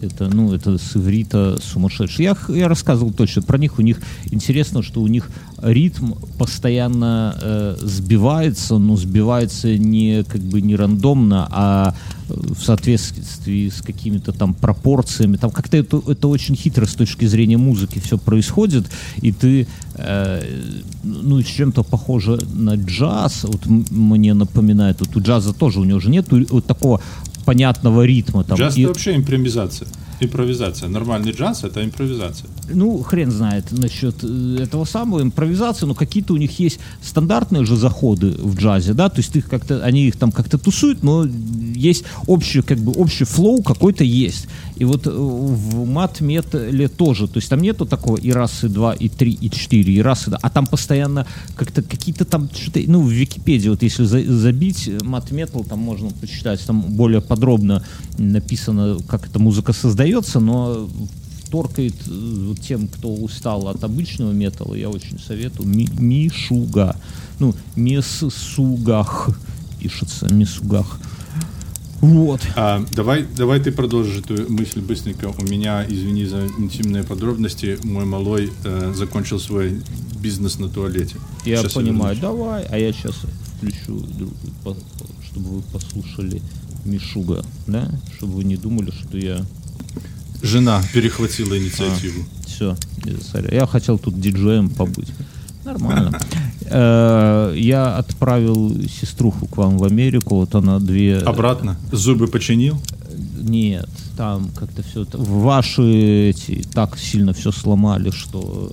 это, 0.00 0.28
ну, 0.28 0.52
это 0.52 0.78
с 0.78 0.96
иврита 0.96 1.58
сумасшедший. 1.62 2.24
Я, 2.24 2.36
я 2.48 2.68
рассказывал 2.68 3.12
точно 3.12 3.42
про 3.42 3.58
них. 3.58 3.78
У 3.78 3.82
них 3.82 4.00
интересно, 4.30 4.82
что 4.82 5.00
у 5.02 5.06
них 5.06 5.30
ритм 5.62 6.12
постоянно 6.38 7.36
э, 7.40 7.76
сбивается, 7.80 8.78
но 8.78 8.96
сбивается 8.96 9.76
не 9.76 10.24
как 10.24 10.40
бы 10.40 10.60
не 10.60 10.76
рандомно, 10.76 11.48
а 11.50 11.94
в 12.28 12.60
соответствии 12.60 13.68
с 13.68 13.82
какими-то 13.82 14.32
там 14.32 14.54
пропорциями. 14.54 15.36
Там 15.36 15.50
как-то 15.50 15.76
это, 15.76 16.02
это 16.06 16.28
очень 16.28 16.56
хитро 16.56 16.86
с 16.86 16.94
точки 16.94 17.26
зрения 17.26 17.58
музыки 17.58 17.98
все 17.98 18.18
происходит, 18.18 18.86
и 19.20 19.32
ты 19.32 19.66
э, 19.94 20.42
ну 21.02 21.42
чем-то 21.42 21.82
похоже 21.82 22.38
на 22.52 22.74
джаз. 22.74 23.44
Вот 23.44 23.66
мне 23.66 24.34
напоминает, 24.34 25.00
вот 25.00 25.16
у 25.16 25.20
джаза 25.20 25.52
тоже 25.52 25.80
у 25.80 25.84
него 25.84 26.00
же 26.00 26.10
нет 26.10 26.26
вот 26.30 26.66
такого 26.66 27.00
понятного 27.44 28.04
ритма. 28.04 28.44
Там. 28.44 28.58
Джаз 28.58 28.76
и... 28.76 28.82
это 28.82 28.88
вообще 28.88 29.16
импровизация. 29.16 29.88
Импровизация. 30.20 30.88
Нормальный 30.88 31.32
джаз— 31.32 31.64
это 31.64 31.84
импровизация. 31.84 32.48
Ну, 32.68 33.02
хрен 33.02 33.30
знает 33.30 33.72
насчет 33.72 34.16
э, 34.22 34.58
этого 34.62 34.84
самого 34.84 35.22
импровизации, 35.22 35.86
но 35.86 35.94
какие-то 35.94 36.34
у 36.34 36.36
них 36.36 36.58
есть 36.60 36.78
стандартные 37.02 37.64
же 37.64 37.76
заходы 37.76 38.30
в 38.30 38.56
джазе, 38.56 38.94
да, 38.94 39.08
то 39.08 39.18
есть 39.18 39.34
их 39.36 39.48
как-то, 39.48 39.84
они 39.84 40.06
их 40.06 40.16
там 40.16 40.32
как-то 40.32 40.56
тусуют, 40.56 41.02
но 41.02 41.26
есть 41.74 42.04
общий, 42.26 42.62
как 42.62 42.78
бы, 42.78 42.92
общий 42.92 43.24
флоу 43.24 43.62
какой-то 43.62 44.04
есть. 44.04 44.46
И 44.76 44.84
вот 44.84 45.06
э, 45.06 45.10
в 45.10 45.86
мат-метале 45.86 46.88
тоже, 46.88 47.28
то 47.28 47.38
есть 47.38 47.48
там 47.48 47.60
нету 47.60 47.86
такого 47.86 48.16
и 48.16 48.32
раз, 48.32 48.64
и 48.64 48.68
два, 48.68 48.92
и 48.92 49.08
три, 49.08 49.32
и 49.32 49.50
четыре, 49.50 49.92
и 49.92 50.02
раз, 50.02 50.26
и 50.26 50.30
два, 50.30 50.38
а 50.42 50.50
там 50.50 50.66
постоянно 50.66 51.26
как-то 51.54 51.82
какие-то 51.82 52.24
там 52.24 52.48
что-то, 52.52 52.80
ну, 52.86 53.02
в 53.02 53.10
Википедии, 53.10 53.68
вот 53.68 53.82
если 53.82 54.04
за, 54.04 54.22
забить 54.24 54.90
мат-метал, 55.02 55.64
там 55.64 55.78
можно 55.78 56.10
почитать, 56.10 56.64
там 56.66 56.82
более 56.82 57.20
подробно 57.20 57.84
написано, 58.18 58.98
как 59.06 59.28
эта 59.28 59.38
музыка 59.38 59.72
создается, 59.72 60.40
но 60.40 60.88
торкает 61.50 61.94
э, 62.08 62.54
тем, 62.60 62.88
кто 62.88 63.14
устал 63.14 63.68
от 63.68 63.84
обычного 63.84 64.32
металла, 64.32 64.74
я 64.74 64.88
очень 64.88 65.20
советую. 65.20 65.68
Ми 65.68 65.88
Мишуга. 65.98 66.96
Ну, 67.38 67.54
Мессугах 67.76 69.30
пишется, 69.78 70.34
Мисугах. 70.34 70.98
Вот. 72.04 72.40
А, 72.54 72.84
давай, 72.92 73.24
давай 73.24 73.60
ты 73.60 73.72
продолжишь 73.72 74.18
эту 74.18 74.52
мысль 74.52 74.80
быстренько. 74.80 75.32
У 75.38 75.44
меня, 75.44 75.86
извини 75.88 76.26
за 76.26 76.46
интимные 76.58 77.02
подробности, 77.02 77.78
мой 77.82 78.04
малой 78.04 78.52
э, 78.64 78.92
закончил 78.94 79.40
свой 79.40 79.80
бизнес 80.20 80.58
на 80.58 80.68
туалете. 80.68 81.16
Я 81.46 81.56
сейчас 81.56 81.72
понимаю, 81.72 82.14
я 82.14 82.20
давай, 82.20 82.66
а 82.66 82.78
я 82.78 82.92
сейчас 82.92 83.14
включу, 83.56 84.06
чтобы 85.22 85.48
вы 85.48 85.62
послушали 85.62 86.42
Мишуга, 86.84 87.42
да? 87.66 87.90
Чтобы 88.16 88.34
вы 88.34 88.44
не 88.44 88.56
думали, 88.56 88.90
что 88.90 89.16
я... 89.16 89.42
Жена 90.42 90.82
перехватила 90.92 91.56
инициативу. 91.56 92.22
А, 92.22 92.46
все, 92.46 92.76
я 93.50 93.66
хотел 93.66 93.98
тут 93.98 94.20
диджеем 94.20 94.68
побыть. 94.68 95.08
Нормально. 95.64 96.20
Э, 96.66 97.54
я 97.56 97.96
отправил 97.96 98.76
сеструху 98.88 99.46
к 99.46 99.56
вам 99.56 99.78
в 99.78 99.84
Америку, 99.84 100.36
вот 100.36 100.54
она 100.54 100.78
две... 100.78 101.18
Обратно? 101.18 101.76
Зубы 101.92 102.26
починил? 102.26 102.80
Нет, 103.38 103.88
там 104.16 104.50
как-то 104.54 104.82
все... 104.82 105.06
Ваши 105.12 106.30
эти 106.30 106.62
так 106.72 106.98
сильно 106.98 107.32
все 107.32 107.52
сломали, 107.52 108.10
что 108.10 108.72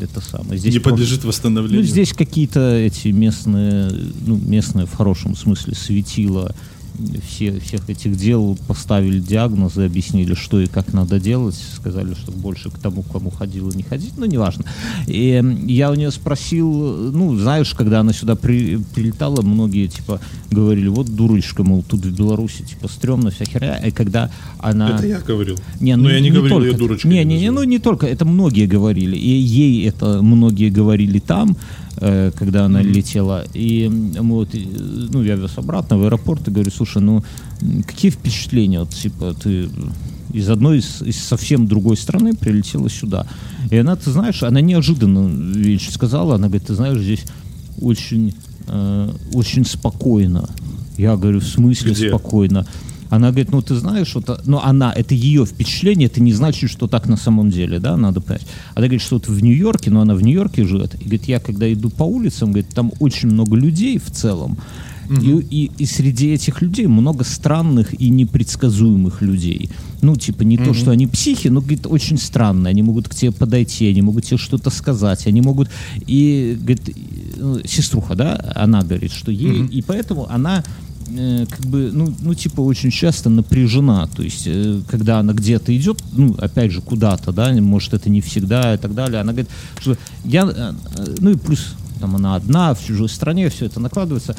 это 0.00 0.20
самое. 0.20 0.58
Здесь 0.58 0.74
не 0.74 0.80
просто, 0.80 0.96
подлежит 0.96 1.24
восстановлению. 1.24 1.80
Ну, 1.80 1.86
здесь 1.86 2.12
какие-то 2.12 2.74
эти 2.74 3.08
местные, 3.08 3.90
ну, 4.26 4.36
местные 4.36 4.86
в 4.86 4.94
хорошем 4.94 5.36
смысле 5.36 5.74
светила 5.74 6.54
все, 7.26 7.58
всех 7.60 7.88
этих 7.88 8.16
дел 8.16 8.58
поставили 8.66 9.20
диагнозы, 9.20 9.84
объяснили, 9.84 10.34
что 10.34 10.60
и 10.60 10.66
как 10.66 10.92
надо 10.92 11.20
делать, 11.20 11.56
сказали, 11.74 12.14
что 12.14 12.32
больше 12.32 12.70
к 12.70 12.78
тому, 12.78 13.02
к 13.02 13.12
кому 13.12 13.30
ходила, 13.30 13.70
не 13.72 13.82
ходить, 13.82 14.16
но 14.16 14.26
неважно. 14.26 14.64
И 15.06 15.42
я 15.66 15.90
у 15.90 15.94
нее 15.94 16.10
спросил, 16.10 17.12
ну, 17.12 17.36
знаешь, 17.36 17.74
когда 17.74 18.00
она 18.00 18.12
сюда 18.12 18.36
при, 18.36 18.78
прилетала, 18.94 19.42
многие, 19.42 19.86
типа, 19.86 20.20
говорили, 20.50 20.88
вот 20.88 21.14
дурочка, 21.14 21.62
мол, 21.62 21.84
тут 21.86 22.04
в 22.04 22.16
Беларуси, 22.16 22.62
типа, 22.62 22.88
стрёмно, 22.88 23.30
вся 23.30 23.44
херня, 23.44 23.76
и 23.76 23.90
когда 23.90 24.30
она... 24.58 24.96
Это 24.96 25.06
я 25.06 25.20
говорил. 25.20 25.56
Не, 25.80 25.96
ну, 25.96 26.04
но 26.04 26.10
я 26.10 26.20
не, 26.20 26.30
не 26.30 26.36
говорил, 26.36 26.56
только, 26.58 26.70
я 26.70 26.76
дурочка. 26.76 27.08
Не, 27.08 27.24
не, 27.24 27.40
не, 27.40 27.50
ну, 27.50 27.62
не 27.62 27.78
только, 27.78 28.06
это 28.06 28.24
многие 28.24 28.66
говорили, 28.66 29.16
и 29.16 29.30
ей 29.30 29.88
это 29.88 30.22
многие 30.22 30.70
говорили 30.70 31.18
там, 31.18 31.56
когда 32.00 32.64
она 32.64 32.82
летела. 32.82 33.44
И 33.54 33.88
вот, 34.18 34.50
ну, 34.54 35.22
я 35.22 35.36
вез 35.36 35.52
обратно 35.56 35.98
в 35.98 36.04
аэропорт 36.04 36.46
и 36.48 36.50
говорю, 36.50 36.70
слушай, 36.70 37.02
ну, 37.02 37.24
какие 37.86 38.10
впечатления? 38.10 38.80
Вот, 38.80 38.90
типа, 38.90 39.34
ты 39.34 39.68
из 40.32 40.48
одной, 40.50 40.78
из, 40.78 41.02
из 41.02 41.18
совсем 41.18 41.66
другой 41.66 41.96
страны 41.96 42.34
прилетела 42.34 42.88
сюда. 42.90 43.26
И 43.70 43.76
она, 43.76 43.96
ты 43.96 44.10
знаешь, 44.10 44.42
она 44.42 44.60
неожиданно 44.60 45.28
вещь 45.28 45.90
сказала. 45.90 46.34
Она 46.34 46.48
говорит, 46.48 46.66
ты 46.66 46.74
знаешь, 46.74 46.98
здесь 46.98 47.24
очень 47.80 48.34
э, 48.66 49.12
очень 49.32 49.64
спокойно. 49.64 50.48
Я 50.96 51.16
говорю, 51.16 51.40
в 51.40 51.46
смысле 51.46 51.92
Где? 51.92 52.08
спокойно? 52.08 52.66
Она 53.10 53.30
говорит, 53.30 53.50
ну 53.52 53.62
ты 53.62 53.74
знаешь, 53.74 54.08
что 54.08 54.40
ну 54.44 54.58
она, 54.58 54.92
это 54.92 55.14
ее 55.14 55.46
впечатление, 55.46 56.06
это 56.06 56.20
не 56.20 56.32
значит, 56.32 56.70
что 56.70 56.86
так 56.86 57.08
на 57.08 57.16
самом 57.16 57.50
деле, 57.50 57.78
да, 57.78 57.96
надо 57.96 58.20
понять. 58.20 58.46
Она 58.74 58.86
говорит, 58.86 59.02
что 59.02 59.16
вот 59.16 59.28
в 59.28 59.42
Нью-Йорке, 59.42 59.90
но 59.90 60.00
она 60.00 60.14
в 60.14 60.22
Нью-Йорке 60.22 60.64
живет, 60.64 60.94
и 60.94 61.04
говорит, 61.04 61.24
я 61.24 61.40
когда 61.40 61.72
иду 61.72 61.90
по 61.90 62.04
улицам, 62.04 62.52
говорит, 62.52 62.70
там 62.74 62.92
очень 63.00 63.28
много 63.28 63.56
людей 63.56 63.98
в 63.98 64.10
целом, 64.10 64.58
и, 65.10 65.46
и, 65.50 65.70
и 65.78 65.86
среди 65.86 66.32
этих 66.34 66.60
людей 66.60 66.86
много 66.86 67.24
странных 67.24 67.98
и 67.98 68.10
непредсказуемых 68.10 69.22
людей. 69.22 69.70
Ну, 70.02 70.16
типа, 70.16 70.42
не 70.42 70.58
то, 70.58 70.74
что 70.74 70.90
они 70.90 71.06
психи, 71.06 71.48
но, 71.48 71.60
говорит, 71.60 71.86
очень 71.86 72.18
странные. 72.18 72.70
Они 72.70 72.82
могут 72.82 73.08
к 73.08 73.14
тебе 73.14 73.32
подойти, 73.32 73.88
они 73.88 74.02
могут 74.02 74.26
тебе 74.26 74.36
что-то 74.36 74.70
сказать, 74.70 75.26
они 75.26 75.40
могут... 75.40 75.70
И, 76.06 76.56
говорит, 76.58 76.94
э, 77.36 77.60
сеструха, 77.64 78.14
да, 78.14 78.52
она 78.54 78.82
говорит, 78.82 79.12
что 79.12 79.32
ей... 79.32 79.66
И 79.66 79.82
поэтому 79.82 80.30
она 80.30 80.62
э, 81.10 81.46
как 81.48 81.66
бы, 81.66 81.90
ну, 81.92 82.14
ну, 82.20 82.34
типа, 82.34 82.60
очень 82.60 82.90
часто 82.90 83.30
напряжена. 83.30 84.06
То 84.06 84.22
есть, 84.22 84.44
э, 84.46 84.80
когда 84.88 85.18
она 85.18 85.32
где-то 85.32 85.76
идет, 85.76 86.02
ну, 86.12 86.34
опять 86.38 86.72
же, 86.72 86.80
куда-то, 86.80 87.32
да, 87.32 87.52
может, 87.52 87.94
это 87.94 88.10
не 88.10 88.20
всегда 88.20 88.74
и 88.74 88.78
так 88.78 88.94
далее, 88.94 89.20
она 89.20 89.32
говорит, 89.32 89.50
что 89.80 89.96
я, 90.24 90.44
э, 90.44 90.72
э, 90.96 91.14
ну, 91.20 91.30
и 91.30 91.36
плюс 91.36 91.74
там 91.98 92.16
она 92.16 92.36
одна, 92.36 92.74
в 92.74 92.84
чужой 92.84 93.08
стране, 93.08 93.48
все 93.48 93.66
это 93.66 93.80
накладывается. 93.80 94.36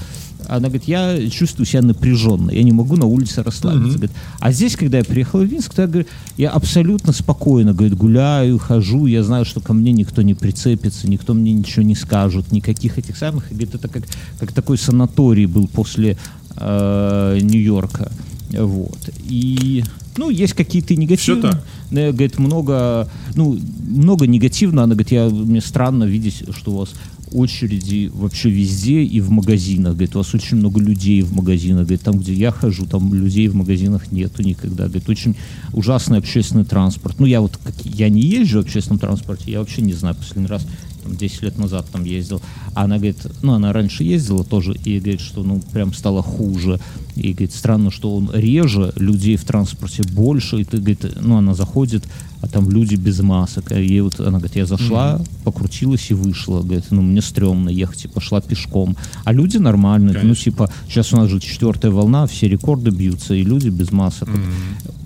Она 0.48 0.70
говорит, 0.70 0.86
я 0.86 1.30
чувствую 1.30 1.66
себя 1.66 1.82
напряженно, 1.82 2.50
я 2.52 2.64
не 2.64 2.72
могу 2.72 2.96
на 2.96 3.06
улице 3.06 3.44
расслабиться. 3.44 3.98
Говорит, 3.98 4.16
а 4.40 4.52
здесь, 4.52 4.76
когда 4.76 4.98
я 4.98 5.04
приехал 5.04 5.42
в 5.42 5.52
Минск, 5.52 5.74
то 5.74 5.84
я, 5.84 5.88
говорю, 5.88 6.08
я 6.38 6.50
абсолютно 6.52 7.14
спокойно, 7.14 7.74
говорит, 7.74 7.96
гуляю, 7.96 8.58
хожу, 8.58 9.06
я 9.06 9.24
знаю, 9.24 9.46
что 9.46 9.60
ко 9.60 9.74
мне 9.74 9.92
никто 9.92 10.22
не 10.22 10.34
прицепится, 10.34 11.08
никто 11.08 11.34
мне 11.34 11.54
ничего 11.54 11.84
не 11.84 11.96
скажет, 11.96 12.52
никаких 12.52 12.98
этих 12.98 13.18
самых. 13.18 13.52
И 13.52 13.54
говорит, 13.54 13.76
это 13.76 13.88
как, 13.88 14.04
как 14.40 14.52
такой 14.54 14.78
санаторий 14.78 15.46
был 15.46 15.68
после 15.68 16.18
э, 16.60 17.40
Нью-Йорка. 17.42 18.12
Вот. 18.52 19.10
И, 19.28 19.84
ну, 20.18 20.30
есть 20.30 20.54
какие-то 20.54 20.96
негативные. 20.96 21.54
Так. 21.54 21.64
Э, 21.92 22.12
Говорит, 22.12 22.40
много, 22.40 23.10
ну, 23.36 23.60
много 23.88 24.28
негативно. 24.28 24.84
Она 24.84 24.96
говорит, 24.96 25.12
я, 25.12 25.30
мне 25.30 25.62
странно 25.62 26.04
видеть, 26.06 26.44
что 26.56 26.72
у 26.72 26.78
вас 26.78 26.90
очереди 27.32 28.10
вообще 28.14 28.50
везде 28.50 29.04
и 29.04 29.22
в 29.22 29.30
магазинах. 29.30 29.94
Говорит, 29.94 30.16
у 30.16 30.20
вас 30.20 30.34
очень 30.34 30.58
много 30.58 30.80
людей 30.80 31.22
в 31.22 31.34
магазинах. 31.34 31.84
Говорит, 31.84 32.02
там, 32.02 32.18
где 32.18 32.34
я 32.34 32.52
хожу, 32.52 32.86
там 32.86 33.14
людей 33.14 33.48
в 33.48 33.56
магазинах 33.56 34.12
нету 34.12 34.42
никогда. 34.44 34.86
Говорит, 34.86 35.10
очень 35.10 35.36
ужасный 35.74 36.18
общественный 36.18 36.66
транспорт. 36.66 37.20
Ну, 37.20 37.26
я 37.26 37.42
вот, 37.42 37.58
как, 37.58 37.76
я 37.86 38.10
не 38.10 38.22
езжу 38.22 38.60
в 38.60 38.64
общественном 38.64 39.00
транспорте, 39.00 39.52
я 39.52 39.60
вообще 39.60 39.82
не 39.82 39.94
знаю, 39.94 40.16
последний 40.16 40.48
раз 40.48 40.66
там, 41.02 41.16
10 41.16 41.44
лет 41.44 41.58
назад 41.58 41.88
там 41.92 42.04
ездил. 42.04 42.42
А 42.74 42.84
она 42.84 42.96
говорит, 42.96 43.18
ну, 43.42 43.54
она 43.54 43.74
раньше 43.74 44.04
ездила 44.04 44.44
тоже, 44.44 44.74
и 44.84 45.00
говорит, 45.00 45.22
что, 45.22 45.44
ну, 45.44 45.62
прям 45.72 45.94
стало 45.94 46.22
хуже. 46.22 46.80
И 47.16 47.34
говорит, 47.34 47.54
странно, 47.54 47.92
что 47.92 48.16
он 48.16 48.32
реже, 48.34 48.94
людей 48.96 49.36
в 49.36 49.44
транспорте 49.44 50.04
больше, 50.04 50.62
и 50.62 50.64
ты, 50.64 50.78
говорит, 50.78 51.06
ну, 51.22 51.38
она 51.38 51.54
заходит, 51.54 52.06
а 52.42 52.48
там 52.48 52.70
люди 52.70 52.96
без 52.96 53.20
масок. 53.20 53.72
А 53.72 53.80
ей 53.80 54.02
вот, 54.02 54.20
она 54.20 54.40
говорит, 54.40 54.56
я 54.56 54.66
зашла, 54.66 55.20
покрутилась 55.44 56.10
и 56.10 56.14
вышла. 56.14 56.62
Говорит, 56.62 56.86
ну, 56.90 57.02
мне 57.02 57.22
стрёмно 57.22 57.70
ехать, 57.70 58.06
и 58.06 58.08
пошла 58.08 58.42
пешком. 58.42 58.96
А 59.26 59.34
люди 59.34 59.58
нормальные, 59.58 60.14
ну, 60.14 60.20
Конечно. 60.22 60.44
типа, 60.44 60.72
сейчас 60.88 61.14
у 61.14 61.18
нас 61.18 61.30
же 61.30 61.40
четвертая 61.40 61.92
волна, 61.92 62.26
все 62.28 62.48
рекорды 62.48 62.92
бьются, 62.92 63.34
и 63.34 63.44
люди 63.44 63.70
без 63.70 63.92
масок. 63.92 64.30
Вот, 64.30 64.40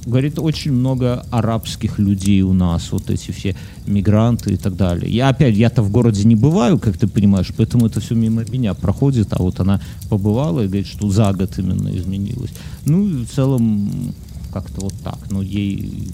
говорит, 0.05 0.39
очень 0.39 0.73
много 0.73 1.25
арабских 1.31 1.99
людей 1.99 2.41
у 2.41 2.53
нас, 2.53 2.91
вот 2.91 3.09
эти 3.09 3.31
все 3.31 3.55
мигранты 3.85 4.53
и 4.53 4.57
так 4.57 4.75
далее. 4.75 5.11
Я 5.11 5.29
опять, 5.29 5.55
я-то 5.55 5.81
в 5.81 5.91
городе 5.91 6.23
не 6.25 6.35
бываю, 6.35 6.79
как 6.79 6.97
ты 6.97 7.07
понимаешь, 7.07 7.47
поэтому 7.55 7.87
это 7.87 7.99
все 7.99 8.15
мимо 8.15 8.43
меня 8.49 8.73
проходит, 8.73 9.29
а 9.31 9.41
вот 9.41 9.59
она 9.59 9.81
побывала 10.09 10.61
и 10.61 10.67
говорит, 10.67 10.87
что 10.87 11.09
за 11.09 11.31
год 11.33 11.57
именно 11.57 11.95
изменилось. 11.95 12.51
Ну, 12.85 13.07
и 13.07 13.25
в 13.25 13.29
целом, 13.31 14.13
как-то 14.51 14.81
вот 14.81 14.93
так. 15.03 15.17
Ну, 15.31 15.41
ей... 15.41 16.11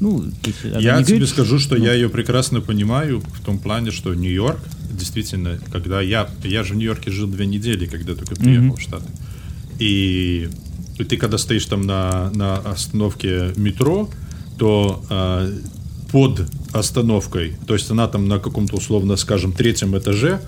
Ну, 0.00 0.24
есть 0.44 0.58
Я 0.62 1.02
тебе 1.02 1.16
говорит, 1.16 1.28
скажу, 1.28 1.58
что 1.58 1.76
я 1.76 1.92
ее 1.92 2.08
прекрасно 2.08 2.60
понимаю 2.60 3.20
в 3.20 3.44
том 3.44 3.58
плане, 3.58 3.90
что 3.90 4.14
Нью-Йорк, 4.14 4.60
действительно, 4.92 5.58
когда 5.72 6.00
я, 6.00 6.30
я 6.44 6.62
же 6.62 6.74
в 6.74 6.76
Нью-Йорке 6.76 7.10
жил 7.10 7.26
две 7.26 7.46
недели, 7.46 7.86
когда 7.86 8.14
только 8.14 8.36
приехал 8.36 8.76
в 8.76 8.80
Штаты. 8.80 9.08
И, 9.78 10.48
и 10.98 11.04
ты 11.04 11.16
когда 11.16 11.38
стоишь 11.38 11.66
там 11.66 11.82
на, 11.82 12.30
на 12.30 12.58
остановке 12.58 13.52
метро, 13.56 14.08
то 14.58 15.04
а, 15.08 15.52
под 16.10 16.48
остановкой, 16.72 17.56
то 17.66 17.74
есть 17.74 17.90
она 17.90 18.08
там 18.08 18.28
на 18.28 18.38
каком-то 18.38 18.76
условно, 18.76 19.16
скажем, 19.16 19.52
третьем 19.52 19.96
этаже, 19.96 20.40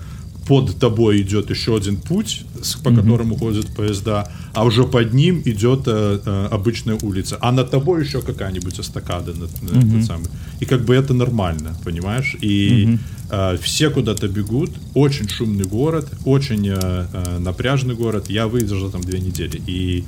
под 0.51 0.75
тобой 0.79 1.21
идет 1.21 1.49
еще 1.49 1.71
один 1.75 1.95
путь, 1.95 2.43
по 2.83 2.89
которому 2.91 3.35
ходят 3.37 3.67
поезда, 3.77 4.23
а 4.53 4.63
уже 4.65 4.83
под 4.83 5.13
ним 5.13 5.41
идет 5.45 5.83
э, 5.87 6.19
э, 6.25 6.47
обычная 6.51 6.97
улица, 7.01 7.37
а 7.41 7.51
над 7.51 7.71
тобой 7.71 8.03
еще 8.03 8.21
какая-нибудь 8.21 8.79
эстакада, 8.79 9.31
над- 9.33 10.05
самый. 10.05 10.27
и 10.61 10.65
как 10.65 10.81
бы 10.85 10.93
это 10.93 11.13
нормально, 11.13 11.69
понимаешь? 11.85 12.35
И 12.43 12.97
э, 13.31 13.57
все 13.61 13.89
куда-то 13.89 14.27
бегут, 14.27 14.71
очень 14.93 15.29
шумный 15.29 15.63
город, 15.65 16.07
очень 16.25 16.67
э, 16.67 16.77
э, 17.13 17.39
напряжный 17.39 17.95
город. 17.95 18.29
Я 18.29 18.45
выдержал 18.47 18.91
там 18.91 19.01
две 19.01 19.19
недели 19.19 19.61
и 19.67 20.03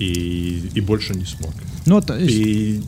и, 0.00 0.70
и 0.74 0.80
больше 0.80 1.14
не 1.14 1.24
смог. 1.24 1.52
Ну, 1.86 2.00
то 2.00 2.18
есть- 2.18 2.34
И 2.36 2.82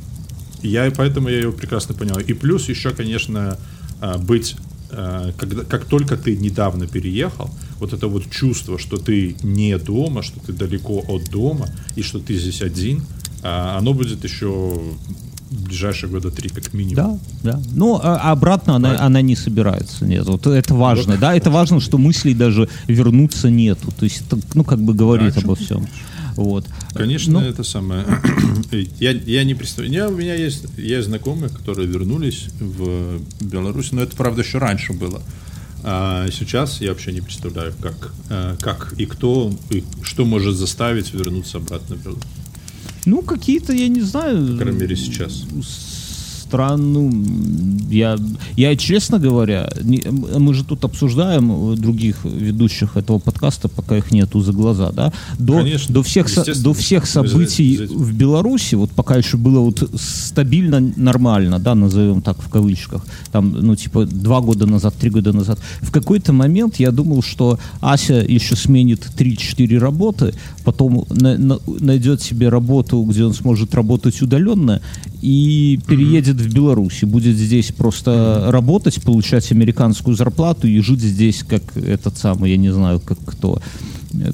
я 0.63 0.91
поэтому 0.97 1.29
я 1.29 1.37
ее 1.37 1.53
прекрасно 1.53 1.95
понял. 1.95 2.19
И 2.29 2.33
плюс 2.35 2.69
еще, 2.69 2.91
конечно, 2.91 3.57
а, 4.01 4.19
быть, 4.19 4.57
когда, 4.89 5.65
как 5.65 5.85
только 5.85 6.17
ты 6.17 6.37
недавно 6.37 6.87
переехал, 6.87 7.51
вот 7.79 7.93
это 7.93 8.09
вот 8.09 8.31
чувство, 8.31 8.79
что 8.79 8.97
ты 8.97 9.37
не 9.43 9.77
дома, 9.79 10.23
что 10.23 10.41
ты 10.41 10.53
далеко 10.53 11.05
от 11.09 11.31
дома 11.31 11.69
и 11.97 12.03
что 12.03 12.19
ты 12.19 12.37
здесь 12.37 12.63
один, 12.63 13.03
а, 13.43 13.79
оно 13.79 13.93
будет 13.95 14.25
еще 14.25 14.81
ближайшие 15.51 16.11
года 16.11 16.31
три 16.31 16.49
как 16.49 16.73
минимум. 16.73 17.21
Да, 17.43 17.53
да. 17.53 17.63
Ну, 17.73 18.01
а 18.03 18.33
обратно 18.33 18.77
она, 18.77 19.01
она 19.01 19.23
не 19.23 19.37
собирается. 19.37 20.05
Нет, 20.05 20.27
вот 20.27 20.47
это 20.47 20.75
важно, 20.75 21.17
да, 21.17 21.35
это 21.35 21.51
важно, 21.51 21.81
что 21.81 21.99
мыслей 21.99 22.35
даже 22.35 22.69
вернуться 22.89 23.51
нету. 23.51 23.93
То 23.97 24.05
есть, 24.05 24.23
это, 24.27 24.39
ну, 24.55 24.65
как 24.65 24.81
бы 24.81 24.95
говорит 24.95 25.35
Да, 25.35 25.41
обо 25.43 25.55
всем. 25.55 25.87
Вот. 26.37 26.67
Конечно, 26.93 27.41
Ну, 27.41 27.47
это 27.47 27.63
самое. 27.63 28.05
я, 29.01 29.13
я 29.13 29.45
не 29.45 29.55
представляю. 29.55 30.11
У 30.11 30.17
меня 30.17 30.35
есть, 30.35 30.67
есть 30.77 31.09
знакомые, 31.09 31.49
которые 31.49 31.89
вернулись 31.89 32.49
в 32.61 33.21
Беларусь, 33.41 33.93
но 33.93 34.03
это, 34.03 34.15
правда, 34.17 34.43
еще 34.43 34.59
раньше 34.59 34.93
было. 34.93 35.23
А 35.83 36.29
сейчас 36.31 36.81
я 36.81 36.91
вообще 36.91 37.13
не 37.13 37.21
представляю, 37.21 37.73
как, 37.81 38.13
э, 38.29 38.57
как 38.61 38.95
и 38.99 39.07
кто, 39.07 39.53
и 39.71 39.85
что 40.03 40.25
может 40.25 40.57
заставить 40.57 41.15
вернуться 41.15 41.59
обратно 41.59 41.97
в 41.97 42.03
Беларусь. 42.03 42.25
Ну, 43.05 43.23
какие-то, 43.23 43.73
я 43.73 43.89
не 43.89 44.01
знаю... 44.01 44.55
По 44.55 44.63
крайней 44.63 44.81
мере, 44.81 44.97
сейчас. 44.97 45.45
Стран, 46.51 46.93
ну, 46.93 47.13
я, 47.91 48.17
я, 48.57 48.77
честно 48.77 49.19
говоря, 49.19 49.69
не- 49.83 50.05
мы 50.39 50.55
же 50.55 50.65
тут 50.65 50.85
обсуждаем 50.85 51.73
э, 51.73 51.77
других 51.77 52.25
ведущих 52.25 52.97
этого 52.97 53.19
подкаста, 53.19 53.69
пока 53.69 53.97
их 53.97 54.13
нету 54.13 54.41
за 54.41 54.53
глаза, 54.53 54.93
да, 54.93 55.13
до, 55.39 55.55
Конечно, 55.59 55.95
до, 55.95 56.03
всех, 56.03 56.29
со- 56.29 56.63
до 56.63 56.73
всех 56.73 57.07
событий 57.07 57.77
в 57.87 58.13
Беларуси, 58.15 58.77
вот 58.77 58.91
пока 58.91 59.17
еще 59.17 59.37
было 59.37 59.59
вот 59.61 59.91
стабильно 60.01 60.81
нормально, 60.97 61.59
да, 61.59 61.75
назовем 61.75 62.23
так 62.23 62.41
в 62.41 62.49
кавычках, 62.49 63.05
там, 63.33 63.51
ну, 63.51 63.75
типа, 63.75 64.07
два 64.07 64.41
года 64.41 64.67
назад, 64.67 64.95
три 65.01 65.11
года 65.11 65.33
назад, 65.33 65.59
в 65.83 65.91
какой-то 65.91 66.33
момент 66.33 66.77
я 66.77 66.93
думал, 66.93 67.23
что 67.23 67.59
Ася 67.81 68.15
еще 68.15 68.55
сменит 68.57 69.01
3-4 69.19 69.79
работы, 69.79 70.33
потом 70.65 71.07
на- 71.11 71.37
на- 71.39 71.59
найдет 71.81 72.23
себе 72.23 72.49
работу, 72.51 73.03
где 73.03 73.25
он 73.25 73.35
сможет 73.35 73.75
работать 73.75 74.23
удаленно, 74.23 74.81
и 75.23 75.81
переедет 75.89 76.36
в 76.41 76.53
Беларусь, 76.53 77.03
и 77.03 77.07
будет 77.07 77.37
здесь 77.37 77.73
просто 77.73 78.47
работать, 78.49 79.01
получать 79.03 79.51
американскую 79.53 80.17
зарплату 80.17 80.67
и 80.67 80.81
жить 80.81 81.01
здесь 81.01 81.43
как 81.43 81.77
этот 81.77 82.17
самый, 82.19 82.51
я 82.51 82.57
не 82.57 82.73
знаю, 82.73 83.01
как 83.01 83.19
кто, 83.25 83.61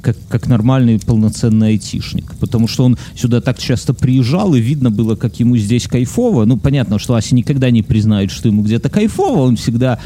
как, 0.02 0.16
как 0.28 0.46
нормальный 0.48 0.98
полноценный 0.98 1.68
айтишник. 1.68 2.34
Потому 2.40 2.68
что 2.68 2.84
он 2.84 2.98
сюда 3.14 3.40
так 3.40 3.58
часто 3.58 3.94
приезжал, 3.94 4.54
и 4.54 4.60
видно 4.60 4.90
было, 4.90 5.16
как 5.16 5.38
ему 5.40 5.56
здесь 5.56 5.86
кайфово. 5.86 6.44
Ну, 6.44 6.56
понятно, 6.56 6.98
что 6.98 7.14
Ася 7.14 7.34
никогда 7.34 7.70
не 7.70 7.82
признает, 7.82 8.30
что 8.30 8.48
ему 8.48 8.62
где-то 8.62 8.88
кайфово, 8.88 9.42
он 9.42 9.56
всегда 9.56 9.98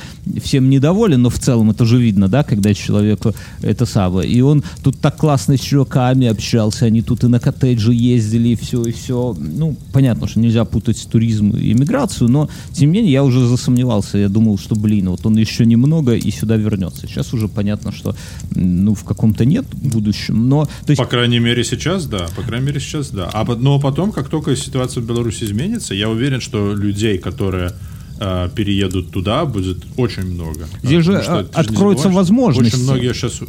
всем 0.43 0.71
недоволен, 0.71 1.23
но 1.23 1.31
в 1.31 1.39
целом 1.39 1.71
это 1.71 1.85
же 1.85 1.99
видно, 1.99 2.29
да, 2.29 2.43
когда 2.43 2.75
человеку 2.75 3.35
это 3.63 3.87
самое. 3.87 4.31
И 4.31 4.41
он 4.41 4.65
тут 4.83 4.99
так 4.99 5.17
классно 5.17 5.57
с 5.57 5.61
чуваками 5.61 6.27
общался, 6.27 6.87
они 6.87 7.03
тут 7.03 7.25
и 7.25 7.29
на 7.29 7.41
коттеджи 7.41 7.93
ездили, 7.93 8.51
и 8.51 8.57
все, 8.57 8.83
и 8.85 8.93
все. 8.93 9.37
Ну, 9.39 9.77
понятно, 9.93 10.29
что 10.29 10.41
нельзя 10.41 10.65
путать 10.65 11.07
туризм 11.11 11.51
и 11.51 11.73
иммиграцию, 11.73 12.29
но, 12.29 12.49
тем 12.73 12.91
не 12.91 12.99
менее, 12.99 13.13
я 13.13 13.25
уже 13.25 13.47
засомневался, 13.47 14.19
я 14.19 14.29
думал, 14.29 14.59
что, 14.59 14.75
блин, 14.75 15.11
вот 15.11 15.27
он 15.27 15.37
еще 15.37 15.67
немного 15.67 16.15
и 16.15 16.31
сюда 16.31 16.57
вернется. 16.57 17.07
Сейчас 17.07 17.33
уже 17.33 17.49
понятно, 17.49 17.93
что, 17.93 18.15
ну, 18.55 18.95
в 18.95 19.05
каком-то 19.05 19.45
нет 19.45 19.66
будущем, 19.75 20.49
но, 20.49 20.65
то 20.65 20.91
есть, 20.91 20.99
По 21.01 21.07
крайней 21.07 21.39
мере, 21.39 21.65
сейчас 21.65 22.07
да. 22.07 22.27
По 22.37 22.43
крайней 22.43 22.67
мере, 22.67 22.81
сейчас 22.81 23.11
да. 23.11 23.31
А, 23.33 23.45
но 23.45 23.81
потом, 23.81 24.13
как 24.13 24.29
только 24.29 24.57
ситуация 24.57 25.03
в 25.03 25.07
Беларуси 25.07 25.45
изменится, 25.45 25.95
я 25.95 26.09
уверен, 26.09 26.41
что 26.41 26.73
людей, 26.75 27.19
которые 27.19 27.73
э, 28.21 28.49
переедут 28.55 29.11
туда, 29.11 29.45
будет 29.45 29.79
очень 29.97 30.25
много. 30.25 30.67
Здесь 30.83 31.05
же, 31.05 31.23
что 31.23 31.39
а, 31.39 31.47
откроются 31.53 32.05
забываешь, 32.05 32.29
возможности. 32.29 32.75
Очень 32.75 32.85
многие 32.85 33.13
сейчас... 33.13 33.41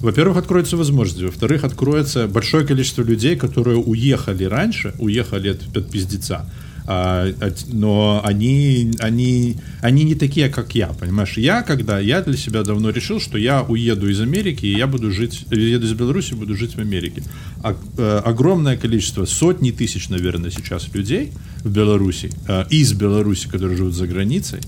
во-первых, 0.00 0.36
откроются 0.36 0.76
возможности, 0.76 1.24
во-вторых, 1.24 1.64
откроется 1.64 2.26
большое 2.28 2.66
количество 2.66 3.02
людей, 3.02 3.36
которые 3.36 3.76
уехали 3.76 4.44
раньше, 4.44 4.94
уехали 4.98 5.50
от, 5.50 5.76
от 5.76 5.90
пиздеца, 5.90 6.50
а, 6.90 7.34
но 7.70 8.22
они, 8.24 8.92
они, 8.98 9.56
они 9.82 10.04
не 10.04 10.14
такие, 10.14 10.48
как 10.48 10.74
я, 10.74 10.86
понимаешь? 10.86 11.36
Я, 11.36 11.60
когда, 11.60 11.98
я 11.98 12.22
для 12.22 12.36
себя 12.38 12.62
давно 12.62 12.88
решил, 12.88 13.20
что 13.20 13.36
я 13.36 13.62
уеду 13.62 14.08
из 14.08 14.22
Америки, 14.22 14.64
и 14.64 14.74
я 14.74 14.86
буду 14.86 15.10
жить, 15.10 15.44
еду 15.50 15.84
из 15.84 15.92
Беларуси, 15.92 16.32
буду 16.32 16.56
жить 16.56 16.76
в 16.76 16.78
Америке. 16.78 17.22
А, 17.62 17.76
э, 17.98 18.22
огромное 18.24 18.78
количество, 18.78 19.26
сотни 19.26 19.70
тысяч, 19.70 20.08
наверное, 20.08 20.50
сейчас 20.50 20.88
людей 20.94 21.32
в 21.62 21.70
Беларуси, 21.70 22.30
э, 22.48 22.64
из 22.70 22.94
Беларуси, 22.94 23.48
которые 23.48 23.76
живут 23.76 23.92
за 23.92 24.06
границей, 24.06 24.60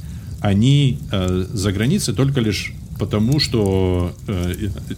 они 0.42 0.98
э, 1.10 1.46
за 1.50 1.72
границей 1.72 2.12
только 2.12 2.40
лишь 2.40 2.74
потому, 2.98 3.40
что 3.40 4.14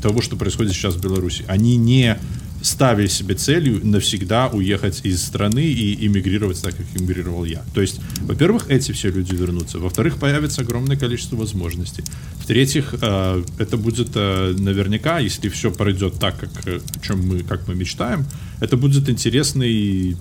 того, 0.02 0.22
что 0.22 0.34
происходит 0.34 0.72
сейчас 0.72 0.94
в 0.96 1.00
Беларуси. 1.00 1.44
Они 1.46 1.76
не 1.76 2.18
ставили 2.62 3.08
себе 3.08 3.34
целью 3.34 3.80
навсегда 3.84 4.48
уехать 4.48 5.00
из 5.04 5.22
страны 5.22 5.64
и 5.64 6.06
иммигрировать 6.06 6.62
так, 6.62 6.76
как 6.76 6.86
иммигрировал 6.94 7.44
я. 7.44 7.62
То 7.74 7.80
есть, 7.80 8.00
во-первых, 8.20 8.66
эти 8.68 8.92
все 8.92 9.10
люди 9.10 9.34
вернутся. 9.34 9.78
Во-вторых, 9.78 10.18
появится 10.18 10.62
огромное 10.62 10.96
количество 10.96 11.36
возможностей. 11.36 12.04
В-третьих, 12.38 12.94
э, 13.00 13.44
это 13.58 13.76
будет 13.76 14.10
э, 14.14 14.54
наверняка, 14.58 15.18
если 15.18 15.48
все 15.48 15.70
пройдет 15.70 16.14
так, 16.14 16.38
как, 16.38 16.50
э, 16.66 16.78
о 16.78 17.06
чем 17.06 17.26
мы, 17.26 17.40
как 17.40 17.68
мы 17.68 17.74
мечтаем, 17.74 18.24
это 18.60 18.76
будет 18.76 19.08
интересный 19.08 20.16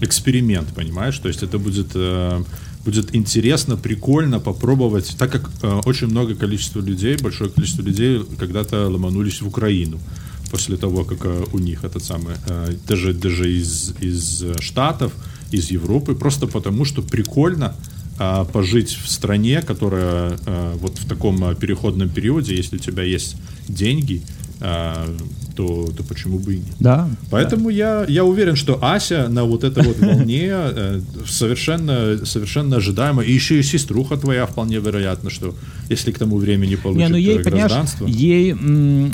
эксперимент, 0.00 0.68
понимаешь? 0.74 1.18
То 1.18 1.28
есть 1.28 1.42
это 1.42 1.58
будет 1.58 1.96
будет 2.86 3.14
интересно, 3.16 3.76
прикольно 3.76 4.38
попробовать, 4.38 5.16
так 5.18 5.32
как 5.32 5.50
э, 5.62 5.80
очень 5.84 6.06
много 6.06 6.36
количества 6.36 6.80
людей, 6.80 7.16
большое 7.20 7.50
количество 7.50 7.82
людей 7.82 8.22
когда-то 8.38 8.88
ломанулись 8.88 9.42
в 9.42 9.48
Украину 9.48 9.98
после 10.50 10.76
того, 10.76 11.04
как 11.04 11.24
э, 11.24 11.44
у 11.52 11.58
них 11.58 11.84
этот 11.84 12.04
самый, 12.04 12.36
э, 12.46 12.74
даже, 12.88 13.12
даже 13.12 13.52
из, 13.52 13.94
из 14.00 14.44
Штатов, 14.60 15.12
из 15.52 15.70
Европы, 15.70 16.14
просто 16.14 16.46
потому 16.46 16.84
что 16.84 17.02
прикольно 17.02 17.74
э, 18.18 18.44
пожить 18.52 18.90
в 18.90 19.08
стране, 19.08 19.62
которая 19.62 20.38
вот 20.80 20.98
в 20.98 21.06
таком 21.06 21.54
переходном 21.56 22.08
периоде, 22.08 22.56
если 22.56 22.76
у 22.76 22.80
тебя 22.80 23.02
есть 23.02 23.36
деньги, 23.68 24.22
то, 25.56 25.90
то 25.96 26.04
почему 26.04 26.38
бы 26.38 26.54
и 26.54 26.58
нет. 26.58 26.74
Да. 26.78 27.08
Поэтому 27.30 27.70
да. 27.70 27.74
Я, 27.74 28.04
я 28.08 28.24
уверен, 28.24 28.56
что 28.56 28.78
Ася 28.82 29.28
на 29.28 29.44
вот 29.44 29.64
этой 29.64 29.82
вот 29.84 29.98
волне 29.98 30.48
э, 30.50 31.00
совершенно, 31.26 32.24
совершенно 32.24 32.76
ожидаемо. 32.76 33.22
И 33.22 33.32
еще 33.32 33.58
и 33.58 33.62
сеструха 33.62 34.16
твоя 34.16 34.46
вполне 34.46 34.78
вероятно, 34.78 35.30
что 35.30 35.54
если 35.88 36.12
к 36.12 36.18
тому 36.18 36.36
времени 36.36 36.76
получит 36.76 37.02
не, 37.02 37.08
ну 37.08 37.16
ей, 37.16 37.38
гражданство. 37.38 38.06
Ей, 38.06 38.52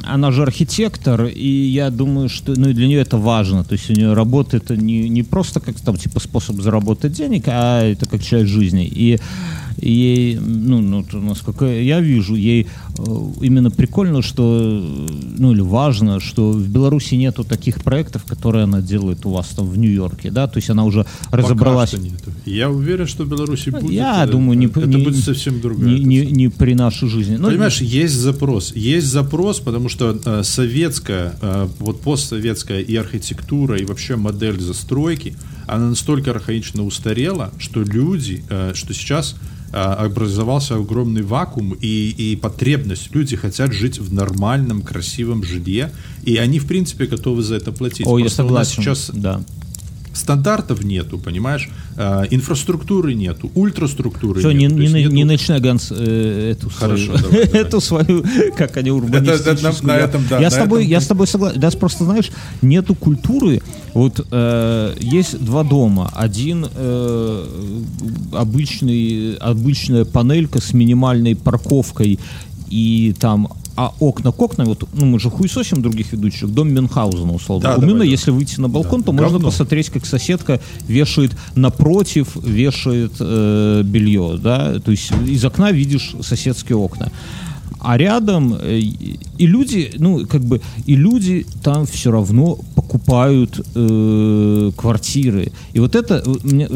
она 0.05 0.33
же 0.33 0.43
архитектор, 0.43 1.27
и 1.27 1.49
я 1.49 1.91
думаю, 1.91 2.29
что 2.29 2.55
ну, 2.57 2.73
для 2.73 2.87
нее 2.87 3.01
это 3.01 3.17
важно. 3.17 3.65
То 3.65 3.75
есть 3.75 3.91
у 3.91 3.95
нее 3.95 4.13
работа 4.13 4.57
это 4.57 4.77
не, 4.77 5.09
не 5.09 5.23
просто 5.23 5.61
как 5.61 5.81
там 5.81 5.97
типа 5.97 6.21
способ 6.21 6.61
заработать 6.61 7.13
денег, 7.13 7.45
а 7.47 7.83
это 7.83 8.07
как 8.07 8.23
часть 8.23 8.49
жизни. 8.49 8.87
И 8.87 9.19
ей, 9.79 10.37
ну, 10.37 10.81
ну, 10.81 11.05
насколько 11.13 11.67
я 11.67 12.01
вижу, 12.01 12.35
ей 12.35 12.67
э, 12.99 13.03
именно 13.41 13.71
прикольно, 13.71 14.23
что, 14.23 14.45
ну, 15.39 15.53
или 15.53 15.61
важно, 15.61 16.21
что 16.33 16.53
в 16.53 16.67
Беларуси 16.67 17.15
нету 17.17 17.45
таких 17.45 17.83
проектов, 17.83 18.25
которые 18.25 18.65
она 18.65 18.81
делает 18.81 19.27
у 19.27 19.31
вас 19.31 19.49
там 19.49 19.69
в 19.69 19.77
Нью-Йорке, 19.77 20.31
да, 20.31 20.47
то 20.47 20.57
есть 20.57 20.71
она 20.71 20.85
уже 20.85 21.05
Пока 21.31 21.43
разобралась. 21.43 21.91
Что 21.91 21.99
нету. 21.99 22.33
Я 22.47 22.71
уверен, 22.71 23.07
что 23.07 23.25
в 23.25 23.29
Беларуси 23.29 23.69
будет. 23.69 23.91
Я 23.91 24.27
думаю, 24.27 24.59
не, 24.59 24.67
это 24.67 24.87
не, 24.87 25.05
будет 25.05 25.23
совсем 25.23 25.61
другое. 25.61 25.87
Не, 25.87 26.05
не, 26.05 26.27
не 26.27 26.49
при 26.49 26.75
нашей 26.75 27.09
жизни. 27.09 27.37
Но 27.37 27.49
Понимаешь, 27.49 27.83
есть 27.83 28.15
запрос, 28.15 28.73
есть 28.75 29.09
запрос, 29.09 29.61
потому 29.61 29.91
что 29.91 30.19
э, 30.25 30.43
советская, 30.43 31.35
э, 31.43 31.69
вот 31.79 32.01
постсоветская 32.01 32.81
и 32.81 32.97
архитектура 32.97 33.77
и 33.77 33.85
вообще 33.85 34.17
модель 34.17 34.59
застройки, 34.59 35.37
она 35.67 35.91
настолько 35.91 36.31
архаично 36.31 36.83
устарела, 36.87 37.53
что 37.59 37.83
люди, 37.83 38.43
э, 38.49 38.73
что 38.75 38.95
сейчас 38.95 39.37
образовался 39.73 40.77
огромный 40.77 41.23
вакуум 41.23 41.73
и, 41.81 42.15
и 42.17 42.37
потребность. 42.37 43.15
Люди 43.15 43.37
хотят 43.37 43.73
жить 43.73 43.99
в 43.99 44.13
нормальном, 44.13 44.83
красивом 44.83 45.43
жилье, 45.45 45.91
и 46.25 46.37
они, 46.37 46.59
в 46.59 46.67
принципе, 46.67 47.07
готовы 47.07 47.43
за 47.43 47.57
это 47.57 47.73
платить. 47.73 48.07
О, 48.07 48.19
Просто 48.19 48.25
я 48.25 48.31
согласен. 48.31 48.83
сейчас 48.83 49.11
да 49.13 49.43
стандартов 50.13 50.85
нету, 50.85 51.19
понимаешь, 51.19 51.69
э, 51.97 52.25
инфраструктуры 52.31 53.15
нету, 53.15 53.51
ультраструктуры 53.55 54.41
Все, 54.41 54.53
нету. 54.53 54.75
Не, 54.75 54.87
не, 54.87 55.03
нету... 55.03 55.15
не 55.15 55.25
начинай, 55.25 55.61
Ганс, 55.61 55.89
э, 55.91 56.53
эту 56.53 56.71
Хорошо, 56.71 57.17
свою, 57.19 57.23
давай, 57.23 57.61
эту 57.61 57.81
свою, 57.81 58.25
как 58.57 58.77
они 58.77 58.91
урбанистическую. 58.91 59.55
Это, 59.55 59.69
это, 59.69 59.87
на, 59.87 59.95
на 59.95 59.99
этом, 59.99 60.27
да, 60.29 60.39
я, 60.39 60.51
с 60.51 60.55
тобой, 60.55 60.81
этом... 60.81 60.91
я 60.91 61.01
с 61.01 61.07
тобой 61.07 61.27
согласен. 61.27 61.61
Да, 61.61 61.71
просто 61.71 62.05
знаешь, 62.05 62.31
нету 62.61 62.95
культуры. 62.95 63.63
Вот 63.95 64.27
э, 64.31 64.95
есть 65.01 65.43
два 65.45 65.65
дома. 65.65 66.11
Один 66.15 66.67
э, 66.75 67.47
обычный, 68.33 69.35
обычная 69.37 70.05
панелька 70.05 70.61
с 70.61 70.73
минимальной 70.73 71.37
парковкой 71.37 72.19
и 72.69 73.15
там 73.19 73.49
а 73.77 73.93
окна 74.01 74.33
к 74.33 74.41
окнам, 74.41 74.67
вот, 74.69 74.89
ну 74.93 75.07
мы 75.07 75.19
же 75.19 75.31
хуесосим 75.31 75.83
других 75.83 76.13
ведущих, 76.13 76.49
дом 76.49 76.73
Мюнхгаузена, 76.73 77.33
условно. 77.33 77.71
Да, 77.71 77.77
У 77.77 77.83
Мюна, 77.83 78.03
если 78.03 78.31
выйти 78.31 78.61
на 78.61 78.69
балкон, 78.69 79.01
да. 79.01 79.07
то 79.07 79.13
Говно. 79.13 79.31
можно 79.31 79.47
посмотреть, 79.47 79.91
как 79.91 80.07
соседка 80.07 80.61
вешает 80.87 81.33
напротив, 81.55 82.37
вешает 82.37 83.13
э, 83.21 83.83
белье, 83.85 84.39
да, 84.43 84.79
то 84.79 84.91
есть 84.91 85.11
из 85.27 85.45
окна 85.45 85.73
видишь 85.73 86.15
соседские 86.21 86.77
окна 86.77 87.11
а 87.85 87.99
рядом 87.99 88.57
э, 88.61 88.79
и 88.79 89.47
люди, 89.47 89.93
ну, 89.99 90.25
как 90.27 90.43
бы, 90.45 90.61
и 90.87 90.95
люди 90.95 91.45
там 91.63 91.85
все 91.87 92.13
равно 92.13 92.59
покупают 92.77 93.61
э, 93.75 94.71
квартиры. 94.77 95.51
И 95.73 95.81
вот 95.81 95.97
это, 95.97 96.23
мне, 96.45 96.69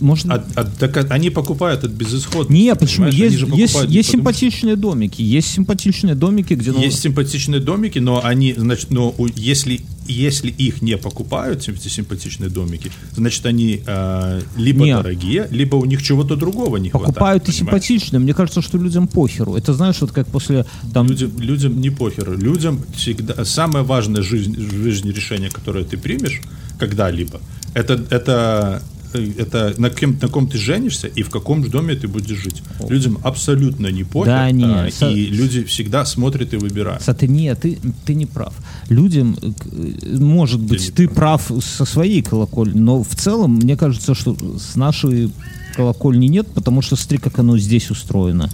может... 0.00 0.26
А, 0.30 0.44
а, 0.54 0.64
так 0.64 1.10
они 1.10 1.30
покупают 1.30 1.84
от 1.84 1.92
безысходности. 1.92 2.52
Не, 2.52 2.74
почему? 2.74 3.06
Есть, 3.06 3.40
есть, 3.54 3.84
есть 3.88 4.10
симпатичные 4.10 4.76
домики, 4.76 5.22
есть 5.22 5.50
симпатичные 5.50 6.14
домики, 6.14 6.52
где... 6.54 6.72
Есть 6.72 7.00
симпатичные 7.00 7.60
домики, 7.60 7.98
но 7.98 8.20
они, 8.22 8.52
значит, 8.54 8.90
но 8.90 9.14
если 9.36 9.80
если 10.06 10.50
их 10.50 10.82
не 10.82 10.96
покупают, 10.96 11.68
эти 11.68 11.88
симпатичные 11.88 12.50
домики, 12.50 12.90
значит, 13.16 13.46
они 13.46 13.82
э, 13.86 14.40
либо 14.56 14.84
Нет. 14.84 14.98
дорогие, 14.98 15.48
либо 15.50 15.76
у 15.76 15.84
них 15.84 16.02
чего-то 16.02 16.36
другого 16.36 16.76
не 16.76 16.90
покупают 16.90 17.14
хватает. 17.14 17.14
Покупают 17.14 17.48
и 17.48 17.52
симпатичные. 17.52 18.20
Мне 18.20 18.34
кажется, 18.34 18.62
что 18.62 18.78
людям 18.78 19.08
похеру. 19.08 19.56
Это 19.56 19.74
знаешь, 19.74 20.00
вот 20.00 20.12
как 20.12 20.26
после... 20.28 20.66
Там... 20.92 21.08
Людям, 21.08 21.38
людям 21.38 21.80
не 21.80 21.90
похеру. 21.90 22.36
Людям 22.36 22.80
всегда... 22.94 23.44
Самое 23.44 23.84
важное 23.84 24.22
жизнь, 24.22 24.56
жизнь 24.58 25.10
решение, 25.10 25.50
которое 25.50 25.84
ты 25.84 25.96
примешь 25.96 26.40
когда-либо, 26.78 27.40
это, 27.74 28.04
это 28.10 28.82
это 29.18 29.74
на 29.78 29.90
кем, 29.90 30.18
на 30.20 30.28
ком 30.28 30.48
ты 30.48 30.58
женишься 30.58 31.06
и 31.06 31.22
в 31.22 31.30
каком 31.30 31.62
доме 31.68 31.94
ты 31.94 32.08
будешь 32.08 32.36
жить. 32.36 32.62
Людям 32.88 33.18
абсолютно 33.22 33.88
не 33.88 34.04
похер, 34.04 34.32
да, 34.32 34.50
нет, 34.50 34.68
а, 34.68 34.90
со... 34.90 35.10
и 35.10 35.26
люди 35.26 35.64
всегда 35.64 36.04
смотрят 36.04 36.52
и 36.54 36.56
выбирают. 36.56 37.02
Саты, 37.02 37.28
нет, 37.28 37.60
ты, 37.60 37.78
ты 38.04 38.14
не 38.14 38.26
прав. 38.26 38.54
Людям, 38.88 39.36
э, 39.42 40.16
может 40.18 40.60
быть, 40.60 40.86
ты, 40.86 41.06
ты 41.06 41.08
прав. 41.08 41.46
прав 41.46 41.64
со 41.64 41.84
своей 41.84 42.22
колокольни, 42.22 42.78
но 42.78 43.02
в 43.02 43.14
целом, 43.14 43.56
мне 43.56 43.76
кажется, 43.76 44.14
что 44.14 44.36
с 44.58 44.76
нашей 44.76 45.30
колокольни 45.74 46.26
нет, 46.26 46.46
потому 46.54 46.82
что 46.82 46.96
смотри, 46.96 47.18
как 47.18 47.38
оно 47.38 47.58
здесь 47.58 47.90
устроено. 47.90 48.50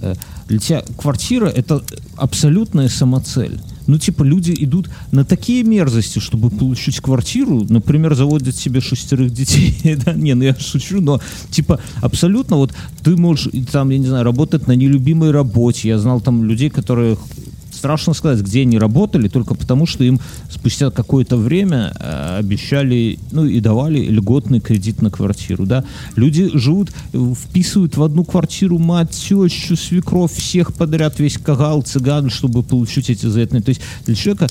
Э, 0.00 0.14
для 0.48 0.58
тебя 0.58 0.84
квартира— 0.96 1.46
это 1.48 1.82
абсолютная 2.16 2.88
самоцель 2.88 3.60
ну, 3.86 3.98
типа, 3.98 4.22
люди 4.22 4.54
идут 4.58 4.88
на 5.10 5.24
такие 5.24 5.62
мерзости, 5.64 6.18
чтобы 6.18 6.50
получить 6.50 7.00
квартиру, 7.00 7.66
например, 7.68 8.14
заводят 8.14 8.56
себе 8.56 8.80
шестерых 8.80 9.32
детей, 9.32 9.96
да, 10.04 10.12
не, 10.14 10.34
ну 10.34 10.44
я 10.44 10.54
шучу, 10.54 11.00
но, 11.00 11.20
типа, 11.50 11.80
абсолютно, 12.00 12.56
вот, 12.56 12.72
ты 13.02 13.16
можешь, 13.16 13.48
там, 13.70 13.90
я 13.90 13.98
не 13.98 14.06
знаю, 14.06 14.24
работать 14.24 14.66
на 14.66 14.72
нелюбимой 14.72 15.30
работе, 15.30 15.88
я 15.88 15.98
знал 15.98 16.20
там 16.20 16.44
людей, 16.44 16.70
которые 16.70 17.16
страшно 17.82 18.14
сказать, 18.14 18.44
где 18.44 18.60
они 18.60 18.78
работали, 18.78 19.26
только 19.26 19.56
потому, 19.56 19.86
что 19.86 20.04
им 20.04 20.20
спустя 20.48 20.92
какое-то 20.92 21.36
время 21.36 21.92
э, 21.98 22.36
обещали, 22.38 23.18
ну 23.32 23.44
и 23.44 23.58
давали 23.58 23.98
льготный 23.98 24.60
кредит 24.60 25.02
на 25.02 25.10
квартиру, 25.10 25.66
да. 25.66 25.84
Люди 26.14 26.48
живут, 26.56 26.92
вписывают 27.12 27.96
в 27.96 28.02
одну 28.04 28.24
квартиру 28.24 28.78
мать, 28.78 29.10
тещу, 29.10 29.76
свекровь, 29.76 30.32
всех 30.32 30.74
подряд, 30.74 31.18
весь 31.18 31.38
кагал, 31.38 31.82
цыган, 31.82 32.30
чтобы 32.30 32.62
получить 32.62 33.10
эти 33.10 33.26
заветные. 33.26 33.62
То 33.62 33.70
есть 33.70 33.80
для 34.06 34.14
человека 34.14 34.46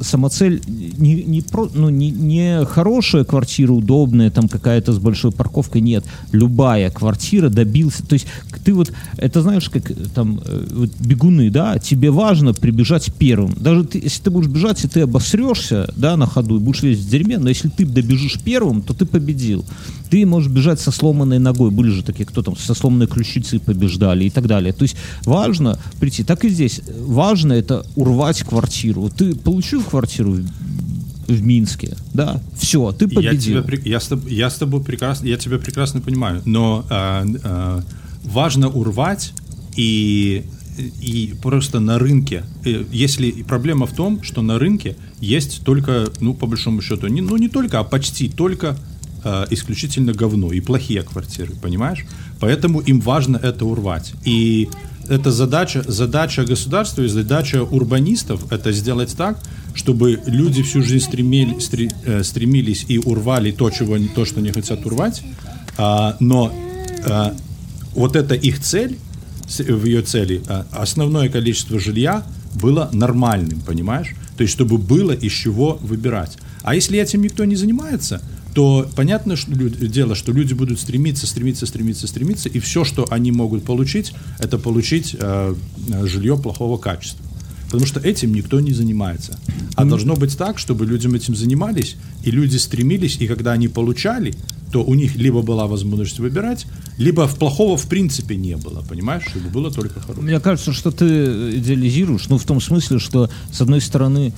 самоцель 0.00 0.62
не, 0.66 1.22
не, 1.22 1.42
про, 1.42 1.68
ну, 1.74 1.88
не, 1.88 2.10
не 2.10 2.64
хорошая 2.64 3.24
квартира, 3.24 3.72
удобная, 3.72 4.30
там 4.30 4.48
какая-то 4.48 4.92
с 4.92 4.98
большой 4.98 5.32
парковкой, 5.32 5.80
нет. 5.80 6.04
Любая 6.32 6.90
квартира 6.90 7.48
добился. 7.48 8.06
То 8.06 8.14
есть 8.14 8.26
ты 8.64 8.72
вот, 8.72 8.92
это 9.16 9.42
знаешь, 9.42 9.68
как 9.68 9.90
там 10.14 10.40
э, 10.44 10.66
вот 10.70 10.90
бегуны, 10.98 11.50
да, 11.50 11.78
тебе 11.78 12.10
важно 12.10 12.54
прибежать 12.54 13.12
первым. 13.14 13.54
Даже 13.58 13.84
ты, 13.84 13.98
если 13.98 14.22
ты 14.22 14.30
будешь 14.30 14.48
бежать, 14.48 14.84
и 14.84 14.88
ты 14.88 15.00
обосрешься, 15.02 15.92
да, 15.96 16.16
на 16.16 16.26
ходу, 16.26 16.56
и 16.56 16.60
будешь 16.60 16.82
лезть 16.82 17.02
в 17.02 17.10
дерьме, 17.10 17.38
но 17.38 17.48
если 17.48 17.68
ты 17.68 17.84
добежишь 17.84 18.40
первым, 18.42 18.82
то 18.82 18.94
ты 18.94 19.06
победил. 19.06 19.64
Ты 20.10 20.26
можешь 20.26 20.50
бежать 20.50 20.80
со 20.80 20.90
сломанной 20.90 21.38
ногой. 21.38 21.70
Были 21.70 21.90
же 21.90 22.02
такие, 22.02 22.26
кто 22.26 22.42
там 22.42 22.56
со 22.56 22.74
сломанной 22.74 23.06
ключицей 23.06 23.60
побеждали 23.60 24.24
и 24.24 24.30
так 24.30 24.46
далее. 24.46 24.72
То 24.72 24.82
есть 24.82 24.96
важно 25.24 25.78
прийти. 26.00 26.24
Так 26.24 26.44
и 26.44 26.48
здесь. 26.48 26.80
Важно 27.00 27.52
это 27.52 27.86
урвать 27.96 28.42
квартиру. 28.42 29.08
Ты 29.08 29.34
получил 29.34 29.82
квартиру 29.82 30.38
в 31.26 31.42
Минске, 31.42 31.96
да, 32.12 32.40
все, 32.58 32.90
ты 32.90 33.06
победил. 33.06 33.58
Я, 33.58 33.62
тебя, 33.62 33.78
я, 33.84 34.00
с, 34.00 34.08
тобой, 34.08 34.34
я 34.34 34.50
с 34.50 34.56
тобой 34.56 34.82
прекрасно, 34.82 35.26
я 35.26 35.36
тебя 35.36 35.58
прекрасно 35.58 36.00
понимаю, 36.00 36.42
но 36.44 36.84
э, 36.90 37.24
э, 37.44 37.82
важно 38.24 38.68
урвать 38.68 39.32
и 39.76 40.44
и 41.00 41.34
просто 41.42 41.78
на 41.78 41.98
рынке, 41.98 42.44
э, 42.64 42.84
если 42.90 43.30
проблема 43.42 43.86
в 43.86 43.92
том, 43.92 44.22
что 44.22 44.42
на 44.42 44.58
рынке 44.58 44.96
есть 45.20 45.62
только, 45.64 46.06
ну 46.20 46.34
по 46.34 46.46
большому 46.46 46.80
счету, 46.82 47.06
не, 47.06 47.20
ну 47.20 47.36
не 47.36 47.48
только, 47.48 47.78
а 47.78 47.84
почти 47.84 48.28
только 48.28 48.76
э, 49.24 49.46
исключительно 49.50 50.12
говно 50.12 50.52
и 50.52 50.60
плохие 50.60 51.02
квартиры, 51.02 51.54
понимаешь? 51.54 52.04
Поэтому 52.40 52.80
им 52.80 53.00
важно 53.00 53.36
это 53.36 53.64
урвать. 53.64 54.12
И 54.24 54.68
это 55.08 55.32
задача, 55.32 55.82
задача 55.86 56.44
государства 56.44 57.02
и 57.02 57.08
задача 57.08 57.62
урбанистов 57.62 58.52
это 58.52 58.72
сделать 58.72 59.16
так, 59.16 59.38
чтобы 59.74 60.20
люди 60.26 60.62
всю 60.62 60.82
жизнь 60.82 61.04
стремили, 61.04 61.56
э, 62.04 62.22
стремились 62.22 62.84
и 62.88 62.98
урвали 62.98 63.50
то, 63.50 63.70
чего, 63.70 63.96
то 64.14 64.24
что 64.24 64.40
не 64.40 64.52
хотят 64.52 64.86
урвать, 64.86 65.22
а, 65.76 66.16
но 66.20 66.52
а, 67.06 67.34
вот 67.94 68.16
это 68.16 68.34
их 68.34 68.60
цель, 68.60 68.98
в 69.58 69.84
ее 69.84 70.02
цели, 70.02 70.42
а, 70.46 70.66
основное 70.72 71.28
количество 71.28 71.78
жилья 71.78 72.24
было 72.54 72.90
нормальным, 72.92 73.60
понимаешь? 73.60 74.14
То 74.36 74.42
есть, 74.42 74.52
чтобы 74.52 74.78
было 74.78 75.12
из 75.12 75.32
чего 75.32 75.78
выбирать. 75.80 76.38
А 76.62 76.74
если 76.74 76.98
этим 76.98 77.22
никто 77.22 77.44
не 77.44 77.56
занимается, 77.56 78.20
то 78.54 78.88
понятно 78.96 79.36
что 79.36 79.52
дело, 79.52 80.14
что 80.14 80.32
люди 80.32 80.54
будут 80.54 80.80
стремиться, 80.80 81.26
стремиться, 81.26 81.66
стремиться, 81.66 82.06
стремиться, 82.06 82.48
и 82.48 82.58
все, 82.58 82.84
что 82.84 83.06
они 83.10 83.32
могут 83.32 83.64
получить, 83.64 84.12
это 84.38 84.58
получить 84.58 85.16
э, 85.18 85.54
жилье 86.04 86.36
плохого 86.36 86.76
качества. 86.76 87.24
Потому 87.66 87.86
что 87.86 88.00
этим 88.00 88.34
никто 88.34 88.58
не 88.58 88.72
занимается. 88.72 89.38
А 89.76 89.84
должно 89.84 90.16
быть 90.16 90.36
так, 90.36 90.58
чтобы 90.58 90.84
людям 90.84 91.14
этим 91.14 91.36
занимались, 91.36 91.96
и 92.24 92.32
люди 92.32 92.56
стремились, 92.56 93.16
и 93.20 93.28
когда 93.28 93.52
они 93.52 93.68
получали, 93.68 94.34
то 94.72 94.82
у 94.84 94.94
них 94.94 95.16
либо 95.16 95.42
была 95.42 95.66
возможность 95.66 96.18
выбирать, 96.18 96.66
либо 96.98 97.26
в 97.26 97.36
плохого 97.36 97.76
в 97.76 97.86
принципе 97.86 98.36
не 98.36 98.56
было, 98.56 98.82
понимаешь, 98.82 99.24
чтобы 99.28 99.48
было 99.50 99.70
только 99.70 100.00
хорошее. 100.00 100.24
Мне 100.24 100.40
кажется, 100.40 100.72
что 100.72 100.90
ты 100.90 101.04
идеализируешь, 101.58 102.28
ну 102.28 102.38
в 102.38 102.44
том 102.44 102.60
смысле, 102.60 102.98
что 102.98 103.30
с 103.52 103.60
одной 103.60 103.80
стороны, 103.80 104.32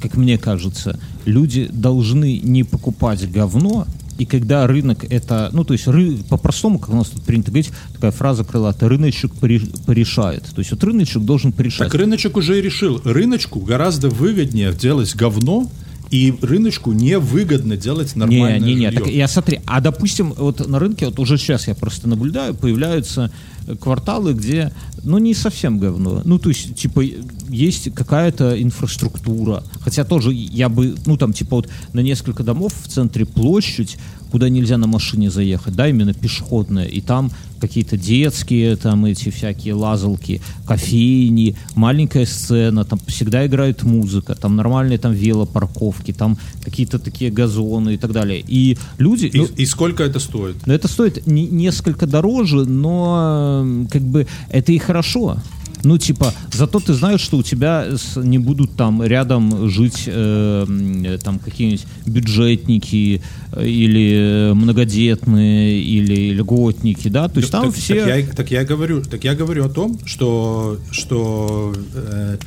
как 0.00 0.16
мне 0.16 0.38
кажется, 0.38 0.98
люди 1.24 1.68
должны 1.72 2.38
не 2.38 2.64
покупать 2.64 3.30
говно, 3.30 3.86
и 4.18 4.26
когда 4.26 4.66
рынок 4.66 5.04
это, 5.08 5.50
ну, 5.52 5.64
то 5.64 5.74
есть 5.74 5.86
ры, 5.86 6.18
по-простому, 6.28 6.80
как 6.80 6.90
у 6.90 6.96
нас 6.96 7.08
тут 7.08 7.22
принято 7.22 7.52
говорить, 7.52 7.70
такая 7.92 8.10
фраза 8.10 8.44
крылатая, 8.44 8.88
рыночек 8.88 9.32
порешает. 9.34 10.44
То 10.44 10.58
есть 10.58 10.72
вот 10.72 10.82
рыночек 10.82 11.22
должен 11.22 11.52
порешать. 11.52 11.90
Так 11.90 11.94
рыночек 11.94 12.36
уже 12.36 12.58
и 12.58 12.62
решил. 12.62 13.00
Рыночку 13.04 13.60
гораздо 13.60 14.08
выгоднее 14.08 14.72
делать 14.72 15.14
говно, 15.14 15.70
и 16.10 16.34
рыночку 16.40 16.92
невыгодно 16.92 17.76
делать 17.76 18.16
нормальное 18.16 18.58
не, 18.58 18.74
не, 18.74 18.86
не, 18.86 18.90
Так 18.90 19.06
я 19.06 19.28
смотри, 19.28 19.60
а 19.66 19.80
допустим, 19.80 20.32
вот 20.32 20.66
на 20.66 20.78
рынке, 20.78 21.06
вот 21.06 21.18
уже 21.18 21.36
сейчас 21.36 21.68
я 21.68 21.74
просто 21.74 22.08
наблюдаю, 22.08 22.54
появляются 22.54 23.30
кварталы, 23.76 24.34
где, 24.34 24.72
ну, 25.02 25.18
не 25.18 25.34
совсем 25.34 25.78
говно. 25.78 26.22
Ну, 26.24 26.38
то 26.38 26.48
есть, 26.48 26.74
типа, 26.74 27.02
есть 27.48 27.94
какая-то 27.94 28.60
инфраструктура. 28.60 29.62
Хотя 29.80 30.04
тоже 30.04 30.32
я 30.32 30.68
бы, 30.68 30.96
ну, 31.06 31.16
там, 31.16 31.32
типа, 31.32 31.56
вот 31.56 31.68
на 31.92 32.00
несколько 32.00 32.42
домов 32.42 32.72
в 32.82 32.88
центре 32.88 33.26
площадь, 33.26 33.98
куда 34.30 34.48
нельзя 34.48 34.78
на 34.78 34.86
машине 34.86 35.30
заехать, 35.30 35.74
да, 35.74 35.88
именно 35.88 36.14
пешеходная, 36.14 36.86
и 36.86 37.00
там 37.00 37.30
какие-то 37.60 37.96
детские, 37.96 38.76
там 38.76 39.04
эти 39.04 39.30
всякие 39.30 39.74
лазалки, 39.74 40.40
кофейни, 40.66 41.56
маленькая 41.74 42.26
сцена, 42.26 42.84
там 42.84 42.98
всегда 43.06 43.46
играет 43.46 43.82
музыка, 43.82 44.34
там 44.34 44.56
нормальные 44.56 44.98
там 44.98 45.12
велопарковки, 45.12 46.12
там 46.12 46.38
какие-то 46.64 46.98
такие 46.98 47.30
газоны 47.30 47.94
и 47.94 47.96
так 47.96 48.12
далее. 48.12 48.42
И 48.46 48.78
люди... 48.98 49.26
И, 49.26 49.38
ну, 49.38 49.48
и 49.56 49.66
сколько 49.66 50.04
это 50.04 50.20
стоит? 50.20 50.66
Ну, 50.66 50.72
это 50.72 50.88
стоит 50.88 51.26
не, 51.26 51.46
несколько 51.48 52.06
дороже, 52.06 52.64
но 52.64 53.86
как 53.90 54.02
бы 54.02 54.26
это 54.50 54.72
и 54.72 54.78
хорошо. 54.78 55.38
Ну, 55.84 55.98
типа, 55.98 56.32
зато 56.52 56.80
ты 56.80 56.94
знаешь, 56.94 57.20
что 57.20 57.36
у 57.38 57.42
тебя 57.42 57.86
не 58.16 58.38
будут 58.38 58.76
там 58.76 59.02
рядом 59.02 59.68
жить 59.68 60.04
э, 60.06 61.18
там 61.22 61.38
какие-нибудь 61.38 61.86
бюджетники 62.06 63.22
э, 63.52 63.66
или 63.66 64.52
многодетные 64.54 65.80
или 65.80 66.32
льготники, 66.32 67.08
да? 67.08 67.28
То 67.28 67.40
есть 67.40 67.52
там 67.52 67.66
так, 67.66 67.74
все. 67.74 68.04
Так 68.04 68.16
я, 68.16 68.26
так 68.34 68.50
я 68.50 68.64
говорю, 68.64 69.02
так 69.02 69.24
я 69.24 69.34
говорю 69.34 69.64
о 69.64 69.68
том, 69.68 69.98
что 70.04 70.78
что 70.90 71.74
э, 71.94 72.38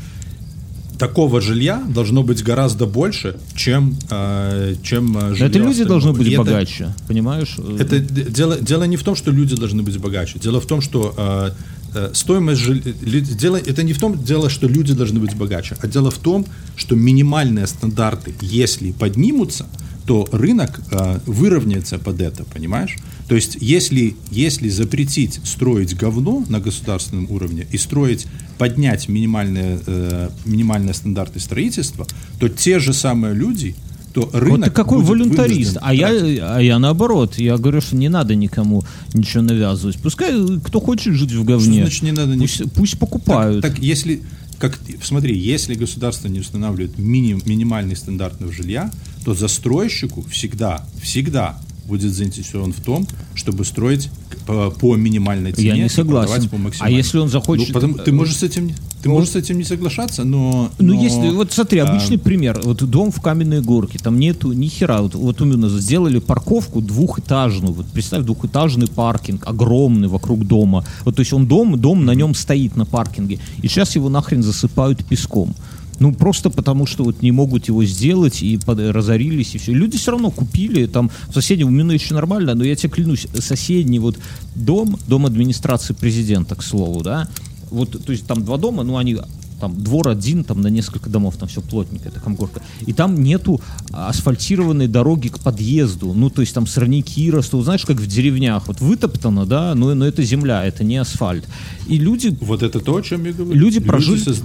такого 1.01 1.41
жилья 1.41 1.83
должно 1.89 2.21
быть 2.21 2.43
гораздо 2.43 2.85
больше, 2.85 3.35
чем, 3.55 3.97
э, 4.11 4.75
чем 4.83 5.17
э, 5.17 5.29
жилье. 5.33 5.47
Это 5.47 5.59
люди 5.59 5.83
должны 5.83 6.13
быть 6.13 6.27
это, 6.27 6.37
богаче, 6.37 6.93
понимаешь? 7.07 7.57
Это 7.79 7.99
дело, 7.99 8.57
дело 8.61 8.83
не 8.83 8.97
в 8.97 9.03
том, 9.03 9.15
что 9.15 9.31
люди 9.31 9.55
должны 9.55 9.81
быть 9.81 9.97
богаче. 9.97 10.37
Дело 10.39 10.61
в 10.61 10.67
том, 10.67 10.81
что 10.81 11.15
э, 11.17 11.49
Э, 11.80 11.80
стоимость 12.13 12.61
жилья... 12.61 13.59
Это 13.65 13.83
не 13.83 13.93
в 13.93 13.99
том 13.99 14.23
дело, 14.23 14.49
что 14.49 14.67
люди 14.67 14.93
должны 14.93 15.19
быть 15.19 15.35
богаче, 15.35 15.75
а 15.81 15.87
дело 15.87 16.11
в 16.11 16.17
том, 16.17 16.45
что 16.75 16.95
минимальные 16.95 17.67
стандарты, 17.67 18.33
если 18.41 18.91
поднимутся, 18.91 19.67
то 20.05 20.27
рынок 20.31 20.81
э, 20.91 21.19
выровняется 21.25 21.99
под 21.99 22.21
это, 22.21 22.43
понимаешь? 22.43 22.97
То 23.27 23.35
есть, 23.35 23.57
если, 23.61 24.15
если 24.29 24.67
запретить 24.69 25.39
строить 25.43 25.95
говно 25.95 26.43
на 26.49 26.59
государственном 26.59 27.29
уровне 27.29 27.67
и 27.71 27.77
строить, 27.77 28.27
поднять 28.57 29.07
минимальные, 29.07 29.79
э, 29.85 30.29
минимальные 30.45 30.93
стандарты 30.93 31.39
строительства, 31.39 32.07
то 32.39 32.49
те 32.49 32.79
же 32.79 32.93
самые 32.93 33.33
люди, 33.33 33.75
то 34.13 34.29
рынок 34.33 34.59
Вот 34.59 34.65
ты 34.65 34.71
какой 34.71 35.03
волюнтарист, 35.03 35.77
а 35.81 35.93
я, 35.93 36.09
а 36.09 36.59
я 36.59 36.79
наоборот, 36.79 37.37
я 37.37 37.57
говорю, 37.57 37.81
что 37.81 37.95
не 37.95 38.09
надо 38.09 38.35
никому 38.35 38.83
ничего 39.13 39.43
навязывать. 39.43 39.97
Пускай 39.97 40.33
кто 40.63 40.79
хочет 40.79 41.13
жить 41.13 41.31
в 41.31 41.43
говне, 41.43 41.81
что 41.81 41.81
значит 41.81 42.03
не 42.03 42.11
надо 42.11 42.37
пусть, 42.37 42.73
пусть 42.73 42.99
покупают. 42.99 43.61
Так, 43.61 43.75
так 43.75 43.83
если, 43.83 44.21
как, 44.59 44.79
смотри, 45.03 45.37
если 45.37 45.75
государство 45.75 46.27
не 46.27 46.39
устанавливает 46.39 46.97
миним, 46.97 47.41
минимальный 47.45 47.95
стандарт 47.95 48.35
жилья, 48.51 48.91
то 49.23 49.33
застройщику 49.33 50.23
всегда, 50.29 50.85
всегда 51.01 51.59
будет 51.91 52.13
заинтересован 52.13 52.71
в 52.71 52.79
том, 52.79 53.05
чтобы 53.35 53.65
строить 53.65 54.09
по, 54.47 54.71
по 54.71 54.95
минимальной 54.95 55.51
цене. 55.51 55.67
Я 55.67 55.75
не 55.75 55.89
согласен. 55.89 56.47
По 56.47 56.57
а 56.79 56.89
если 56.89 57.17
он 57.17 57.27
захочет... 57.27 57.67
Ну, 57.67 57.73
потому, 57.73 57.97
ты 57.97 58.13
можешь 58.13 58.37
с 58.37 58.43
этим... 58.43 58.71
Ты 59.01 59.09
он... 59.09 59.15
можешь 59.15 59.31
с 59.31 59.35
этим 59.35 59.57
не 59.57 59.65
соглашаться, 59.65 60.23
но... 60.23 60.71
Ну, 60.79 60.95
но... 60.95 61.03
если... 61.03 61.29
Вот 61.31 61.51
смотри, 61.51 61.79
а, 61.79 61.89
обычный 61.89 62.15
а... 62.15 62.19
пример. 62.19 62.61
Вот 62.63 62.81
дом 62.89 63.11
в 63.11 63.19
каменной 63.21 63.61
горке, 63.61 63.99
там 63.99 64.19
нету 64.19 64.53
ни 64.53 64.67
хера. 64.67 65.01
Вот, 65.01 65.15
вот 65.15 65.41
именно 65.41 65.67
сделали 65.67 66.19
парковку 66.19 66.79
двухэтажную. 66.79 67.73
Вот 67.73 67.87
представь, 67.87 68.23
двухэтажный 68.23 68.87
паркинг, 68.87 69.45
огромный 69.45 70.07
вокруг 70.07 70.47
дома. 70.47 70.85
Вот 71.03 71.17
то 71.17 71.19
есть 71.19 71.33
он 71.33 71.45
дом, 71.45 71.77
дом 71.77 72.05
на 72.05 72.11
нем 72.11 72.35
стоит 72.35 72.77
на 72.77 72.85
паркинге. 72.85 73.39
И 73.61 73.67
сейчас 73.67 73.95
его 73.97 74.07
нахрен 74.07 74.43
засыпают 74.43 75.03
песком. 75.03 75.53
Ну, 75.99 76.13
просто 76.13 76.49
потому, 76.49 76.85
что 76.85 77.03
вот 77.03 77.21
не 77.21 77.31
могут 77.31 77.67
его 77.67 77.83
сделать 77.85 78.41
и 78.41 78.57
под, 78.57 78.79
разорились, 78.79 79.55
и 79.55 79.57
все. 79.57 79.73
Люди 79.73 79.97
все 79.97 80.11
равно 80.11 80.31
купили, 80.31 80.87
там, 80.87 81.11
в 81.27 81.33
соседнем, 81.33 81.67
у 81.67 81.71
меня 81.71 81.93
еще 81.93 82.13
нормально, 82.13 82.55
но 82.55 82.63
я 82.63 82.75
тебе 82.75 82.89
клянусь, 82.89 83.27
соседний 83.39 83.99
вот 83.99 84.17
дом, 84.55 84.97
дом 85.07 85.25
администрации 85.25 85.93
президента, 85.93 86.55
к 86.55 86.63
слову, 86.63 87.01
да, 87.01 87.29
вот, 87.69 88.03
то 88.03 88.11
есть 88.11 88.25
там 88.25 88.43
два 88.43 88.57
дома, 88.57 88.83
ну, 88.83 88.97
они 88.97 89.17
там 89.61 89.81
двор 89.81 90.09
один, 90.09 90.43
там 90.43 90.59
на 90.61 90.67
несколько 90.67 91.09
домов, 91.09 91.37
там 91.37 91.47
все 91.47 91.61
плотненько, 91.61 92.09
это 92.09 92.19
комгорка. 92.19 92.61
И 92.87 92.93
там 92.93 93.21
нету 93.23 93.61
асфальтированной 93.91 94.87
дороги 94.87 95.27
к 95.27 95.39
подъезду. 95.39 96.13
Ну, 96.13 96.31
то 96.31 96.41
есть 96.41 96.53
там 96.53 96.65
сорняки 96.65 97.29
растут, 97.29 97.63
знаешь, 97.65 97.85
как 97.85 97.97
в 97.97 98.07
деревнях, 98.07 98.67
вот 98.67 98.81
вытоптано, 98.81 99.45
да, 99.45 99.75
но, 99.75 99.93
но 99.93 100.07
это 100.07 100.23
земля, 100.23 100.65
это 100.65 100.83
не 100.83 100.97
асфальт. 100.97 101.47
И 101.87 101.97
люди... 101.97 102.35
Вот 102.41 102.63
это 102.63 102.79
то, 102.79 102.95
о 102.95 103.01
чем 103.03 103.23
я 103.25 103.33
говорю. 103.33 103.53
Люди, 103.53 103.75
люди 103.75 103.87
прожили... 103.87 104.19
Соз... 104.19 104.41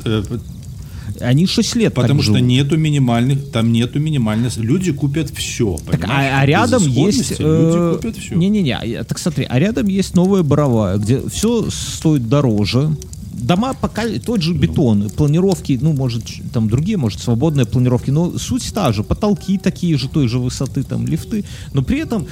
Э, 1.20 1.26
они 1.26 1.46
6 1.46 1.76
лет 1.76 1.94
Потому 1.94 2.22
что 2.22 2.34
живут. 2.34 2.46
нету 2.48 2.76
минимальных, 2.76 3.50
там 3.50 3.72
нету 3.72 3.98
минимальных, 3.98 4.56
люди 4.56 4.92
купят 4.92 5.30
все. 5.30 5.78
Так, 5.90 6.04
а, 6.08 6.40
а 6.40 6.46
рядом 6.46 6.82
есть... 6.82 7.38
Люди 7.38 7.96
купят 7.96 8.16
все. 8.16 8.34
Не-не-не, 8.34 9.04
так 9.04 9.18
смотри, 9.18 9.46
а 9.48 9.58
рядом 9.58 9.86
есть 9.86 10.14
новая 10.14 10.42
Боровая, 10.42 10.98
где 10.98 11.20
все 11.28 11.68
стоит 11.70 12.28
дороже, 12.28 12.96
дома 13.36 13.74
пока 13.74 14.02
тот 14.24 14.42
же 14.42 14.54
бетон, 14.54 15.10
планировки, 15.10 15.78
ну, 15.80 15.92
может, 15.92 16.24
там 16.52 16.68
другие, 16.68 16.96
может, 16.96 17.20
свободные 17.20 17.66
планировки, 17.66 18.10
но 18.10 18.38
суть 18.38 18.72
та 18.72 18.92
же, 18.92 19.02
потолки 19.02 19.58
такие 19.58 19.96
же, 19.96 20.08
той 20.08 20.28
же 20.28 20.38
высоты, 20.38 20.82
там, 20.82 21.06
лифты, 21.06 21.44
но 21.72 21.82
при 21.82 22.00
этом 22.00 22.26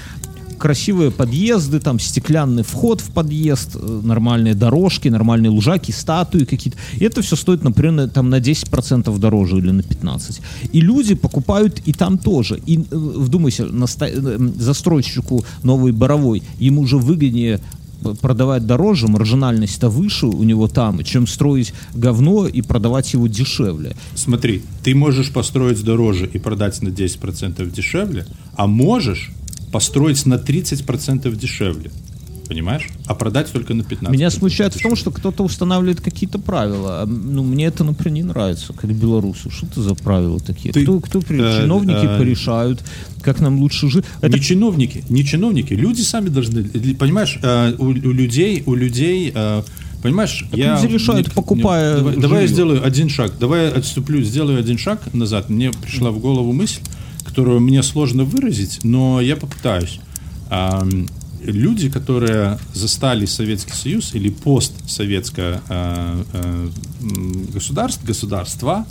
красивые 0.59 1.11
подъезды, 1.11 1.80
там 1.80 1.98
стеклянный 1.98 2.62
вход 2.62 3.00
в 3.00 3.11
подъезд, 3.11 3.76
э, 3.76 4.00
нормальные 4.02 4.55
дорожки, 4.55 5.09
нормальные 5.09 5.50
лужаки, 5.50 5.92
статуи 5.92 6.44
какие-то. 6.44 6.78
И 6.96 7.05
это 7.05 7.22
все 7.22 7.36
стоит, 7.36 7.62
например, 7.62 7.92
на, 7.92 8.09
там 8.09 8.30
на 8.30 8.40
10% 8.40 9.18
дороже 9.18 9.59
или 9.59 9.70
на 9.70 9.80
15%. 9.80 10.40
И 10.72 10.80
люди 10.80 11.14
покупают 11.14 11.80
и 11.84 11.92
там 11.92 12.18
тоже. 12.18 12.61
И 12.66 12.78
э, 12.78 12.82
вдумайся, 12.90 13.66
наста- 13.66 14.11
э, 14.11 14.38
застройщику 14.57 15.44
новый 15.62 15.92
Боровой, 15.92 16.42
ему 16.59 16.82
уже 16.82 16.96
выгоднее 16.96 17.61
продавать 18.20 18.66
дороже, 18.66 19.09
маржинальность-то 19.09 19.88
выше 19.88 20.26
у 20.26 20.42
него 20.42 20.68
там, 20.68 21.02
чем 21.05 21.26
строить 21.26 21.72
говно 21.94 22.46
и 22.46 22.61
продавать 22.62 23.12
его 23.14 23.26
дешевле. 23.26 23.96
Смотри, 24.14 24.62
ты 24.82 24.94
можешь 24.94 25.32
построить 25.32 25.82
дороже 25.82 26.26
и 26.26 26.38
продать 26.38 26.82
на 26.82 26.88
10% 26.88 27.70
дешевле, 27.70 28.26
а 28.57 28.66
можешь 28.66 29.30
построить 29.75 30.25
на 30.25 30.35
30% 30.35 31.35
дешевле. 31.35 31.91
Понимаешь? 32.47 32.89
А 33.07 33.14
продать 33.16 33.51
только 33.51 33.75
на 33.75 33.83
15%. 33.83 34.09
Меня 34.12 34.31
смущает 34.31 34.72
в 34.75 34.81
том, 34.81 34.95
что 34.95 35.11
кто-то 35.11 35.43
устанавливает 35.43 36.01
какие-то 36.01 36.39
правила. 36.39 37.05
Ну, 37.09 37.43
мне 37.43 37.64
это, 37.66 37.83
например, 37.83 38.12
не 38.12 38.22
нравится, 38.22 38.72
как 38.72 38.95
белорусу. 38.95 39.51
Что 39.51 39.66
это 39.66 39.83
за 39.83 39.95
правила 39.97 40.39
такие? 40.39 40.72
Ты- 40.72 40.85
кто, 40.85 41.01
кто 41.01 41.20
при- 41.20 41.41
э, 41.43 41.62
чиновники 41.62 42.07
э, 42.07 42.18
порешают, 42.18 42.85
как 43.20 43.41
нам 43.41 43.59
лучше 43.59 43.91
жить? 43.91 44.05
Это 44.20 44.37
Не 44.37 44.43
чиновники, 44.43 45.03
не 45.09 45.25
чиновники, 45.25 45.75
люди 45.75 46.03
сами 46.03 46.29
должны, 46.29 46.62
понимаешь, 46.95 47.37
э, 47.43 47.75
у, 47.77 47.87
у 47.87 47.93
людей, 48.12 48.62
у 48.66 48.75
людей, 48.77 49.33
э, 49.35 49.62
понимаешь, 50.05 50.45
я... 50.53 50.81
люди 50.81 50.93
решают, 50.93 51.27
мне- 51.27 51.35
покупая 51.35 51.97
Давай, 51.97 52.16
давай 52.16 52.43
я 52.43 52.47
сделаю 52.47 52.87
один 52.87 53.09
шаг, 53.09 53.33
давай 53.41 53.64
я 53.64 53.68
отступлю, 53.72 54.22
сделаю 54.22 54.61
один 54.61 54.79
шаг 54.79 55.12
назад. 55.14 55.51
Мне 55.51 55.72
пришла 55.72 56.12
в 56.12 56.20
голову 56.20 56.53
мысль, 56.53 56.79
которую 57.35 57.59
мне 57.59 57.82
сложно 57.82 58.22
выразить, 58.22 58.85
но 58.85 59.20
я 59.20 59.35
попытаюсь. 59.37 59.99
Ам, 60.51 61.09
Люди, 61.43 61.91
которые 61.91 62.59
застали 62.72 63.26
Советский 63.26 63.74
Союз 63.74 64.14
или 64.14 64.30
постсоветское 64.30 65.61
э, 65.68 66.24
м, 67.03 67.47
государство, 67.53 68.07
государства, 68.07 68.87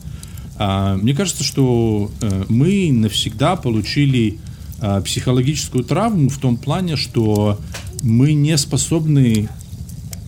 а, 0.57 0.95
Мне 0.97 1.15
кажется, 1.15 1.43
что 1.43 2.11
э, 2.21 2.43
мы 2.49 2.91
навсегда 2.91 3.55
получили 3.55 4.37
а, 4.79 5.01
психологическую 5.01 5.83
травму 5.83 6.29
в 6.29 6.37
том 6.37 6.57
плане, 6.57 6.95
что 6.95 7.59
мы 8.03 8.33
не 8.33 8.55
способны 8.57 9.49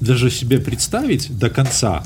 даже 0.01 0.32
себе 0.32 0.57
представить 0.57 1.38
до 1.38 1.51
конца, 1.51 2.03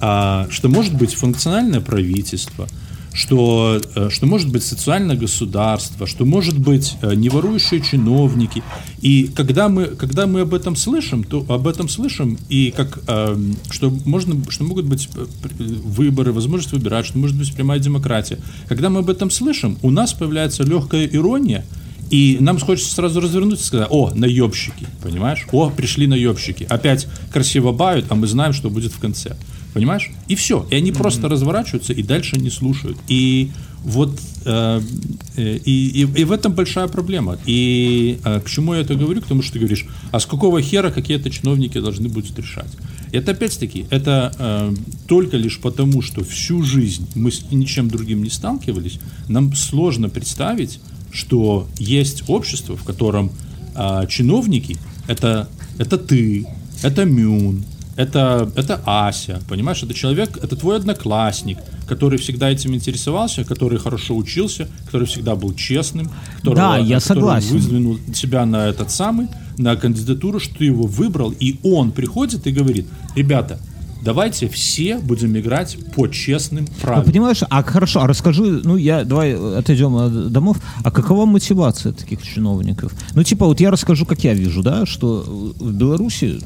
а, 0.00 0.48
что 0.50 0.68
может 0.68 0.94
быть 0.94 1.14
функциональное 1.14 1.80
правительство, 1.80 2.66
что, 3.12 3.80
э, 3.94 4.08
что 4.10 4.26
может 4.26 4.50
быть 4.50 4.62
социальное 4.62 5.16
государство, 5.16 6.06
что 6.06 6.24
может 6.24 6.58
быть 6.58 6.96
э, 7.02 7.14
неворующие 7.14 7.80
чиновники. 7.80 8.62
И 9.00 9.30
когда 9.34 9.68
мы, 9.68 9.86
когда 9.86 10.26
мы 10.26 10.40
об 10.40 10.54
этом 10.54 10.76
слышим, 10.76 11.24
то 11.24 11.44
об 11.48 11.66
этом 11.66 11.88
слышим, 11.88 12.38
и 12.48 12.72
как, 12.74 13.00
эм, 13.06 13.56
что, 13.70 13.90
можно, 14.04 14.36
что 14.50 14.64
могут 14.64 14.86
быть 14.86 15.08
э, 15.14 15.26
выборы, 15.58 16.32
возможность 16.32 16.72
выбирать, 16.72 17.06
что 17.06 17.18
может 17.18 17.36
быть 17.36 17.52
прямая 17.54 17.78
демократия. 17.78 18.38
Когда 18.68 18.88
мы 18.88 19.00
об 19.00 19.10
этом 19.10 19.30
слышим, 19.30 19.78
у 19.82 19.90
нас 19.90 20.12
появляется 20.12 20.62
легкая 20.62 21.06
ирония, 21.06 21.64
и 22.10 22.36
нам 22.40 22.58
хочется 22.58 22.94
сразу 22.94 23.20
развернуться 23.20 23.64
и 23.64 23.66
сказать, 23.66 23.88
о, 23.90 24.10
наебщики, 24.14 24.86
понимаешь? 25.02 25.46
О, 25.50 25.70
пришли 25.70 26.06
наебщики. 26.06 26.66
Опять 26.68 27.08
красиво 27.32 27.72
бают, 27.72 28.06
а 28.10 28.14
мы 28.14 28.26
знаем, 28.26 28.52
что 28.52 28.68
будет 28.68 28.92
в 28.92 28.98
конце. 28.98 29.36
Понимаешь? 29.74 30.10
И 30.28 30.34
все. 30.34 30.66
И 30.70 30.76
они 30.76 30.92
просто 30.92 31.28
разворачиваются 31.28 31.92
и 31.92 32.02
дальше 32.02 32.36
не 32.36 32.50
слушают. 32.50 32.98
И 33.08 33.50
вот 33.84 34.20
э, 34.44 34.80
э, 35.36 35.58
и, 35.64 36.02
и, 36.02 36.20
и 36.20 36.24
в 36.24 36.32
этом 36.32 36.52
большая 36.52 36.88
проблема. 36.88 37.38
И 37.46 38.18
э, 38.24 38.40
к 38.40 38.48
чему 38.48 38.74
я 38.74 38.80
это 38.80 38.94
говорю? 38.94 39.20
К 39.22 39.26
тому, 39.26 39.42
что 39.42 39.54
ты 39.54 39.58
говоришь, 39.58 39.86
а 40.10 40.20
с 40.20 40.26
какого 40.26 40.60
хера 40.60 40.90
какие-то 40.90 41.30
чиновники 41.30 41.80
должны 41.80 42.08
будут 42.08 42.38
решать? 42.38 42.70
Это 43.12 43.32
опять-таки, 43.32 43.86
это 43.90 44.32
э, 44.38 44.74
только 45.06 45.36
лишь 45.36 45.58
потому, 45.58 46.02
что 46.02 46.24
всю 46.24 46.62
жизнь 46.62 47.08
мы 47.14 47.30
с 47.30 47.50
ничем 47.50 47.88
другим 47.88 48.22
не 48.22 48.30
сталкивались, 48.30 48.98
нам 49.28 49.54
сложно 49.54 50.08
представить, 50.08 50.80
что 51.12 51.66
есть 51.78 52.24
общество, 52.28 52.76
в 52.76 52.84
котором 52.84 53.30
а, 53.74 54.06
чиновники 54.06 54.76
это, 55.06 55.48
это 55.78 55.98
ты, 55.98 56.46
это 56.82 57.04
Мюн, 57.04 57.64
это, 57.96 58.50
это 58.56 58.80
Ася, 58.86 59.40
понимаешь, 59.48 59.82
это 59.82 59.94
человек, 59.94 60.38
это 60.42 60.56
твой 60.56 60.76
одноклассник, 60.76 61.58
который 61.86 62.18
всегда 62.18 62.50
этим 62.50 62.74
интересовался, 62.74 63.44
который 63.44 63.78
хорошо 63.78 64.16
учился, 64.16 64.68
который 64.86 65.06
всегда 65.06 65.34
был 65.36 65.54
честным, 65.54 66.10
которого- 66.36 66.56
Да, 66.56 66.76
я 66.78 66.98
который 67.00 67.00
согласен. 67.00 67.50
выдвинул 67.58 67.98
себя 68.14 68.46
на 68.46 68.66
этот 68.68 68.90
самый, 68.90 69.28
на 69.58 69.76
кандидатуру, 69.76 70.40
что 70.40 70.54
ты 70.56 70.64
его 70.66 70.84
выбрал, 70.86 71.34
и 71.38 71.58
он 71.62 71.92
приходит 71.92 72.46
и 72.46 72.50
говорит, 72.52 72.86
ребята, 73.14 73.58
давайте 74.02 74.48
все 74.48 74.98
будем 74.98 75.36
играть 75.38 75.76
по 75.94 76.08
честным 76.08 76.64
Ну, 76.64 76.70
правилам. 76.80 77.04
понимаешь, 77.06 77.40
а 77.48 77.62
хорошо, 77.62 78.00
а 78.00 78.06
расскажи, 78.06 78.42
ну 78.64 78.76
я 78.76 79.04
давай 79.04 79.34
отойдем 79.58 79.94
от 79.96 80.32
домов, 80.32 80.56
а 80.82 80.90
какова 80.90 81.26
мотивация 81.26 81.92
таких 81.92 82.22
чиновников? 82.22 82.92
Ну 83.14 83.22
типа 83.22 83.46
вот 83.46 83.60
я 83.60 83.70
расскажу, 83.70 84.06
как 84.06 84.24
я 84.24 84.34
вижу, 84.34 84.62
да, 84.62 84.86
что 84.86 85.52
в 85.60 85.72
Беларуси, 85.72 86.40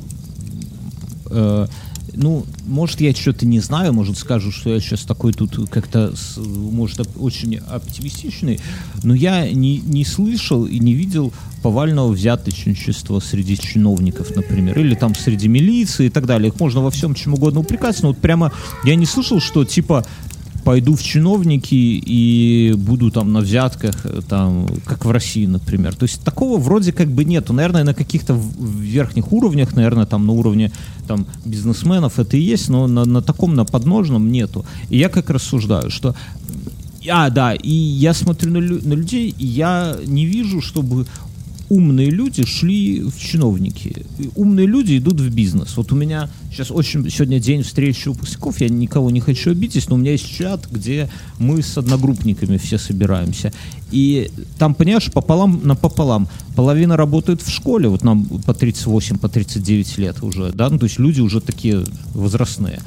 э, 1.30 1.66
ну 2.16 2.46
может 2.66 3.00
я 3.00 3.12
что-то 3.14 3.46
не 3.46 3.60
знаю, 3.60 3.92
может 3.92 4.18
скажу, 4.18 4.50
что 4.50 4.72
я 4.72 4.80
сейчас 4.80 5.02
такой 5.02 5.32
тут 5.32 5.68
как-то, 5.70 6.12
может 6.36 7.00
очень 7.16 7.56
оптимистичный, 7.56 8.60
но 9.02 9.14
я 9.14 9.50
не, 9.50 9.78
не 9.78 10.04
слышал 10.04 10.64
и 10.64 10.78
не 10.78 10.94
видел 10.94 11.32
повального 11.62 12.12
взяточничества 12.12 13.20
среди 13.20 13.58
чиновников, 13.58 14.34
например, 14.34 14.78
или 14.78 14.94
там 14.94 15.14
среди 15.14 15.48
милиции 15.48 16.06
и 16.06 16.10
так 16.10 16.26
далее. 16.26 16.48
Их 16.48 16.60
можно 16.60 16.80
во 16.80 16.90
всем 16.90 17.14
чем 17.14 17.34
угодно 17.34 17.60
упрекать, 17.60 18.00
но 18.02 18.08
вот 18.08 18.18
прямо 18.18 18.52
я 18.84 18.94
не 18.94 19.06
слышал, 19.06 19.40
что 19.40 19.64
типа 19.64 20.06
пойду 20.66 20.96
в 20.96 21.02
чиновники 21.02 21.76
и 21.76 22.74
буду 22.76 23.12
там 23.12 23.32
на 23.32 23.38
взятках, 23.40 23.94
э, 24.04 24.20
там, 24.28 24.66
как 24.84 25.04
в 25.04 25.10
России, 25.12 25.46
например. 25.46 25.94
То 25.94 26.06
есть 26.06 26.24
такого 26.24 26.58
вроде 26.58 26.92
как 26.92 27.08
бы 27.08 27.24
нету. 27.24 27.52
Наверное, 27.52 27.84
на 27.84 27.94
каких-то 27.94 28.36
верхних 28.80 29.32
уровнях, 29.32 29.76
наверное, 29.76 30.06
там 30.06 30.26
на 30.26 30.32
уровне 30.32 30.72
там, 31.06 31.24
бизнесменов 31.44 32.18
это 32.18 32.36
и 32.36 32.40
есть, 32.40 32.68
но 32.68 32.88
на, 32.88 33.04
на 33.04 33.22
таком, 33.22 33.54
на 33.54 33.64
подножном 33.64 34.32
нету. 34.32 34.66
И 34.90 34.98
я 34.98 35.08
как 35.08 35.30
рассуждаю, 35.30 35.88
что 35.90 36.16
а, 37.08 37.30
да, 37.30 37.54
и 37.54 37.70
я 37.70 38.14
смотрю 38.14 38.50
на, 38.50 38.58
лю- 38.58 38.80
на 38.82 38.94
людей, 38.94 39.32
и 39.38 39.46
я 39.46 39.96
не 40.04 40.26
вижу, 40.26 40.60
чтобы 40.60 41.06
умные 41.68 42.10
люди 42.10 42.44
шли 42.44 43.02
в 43.02 43.18
чиновники. 43.18 44.04
И 44.18 44.30
умные 44.34 44.66
люди 44.66 44.98
идут 44.98 45.20
в 45.20 45.34
бизнес. 45.34 45.76
Вот 45.76 45.92
у 45.92 45.96
меня 45.96 46.28
сейчас 46.50 46.70
очень 46.70 47.08
сегодня 47.10 47.38
день 47.40 47.62
встречи 47.62 48.08
выпускников, 48.08 48.60
я 48.60 48.68
никого 48.68 49.10
не 49.10 49.20
хочу 49.20 49.50
обидеть, 49.50 49.88
но 49.88 49.96
у 49.96 49.98
меня 49.98 50.12
есть 50.12 50.26
чат, 50.26 50.66
где 50.70 51.08
мы 51.38 51.62
с 51.62 51.76
одногруппниками 51.76 52.56
все 52.56 52.78
собираемся. 52.78 53.52
И 53.90 54.30
там, 54.58 54.74
понимаешь, 54.74 55.10
пополам 55.12 55.60
напополам. 55.64 56.28
Половина 56.54 56.96
работает 56.96 57.42
в 57.42 57.50
школе, 57.50 57.88
вот 57.88 58.02
нам 58.02 58.24
по 58.24 58.54
38, 58.54 59.18
по 59.18 59.28
39 59.28 59.98
лет 59.98 60.22
уже, 60.22 60.52
да, 60.52 60.70
ну, 60.70 60.78
то 60.78 60.86
есть 60.86 60.98
люди 60.98 61.20
уже 61.20 61.40
такие 61.40 61.84
возрастные 62.14 62.80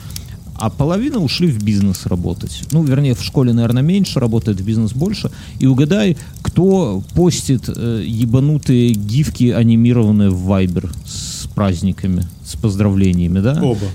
а 0.59 0.69
половина 0.69 1.19
ушли 1.19 1.47
в 1.47 1.63
бизнес 1.63 2.05
работать. 2.05 2.63
Ну, 2.71 2.83
вернее, 2.83 3.15
в 3.15 3.23
школе, 3.23 3.53
наверное, 3.53 3.81
меньше 3.81 4.19
работает, 4.19 4.59
в 4.59 4.65
бизнес 4.65 4.93
больше. 4.93 5.31
И 5.59 5.67
угадай, 5.67 6.17
кто 6.41 7.01
постит 7.15 7.63
э, 7.67 8.03
ебанутые 8.05 8.93
гифки, 8.93 9.51
анимированные 9.51 10.29
в 10.29 10.51
Viber 10.51 10.89
с 11.05 11.47
праздниками, 11.55 12.27
с 12.43 12.55
поздравлениями, 12.55 13.39
да? 13.39 13.59
Оба. 13.61 13.85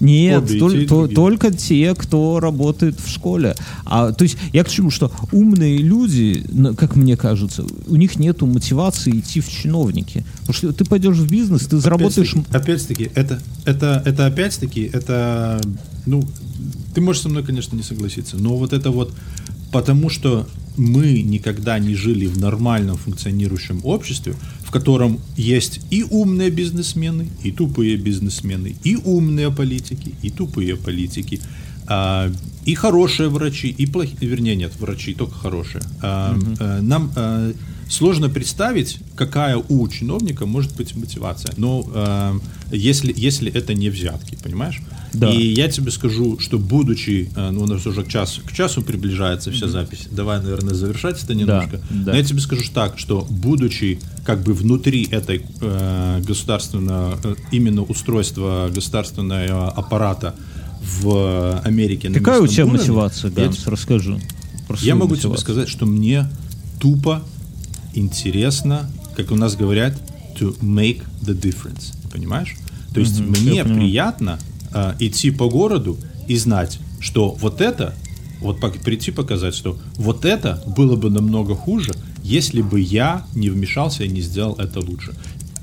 Нет, 0.00 0.44
Обе 0.44 0.56
и 0.56 0.60
тол- 0.60 0.70
те, 0.72 0.82
и 0.82 0.86
то- 0.86 0.98
другие. 1.00 1.14
только 1.14 1.50
те, 1.52 1.94
кто 1.94 2.40
работает 2.40 2.98
в 2.98 3.08
школе. 3.08 3.54
А, 3.84 4.12
то 4.12 4.24
есть 4.24 4.36
я 4.52 4.64
к 4.64 4.68
чему, 4.68 4.90
что 4.90 5.12
умные 5.30 5.78
люди, 5.78 6.44
как 6.76 6.96
мне 6.96 7.16
кажется, 7.16 7.64
у 7.86 7.96
них 7.96 8.18
нету 8.18 8.46
мотивации 8.46 9.18
идти 9.18 9.40
в 9.40 9.48
чиновники. 9.50 10.24
Потому 10.40 10.54
что 10.54 10.72
ты 10.72 10.84
пойдешь 10.84 11.16
в 11.16 11.30
бизнес, 11.30 11.66
ты 11.66 11.78
заработаешь... 11.78 12.34
опять-таки, 12.50 13.10
это, 13.14 13.42
это, 13.64 14.02
это 14.04 14.26
опять-таки, 14.26 14.90
это, 14.92 15.60
ну, 16.06 16.26
ты 16.94 17.00
можешь 17.00 17.22
со 17.22 17.28
мной, 17.28 17.44
конечно, 17.44 17.76
не 17.76 17.82
согласиться, 17.82 18.36
но 18.36 18.56
вот 18.56 18.72
это 18.72 18.90
вот, 18.90 19.12
потому 19.70 20.08
что 20.08 20.46
мы 20.76 21.22
никогда 21.22 21.78
не 21.78 21.94
жили 21.94 22.26
в 22.26 22.38
нормальном 22.38 22.96
функционирующем 22.96 23.80
обществе, 23.84 24.34
в 24.70 24.72
котором 24.72 25.18
есть 25.36 25.80
и 25.90 26.04
умные 26.04 26.48
бизнесмены, 26.48 27.28
и 27.42 27.50
тупые 27.50 27.96
бизнесмены, 27.96 28.76
и 28.84 28.94
умные 28.94 29.50
политики, 29.50 30.14
и 30.22 30.30
тупые 30.30 30.76
политики, 30.76 31.40
а, 31.88 32.30
и 32.64 32.76
хорошие 32.76 33.28
врачи, 33.30 33.68
и 33.68 33.86
плохие, 33.86 34.30
вернее, 34.30 34.54
нет, 34.54 34.72
врачи 34.78 35.14
только 35.14 35.34
хорошие. 35.34 35.82
А, 36.02 36.38
э, 36.60 36.80
Нам 36.82 37.10
э, 37.16 37.52
сложно 37.88 38.28
представить, 38.28 38.98
какая 39.16 39.56
у 39.56 39.88
чиновника 39.88 40.46
может 40.46 40.76
быть 40.76 40.94
мотивация. 40.94 41.52
Но 41.56 41.84
э, 41.92 42.38
если, 42.70 43.12
если 43.16 43.50
это 43.50 43.74
не 43.74 43.90
взятки, 43.90 44.38
понимаешь? 44.40 44.80
Да. 45.12 45.30
И 45.30 45.54
я 45.54 45.68
тебе 45.68 45.90
скажу, 45.90 46.38
что 46.38 46.58
будучи, 46.58 47.30
э, 47.34 47.50
ну 47.50 47.62
у 47.62 47.66
нас 47.66 47.86
уже 47.86 48.04
к 48.04 48.08
часу, 48.08 48.42
к 48.44 48.52
часу 48.52 48.82
приближается 48.82 49.50
вся 49.50 49.68
запись, 49.68 50.06
давай, 50.10 50.40
наверное, 50.40 50.74
завершать 50.74 51.22
это 51.22 51.34
немножко. 51.34 51.80
да. 51.90 52.12
Но 52.12 52.16
я 52.16 52.24
тебе 52.24 52.40
скажу 52.40 52.62
так, 52.72 52.98
что 52.98 53.26
будучи 53.28 53.98
как 54.24 54.42
бы 54.42 54.54
внутри 54.54 55.08
этой 55.10 55.44
э, 55.60 56.22
государственного, 56.26 57.18
э, 57.24 57.34
именно 57.50 57.82
устройства 57.82 58.70
государственного 58.72 59.70
аппарата 59.70 60.34
в 61.02 61.60
Америке. 61.64 62.10
Какая 62.10 62.40
у 62.40 62.46
тебя 62.46 62.64
уровне, 62.64 62.80
мотивация, 62.80 63.30
я 63.30 63.44
Ганс? 63.44 63.66
Расскажи. 63.66 64.20
про 64.66 64.74
я 64.76 64.80
свою 64.80 64.96
могу 64.96 65.16
тебе 65.16 65.28
мотивацию. 65.28 65.38
сказать, 65.44 65.68
что 65.68 65.86
мне 65.86 66.28
тупо 66.80 67.22
интересно, 67.94 68.90
как 69.16 69.30
у 69.32 69.36
нас 69.36 69.56
говорят, 69.56 69.98
to 70.38 70.58
make 70.60 71.02
the 71.20 71.38
difference. 71.38 71.92
Понимаешь? 72.12 72.56
То 72.94 73.00
есть 73.00 73.20
Мгм, 73.20 73.30
мне 73.42 73.56
я 73.56 73.64
приятно 73.64 74.38
а, 74.72 74.96
идти 74.98 75.30
по 75.30 75.48
городу 75.48 75.98
и 76.26 76.36
знать, 76.36 76.78
что 77.00 77.30
вот 77.30 77.60
это, 77.60 77.94
вот 78.40 78.60
прийти 78.82 79.10
показать, 79.10 79.54
что 79.54 79.76
вот 79.96 80.24
это 80.24 80.62
было 80.66 80.96
бы 80.96 81.10
намного 81.10 81.54
хуже, 81.54 81.92
если 82.22 82.62
бы 82.62 82.80
я 82.80 83.26
не 83.34 83.50
вмешался 83.50 84.04
и 84.04 84.08
не 84.08 84.20
сделал 84.20 84.54
это 84.54 84.80
лучше. 84.80 85.14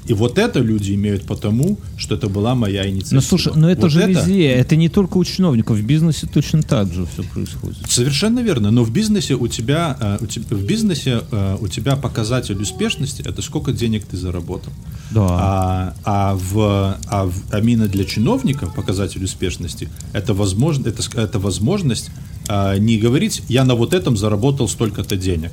И 0.08 0.14
вот 0.14 0.38
это 0.38 0.60
люди 0.60 0.94
имеют 0.94 1.26
потому, 1.26 1.78
что 1.98 2.16
это 2.16 2.30
была 2.30 2.56
моя 2.56 2.88
инициатива. 2.88 3.16
Ну 3.16 3.22
слушай, 3.22 3.54
но 3.56 3.70
это 3.70 3.84
Вот 3.84 3.92
же 3.92 4.08
везде, 4.08 4.48
это 4.48 4.76
не 4.76 4.90
только 4.90 5.18
у 5.18 5.24
чиновников, 5.24 5.78
в 5.78 5.84
бизнесе 5.84 6.28
точно 6.28 6.64
так 6.64 6.94
же 6.94 7.06
все 7.06 7.24
происходит. 7.24 7.78
Совершенно 7.90 8.40
верно. 8.40 8.72
Но 8.72 8.84
в 8.84 8.92
бизнесе 8.92 9.36
у 9.36 9.48
тебя, 9.48 9.98
э, 10.00 10.18
у 10.22 10.28
тебя 10.28 10.46
в 10.50 10.64
бизнесе 10.64 11.22
э, 11.32 11.58
у 11.60 11.68
тебя 11.68 11.96
показатель 11.96 12.62
успешности 12.62 13.22
это 13.26 13.42
сколько 13.42 13.74
денег 13.74 14.06
ты 14.06 14.18
заработал. 14.18 14.72
Да. 15.12 15.28
А, 15.30 15.94
а 16.04 16.36
в 16.36 16.98
а, 17.08 17.26
в, 17.26 17.34
а 17.52 17.60
именно 17.60 17.88
для 17.88 18.04
чиновников 18.06 18.74
показатель 18.74 19.24
успешности 19.24 19.90
это 20.14 20.34
возможно 20.34 20.88
это, 20.88 21.04
это 21.20 21.40
возможность 21.40 22.10
а, 22.48 22.78
не 22.78 22.98
говорить 22.98 23.44
я 23.50 23.64
на 23.64 23.76
вот 23.76 23.94
этом 23.94 24.18
заработал 24.18 24.68
столько-то 24.68 25.18
денег, 25.18 25.52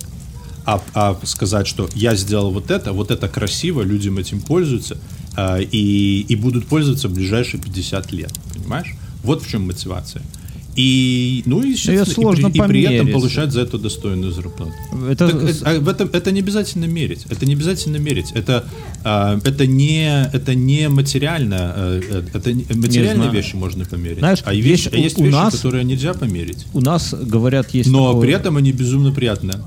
а, 0.64 0.82
а 0.94 1.18
сказать, 1.24 1.66
что 1.66 1.88
я 1.94 2.14
сделал 2.16 2.50
вот 2.50 2.70
это, 2.70 2.92
вот 2.92 3.10
это 3.10 3.28
красиво, 3.28 3.82
людям 3.82 4.18
этим 4.18 4.40
пользуются 4.40 4.96
а, 5.36 5.58
и, 5.58 6.20
и 6.28 6.36
будут 6.36 6.66
пользоваться 6.66 7.08
в 7.08 7.12
ближайшие 7.14 7.60
50 7.60 8.12
лет. 8.12 8.32
Понимаешь? 8.54 8.94
Вот 9.22 9.42
в 9.42 9.48
чем 9.48 9.66
мотивация. 9.66 10.22
И, 10.76 11.44
ну, 11.46 11.62
и, 11.62 11.74
и 11.74 12.04
сложно 12.04 12.50
при, 12.50 12.58
и 12.58 12.62
при 12.66 12.82
этом 12.82 13.12
получать 13.12 13.52
за 13.52 13.60
это 13.60 13.78
достойную 13.78 14.32
зарплату. 14.32 14.72
Это 15.08 15.28
Так, 15.28 15.42
э, 15.42 15.52
а 15.62 15.78
в 15.80 15.88
этом 15.88 16.10
это 16.12 16.32
не 16.32 16.40
обязательно 16.40 16.86
мерить. 16.86 17.26
Это 17.30 17.46
не 17.46 17.54
обязательно 17.54 17.98
мерить. 17.98 18.32
Это 18.34 18.64
а, 19.04 19.38
это 19.44 19.66
не 19.68 20.26
это 20.32 20.56
не 20.56 20.88
материально. 20.88 21.72
э, 21.76 22.00
э, 22.10 22.22
Это 22.34 22.52
не- 22.52 22.66
материальные 22.74 23.14
знаю. 23.14 23.32
вещи 23.32 23.54
можно 23.54 23.84
померить. 23.84 24.18
Знаешь, 24.18 24.40
а 24.44 24.52
есть, 24.52 24.66
есть 24.66 24.88
а 24.92 24.96
есть 24.96 25.18
у 25.18 25.24
вещи, 25.24 25.32
нас- 25.32 25.54
которые 25.54 25.84
нельзя 25.84 26.12
померить. 26.12 26.66
у 26.72 26.80
нас 26.80 27.14
говорят 27.14 27.72
есть. 27.72 27.88
Но 27.88 28.08
такое- 28.08 28.22
при 28.22 28.32
этом 28.32 28.56
они 28.56 28.72
безумно 28.72 29.12
приятные. 29.12 29.60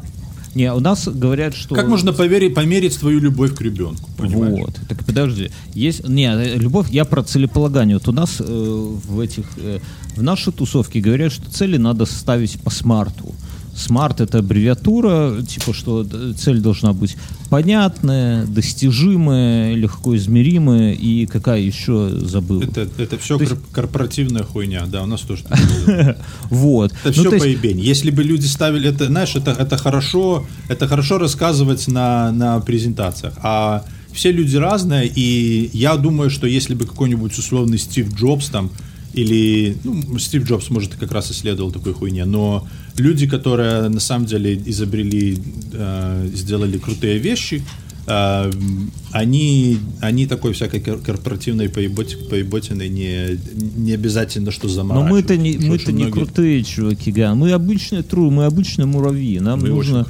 Не, 0.57 0.73
у 0.73 0.79
нас 0.79 1.07
говорят, 1.07 1.53
что 1.55 1.75
Как 1.75 1.87
можно 1.87 2.11
поверить, 2.13 2.55
померить 2.55 2.99
твою 2.99 3.19
любовь 3.19 3.53
к 3.55 3.61
ребенку? 3.61 4.09
Понимаешь? 4.17 4.59
Вот, 4.59 4.75
так 4.89 5.05
подожди. 5.05 5.51
Есть, 5.75 6.07
не, 6.09 6.25
э, 6.25 6.57
любовь, 6.57 6.87
я 6.89 7.05
про 7.05 7.21
целеполагание. 7.23 7.97
Вот 7.97 8.07
у 8.07 8.11
нас 8.11 8.37
э, 8.39 8.43
в 9.07 9.19
этих, 9.19 9.45
э, 9.57 9.79
в 10.15 10.23
нашей 10.23 10.51
тусовке 10.51 10.99
говорят, 10.99 11.31
что 11.31 11.51
цели 11.51 11.77
надо 11.77 12.05
ставить 12.05 12.59
по 12.61 12.71
смарту. 12.71 13.35
Смарт 13.75 14.21
это 14.21 14.39
аббревиатура, 14.39 15.43
типа 15.47 15.73
что 15.73 16.03
д- 16.03 16.33
цель 16.33 16.59
должна 16.59 16.93
быть 16.93 17.15
понятная, 17.49 18.45
достижимая, 18.45 19.73
легко 19.75 20.15
измеримая 20.15 20.93
и 20.93 21.25
какая 21.25 21.59
еще 21.61 22.09
забыл. 22.09 22.61
Это, 22.61 22.87
это 22.97 23.17
все 23.17 23.37
есть- 23.39 23.53
корпоративная 23.71 24.43
хуйня, 24.43 24.85
да, 24.85 25.03
у 25.03 25.05
нас 25.05 25.21
тоже. 25.21 25.43
Вот. 26.49 26.91
Это 27.03 27.21
Ну, 27.23 27.29
все 27.29 27.39
поебень. 27.39 27.79
Если 27.79 28.11
бы 28.11 28.23
люди 28.23 28.45
ставили 28.45 28.89
это, 28.89 29.07
знаешь, 29.07 29.35
это, 29.35 29.51
это 29.51 29.77
хорошо, 29.77 30.45
это 30.69 30.87
хорошо 30.87 31.17
рассказывать 31.17 31.87
на, 31.87 32.31
на 32.31 32.59
презентациях. 32.59 33.33
А 33.43 33.83
все 34.11 34.31
люди 34.31 34.57
разные, 34.57 35.07
и 35.07 35.69
я 35.73 35.95
думаю, 35.97 36.29
что 36.29 36.47
если 36.47 36.73
бы 36.73 36.85
какой-нибудь 36.85 37.37
условный 37.37 37.77
Стив 37.77 38.13
Джобс 38.15 38.49
там 38.49 38.71
или 39.13 39.77
ну, 39.83 40.17
Стив 40.19 40.45
Джобс, 40.47 40.69
может, 40.69 40.95
как 40.95 41.11
раз 41.11 41.31
исследовал 41.31 41.71
такой 41.71 41.93
хуйне, 41.93 42.25
но 42.25 42.67
люди, 42.97 43.27
которые 43.27 43.89
на 43.89 43.99
самом 43.99 44.25
деле 44.25 44.55
изобрели, 44.65 45.37
э, 45.73 46.29
сделали 46.33 46.77
крутые 46.77 47.17
вещи, 47.19 47.63
э, 48.07 48.51
они, 49.11 49.79
они 50.01 50.27
такой 50.27 50.53
всякой 50.53 50.79
кор- 50.79 50.99
корпоративной 50.99 51.67
поебот- 51.69 52.29
поеботиной 52.29 52.89
не, 52.89 53.37
не 53.75 53.93
обязательно 53.93 54.51
что 54.51 54.67
Но 54.67 54.73
заморачивать. 54.73 55.11
мы-то 55.11 55.37
не, 55.37 55.57
мы-то 55.57 55.73
очень 55.91 55.95
не 55.95 56.11
крутые 56.11 56.63
чуваки, 56.63 57.11
Ган. 57.11 57.37
Мы 57.37 57.51
обычные 57.51 58.03
тру, 58.03 58.29
мы 58.31 58.45
обычные 58.45 58.85
муравьи. 58.85 59.39
Нам 59.39 59.59
Мы 59.61 59.69
нужно 59.69 60.05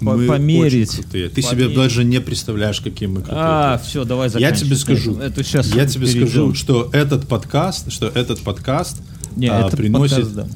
по- 0.00 0.16
Мы 0.16 0.26
померить. 0.26 0.90
крутые. 0.90 1.28
Ты 1.28 1.42
себе 1.42 1.50
померить. 1.64 1.76
даже 1.76 2.04
не 2.04 2.20
представляешь, 2.20 2.80
какие 2.80 3.08
мы 3.08 3.16
крутые. 3.20 3.38
А, 3.40 3.82
все, 3.86 4.04
давай 4.04 4.26
я 4.26 4.30
заканчивай. 4.30 4.66
тебе 4.66 4.76
скажу, 4.76 5.14
Это 5.16 5.44
сейчас 5.44 5.74
я 5.74 5.86
тебе 5.86 6.06
перейдем. 6.06 6.28
скажу, 6.28 6.54
что 6.54 6.90
этот 6.92 7.28
подкаст, 7.28 7.92
что 7.92 8.06
этот 8.08 8.40
подкаст 8.40 9.00
Не, 9.36 9.48
а, 9.48 9.66
это 9.68 9.76
приносит, 9.76 10.16
подкаст, 10.24 10.34
да. 10.34 10.48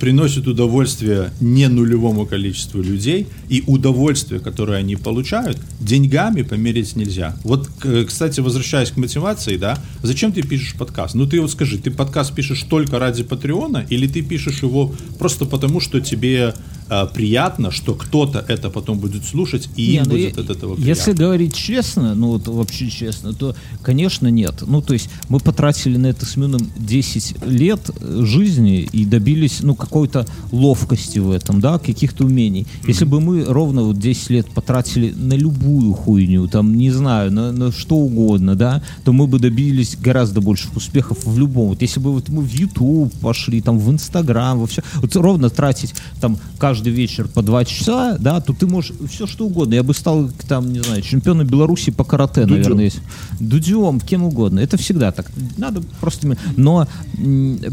Приносит 0.00 0.48
удовольствие 0.48 1.30
не 1.40 1.68
нулевому 1.68 2.26
количеству 2.26 2.82
людей, 2.82 3.28
и 3.48 3.62
удовольствие, 3.66 4.40
которое 4.40 4.78
они 4.78 4.96
получают, 4.96 5.58
деньгами 5.78 6.42
померить 6.42 6.96
нельзя. 6.96 7.36
Вот, 7.44 7.68
кстати, 8.08 8.40
возвращаясь 8.40 8.90
к 8.90 8.96
мотивации, 8.96 9.56
да, 9.56 9.78
зачем 10.02 10.32
ты 10.32 10.42
пишешь 10.42 10.74
подкаст? 10.74 11.14
Ну 11.14 11.26
ты 11.26 11.40
вот 11.40 11.50
скажи, 11.50 11.78
ты 11.78 11.90
подкаст 11.90 12.34
пишешь 12.34 12.62
только 12.62 12.98
ради 12.98 13.22
Патреона, 13.22 13.86
или 13.90 14.06
ты 14.06 14.22
пишешь 14.22 14.62
его 14.62 14.94
просто 15.18 15.44
потому, 15.44 15.80
что 15.80 16.00
тебе 16.00 16.54
а, 16.90 17.06
приятно, 17.06 17.70
что 17.70 17.94
кто-то 17.94 18.44
это 18.48 18.68
потом 18.68 18.98
будет 18.98 19.24
слушать, 19.24 19.68
и 19.76 19.86
Не, 19.92 19.94
им 19.98 20.02
ну, 20.04 20.10
будет 20.10 20.36
я- 20.36 20.42
от 20.42 20.50
этого 20.50 20.76
Если 20.76 21.04
приятно. 21.04 21.24
говорить 21.24 21.54
честно, 21.54 22.14
ну 22.16 22.28
вот 22.32 22.48
вообще 22.48 22.90
честно, 22.90 23.32
то, 23.32 23.54
конечно, 23.82 24.26
нет. 24.28 24.62
Ну, 24.66 24.82
то 24.82 24.92
есть 24.92 25.08
мы 25.28 25.38
потратили 25.38 25.96
на 25.96 26.08
это 26.08 26.26
с 26.26 26.36
Мюном 26.36 26.68
10 26.76 27.46
лет 27.46 27.90
э, 28.00 28.22
жизни 28.24 28.80
и 28.80 29.04
добились, 29.04 29.60
ну, 29.60 29.74
какой-то 29.76 30.26
ловкости 30.50 31.20
в 31.20 31.30
этом, 31.30 31.60
да, 31.60 31.78
каких-то 31.78 32.24
умений. 32.24 32.66
Если 32.88 33.04
бы 33.04 33.20
мы 33.20 33.44
ровно 33.44 33.82
вот 33.84 33.98
10 33.98 34.30
лет 34.30 34.46
потратили 34.48 35.12
на 35.16 35.34
любую 35.34 35.92
хуйню, 35.92 36.48
там, 36.48 36.74
не 36.76 36.90
знаю, 36.90 37.30
на, 37.32 37.52
на 37.52 37.70
что 37.70 37.96
угодно, 37.96 38.56
да, 38.56 38.82
то 39.04 39.12
мы 39.12 39.28
бы 39.28 39.38
добились 39.38 39.96
гораздо 39.96 40.40
больших 40.40 40.74
успехов 40.76 41.18
в 41.24 41.38
любом. 41.38 41.68
Вот 41.68 41.82
если 41.82 42.00
бы 42.00 42.10
вот 42.12 42.28
мы 42.28 42.42
в 42.42 42.52
YouTube 42.52 43.14
пошли, 43.20 43.60
там, 43.60 43.78
в 43.78 43.88
Instagram, 43.92 44.58
во 44.58 44.66
все, 44.66 44.82
вот 44.96 45.14
ровно 45.14 45.50
тратить 45.50 45.94
там 46.20 46.36
каждый 46.58 46.79
вечер 46.88 47.28
по 47.28 47.42
два 47.42 47.64
часа, 47.64 48.16
да, 48.18 48.40
то 48.40 48.54
ты 48.54 48.66
можешь 48.66 48.92
все 49.10 49.26
что 49.26 49.46
угодно. 49.46 49.74
Я 49.74 49.82
бы 49.82 49.92
стал, 49.92 50.30
там, 50.48 50.72
не 50.72 50.80
знаю, 50.80 51.02
чемпионом 51.02 51.46
Беларуси 51.46 51.90
по 51.90 52.04
карате, 52.04 52.42
Дудем. 52.42 52.56
наверное, 52.56 52.84
есть. 52.84 53.00
Дудем, 53.38 54.00
кем 54.00 54.24
угодно. 54.24 54.60
Это 54.60 54.76
всегда 54.76 55.12
так. 55.12 55.30
Надо 55.58 55.82
просто... 56.00 56.36
Но 56.56 56.86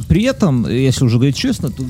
при 0.08 0.24
этом, 0.24 0.68
если 0.68 1.06
уже 1.06 1.18
говорить 1.18 1.38
честно, 1.38 1.70
то 1.70 1.84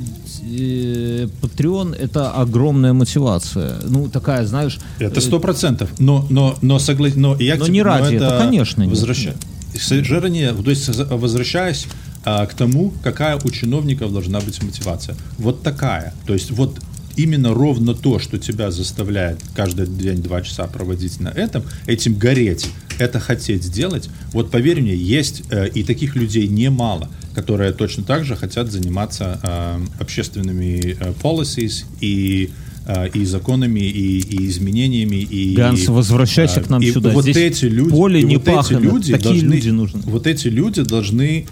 э, 0.44 1.28
Patreon— 1.42 1.96
это 2.00 2.32
огромная 2.32 2.94
мотивация. 2.94 3.80
Ну, 3.88 4.10
такая, 4.10 4.46
знаешь... 4.46 4.80
Это 5.00 5.20
э, 5.20 5.22
сто 5.24 5.40
процентов. 5.40 5.90
Но, 6.00 6.26
но, 6.30 6.58
но, 6.62 6.80
согла... 6.80 7.10
но 7.16 7.36
я 7.40 7.56
Но 7.56 7.66
тебе- 7.66 7.74
не 7.74 7.82
ради 7.82 8.16
этого, 8.16 8.38
конечно, 8.38 8.82
нет. 8.82 8.92
Возвраща... 8.92 9.34
Совершенно 9.80 10.28
нет. 10.28 10.56
То 10.64 10.70
есть, 10.70 10.90
возвращаясь 10.90 11.88
а, 12.24 12.46
к 12.46 12.54
тому, 12.54 12.94
какая 13.04 13.38
у 13.38 13.50
чиновников 13.50 14.12
должна 14.12 14.40
быть 14.40 14.62
мотивация. 14.62 15.16
Вот 15.38 15.64
такая. 15.64 16.14
То 16.26 16.34
есть, 16.34 16.52
вот 16.52 16.80
именно 17.18 17.54
ровно 17.54 17.94
то, 17.94 18.20
что 18.20 18.38
тебя 18.38 18.72
заставляет 18.72 19.40
каждый 19.56 19.88
день 19.88 20.22
два 20.22 20.42
часа 20.42 20.68
проводить 20.68 21.20
на 21.20 21.30
этом, 21.30 21.64
этим 21.88 22.16
гореть, 22.16 22.68
это 23.00 23.20
хотеть 23.20 23.64
сделать, 23.64 24.10
вот 24.32 24.52
поверь 24.52 24.82
мне, 24.82 24.96
есть 24.96 25.44
э, 25.50 25.68
и 25.70 25.84
таких 25.84 26.16
людей 26.16 26.48
немало, 26.48 27.10
которые 27.34 27.72
точно 27.74 28.04
так 28.04 28.24
же 28.24 28.36
хотят 28.36 28.72
заниматься 28.72 29.40
э, 29.44 29.80
общественными 30.00 30.96
э, 31.00 31.14
policies 31.22 31.86
и 32.02 32.52
э, 32.86 33.10
и 33.10 33.26
законами, 33.26 33.80
и, 33.80 34.20
и 34.20 34.48
изменениями, 34.48 35.18
и... 35.18 35.56
Ганс, 35.56 35.88
возвращайся 35.88 36.62
а, 36.62 36.64
к 36.64 36.70
нам 36.70 36.82
и 36.82 36.92
сюда. 36.92 37.12
Вот 37.12 37.24
Здесь 37.24 37.38
эти 37.38 37.66
люди, 37.66 37.92
поле 37.92 38.24
не 38.24 38.38
вот 38.38 38.48
эти 38.48 38.74
люди 38.74 39.12
Такие 39.12 39.42
должны, 39.42 39.54
люди 39.54 39.70
нужны. 39.70 40.02
Вот 40.06 40.28
эти 40.28 40.48
люди 40.48 40.84
должны 40.84 41.48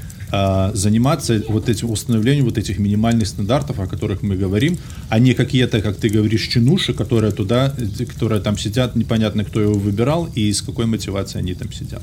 заниматься 0.74 1.42
вот 1.50 1.70
этим 1.70 1.92
установлением 1.92 2.46
вот 2.46 2.58
этих 2.58 2.80
минимальных 2.80 3.28
стандартов, 3.28 3.80
о 3.80 3.88
которых 3.88 4.24
мы 4.24 4.36
говорим, 4.36 4.78
а 5.10 5.20
не 5.20 5.34
какие-то, 5.34 5.82
как 5.82 5.98
ты 5.98 6.10
говоришь, 6.10 6.48
чинуши, 6.48 6.94
которые 6.94 7.32
туда, 7.32 7.74
э, 7.78 8.06
которые 8.06 8.42
там 8.42 8.58
сидят, 8.58 8.96
непонятно, 8.96 9.44
кто 9.44 9.62
его 9.62 9.74
выбирал 9.74 10.30
и 10.36 10.52
с 10.52 10.62
какой 10.62 10.86
мотивацией 10.86 11.44
они 11.44 11.54
там 11.54 11.72
сидят 11.72 12.02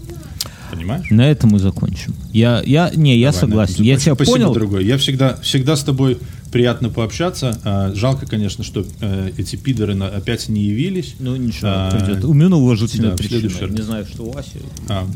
понимаешь? 0.73 1.11
На 1.11 1.31
этом 1.31 1.51
мы 1.51 1.59
закончим. 1.59 2.15
Я, 2.33 2.63
я, 2.65 2.91
не, 2.95 3.19
я 3.19 3.31
Давай, 3.31 3.41
согласен. 3.41 3.85
Я 3.85 3.97
тебя 3.99 4.15
Спасибо, 4.15 4.37
понял. 4.37 4.53
другой. 4.55 4.85
Я 4.87 4.97
всегда, 4.97 5.37
всегда 5.43 5.77
с 5.77 5.85
тобой 5.85 6.19
приятно 6.51 6.89
пообщаться. 6.89 7.61
А, 7.63 7.93
жалко, 7.95 8.27
конечно, 8.27 8.65
что 8.65 8.87
э, 9.01 9.33
эти 9.37 9.57
пидоры 9.57 9.99
опять 9.99 10.49
не 10.49 10.63
явились. 10.63 11.15
Ну 11.19 11.37
ничего, 11.37 11.69
а, 11.71 11.91
придет. 11.91 12.25
Умину 12.25 12.59
уважу 12.59 12.89
да, 12.99 13.15
причину. 13.17 13.69
Не 13.69 13.83
знаю, 13.83 14.07
что 14.07 14.25
у 14.25 14.37
Аси. 14.37 14.61
А. 14.89 15.07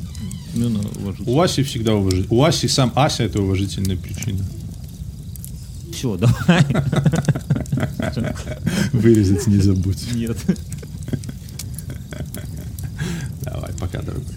У 1.26 1.40
Аси 1.40 1.62
всегда 1.62 1.94
уважительно. 1.94 2.34
У 2.34 2.44
Аси 2.44 2.66
сам 2.66 2.92
Ася 2.94 3.24
это 3.24 3.40
уважительная 3.40 3.96
причина. 3.96 4.44
Все, 5.92 6.16
давай. 6.16 6.64
Вырезать 8.92 9.46
не 9.46 9.58
забудь. 9.58 10.12
Нет. 10.14 10.36
Давай, 13.42 13.72
пока, 13.80 14.02
дорогой. 14.02 14.34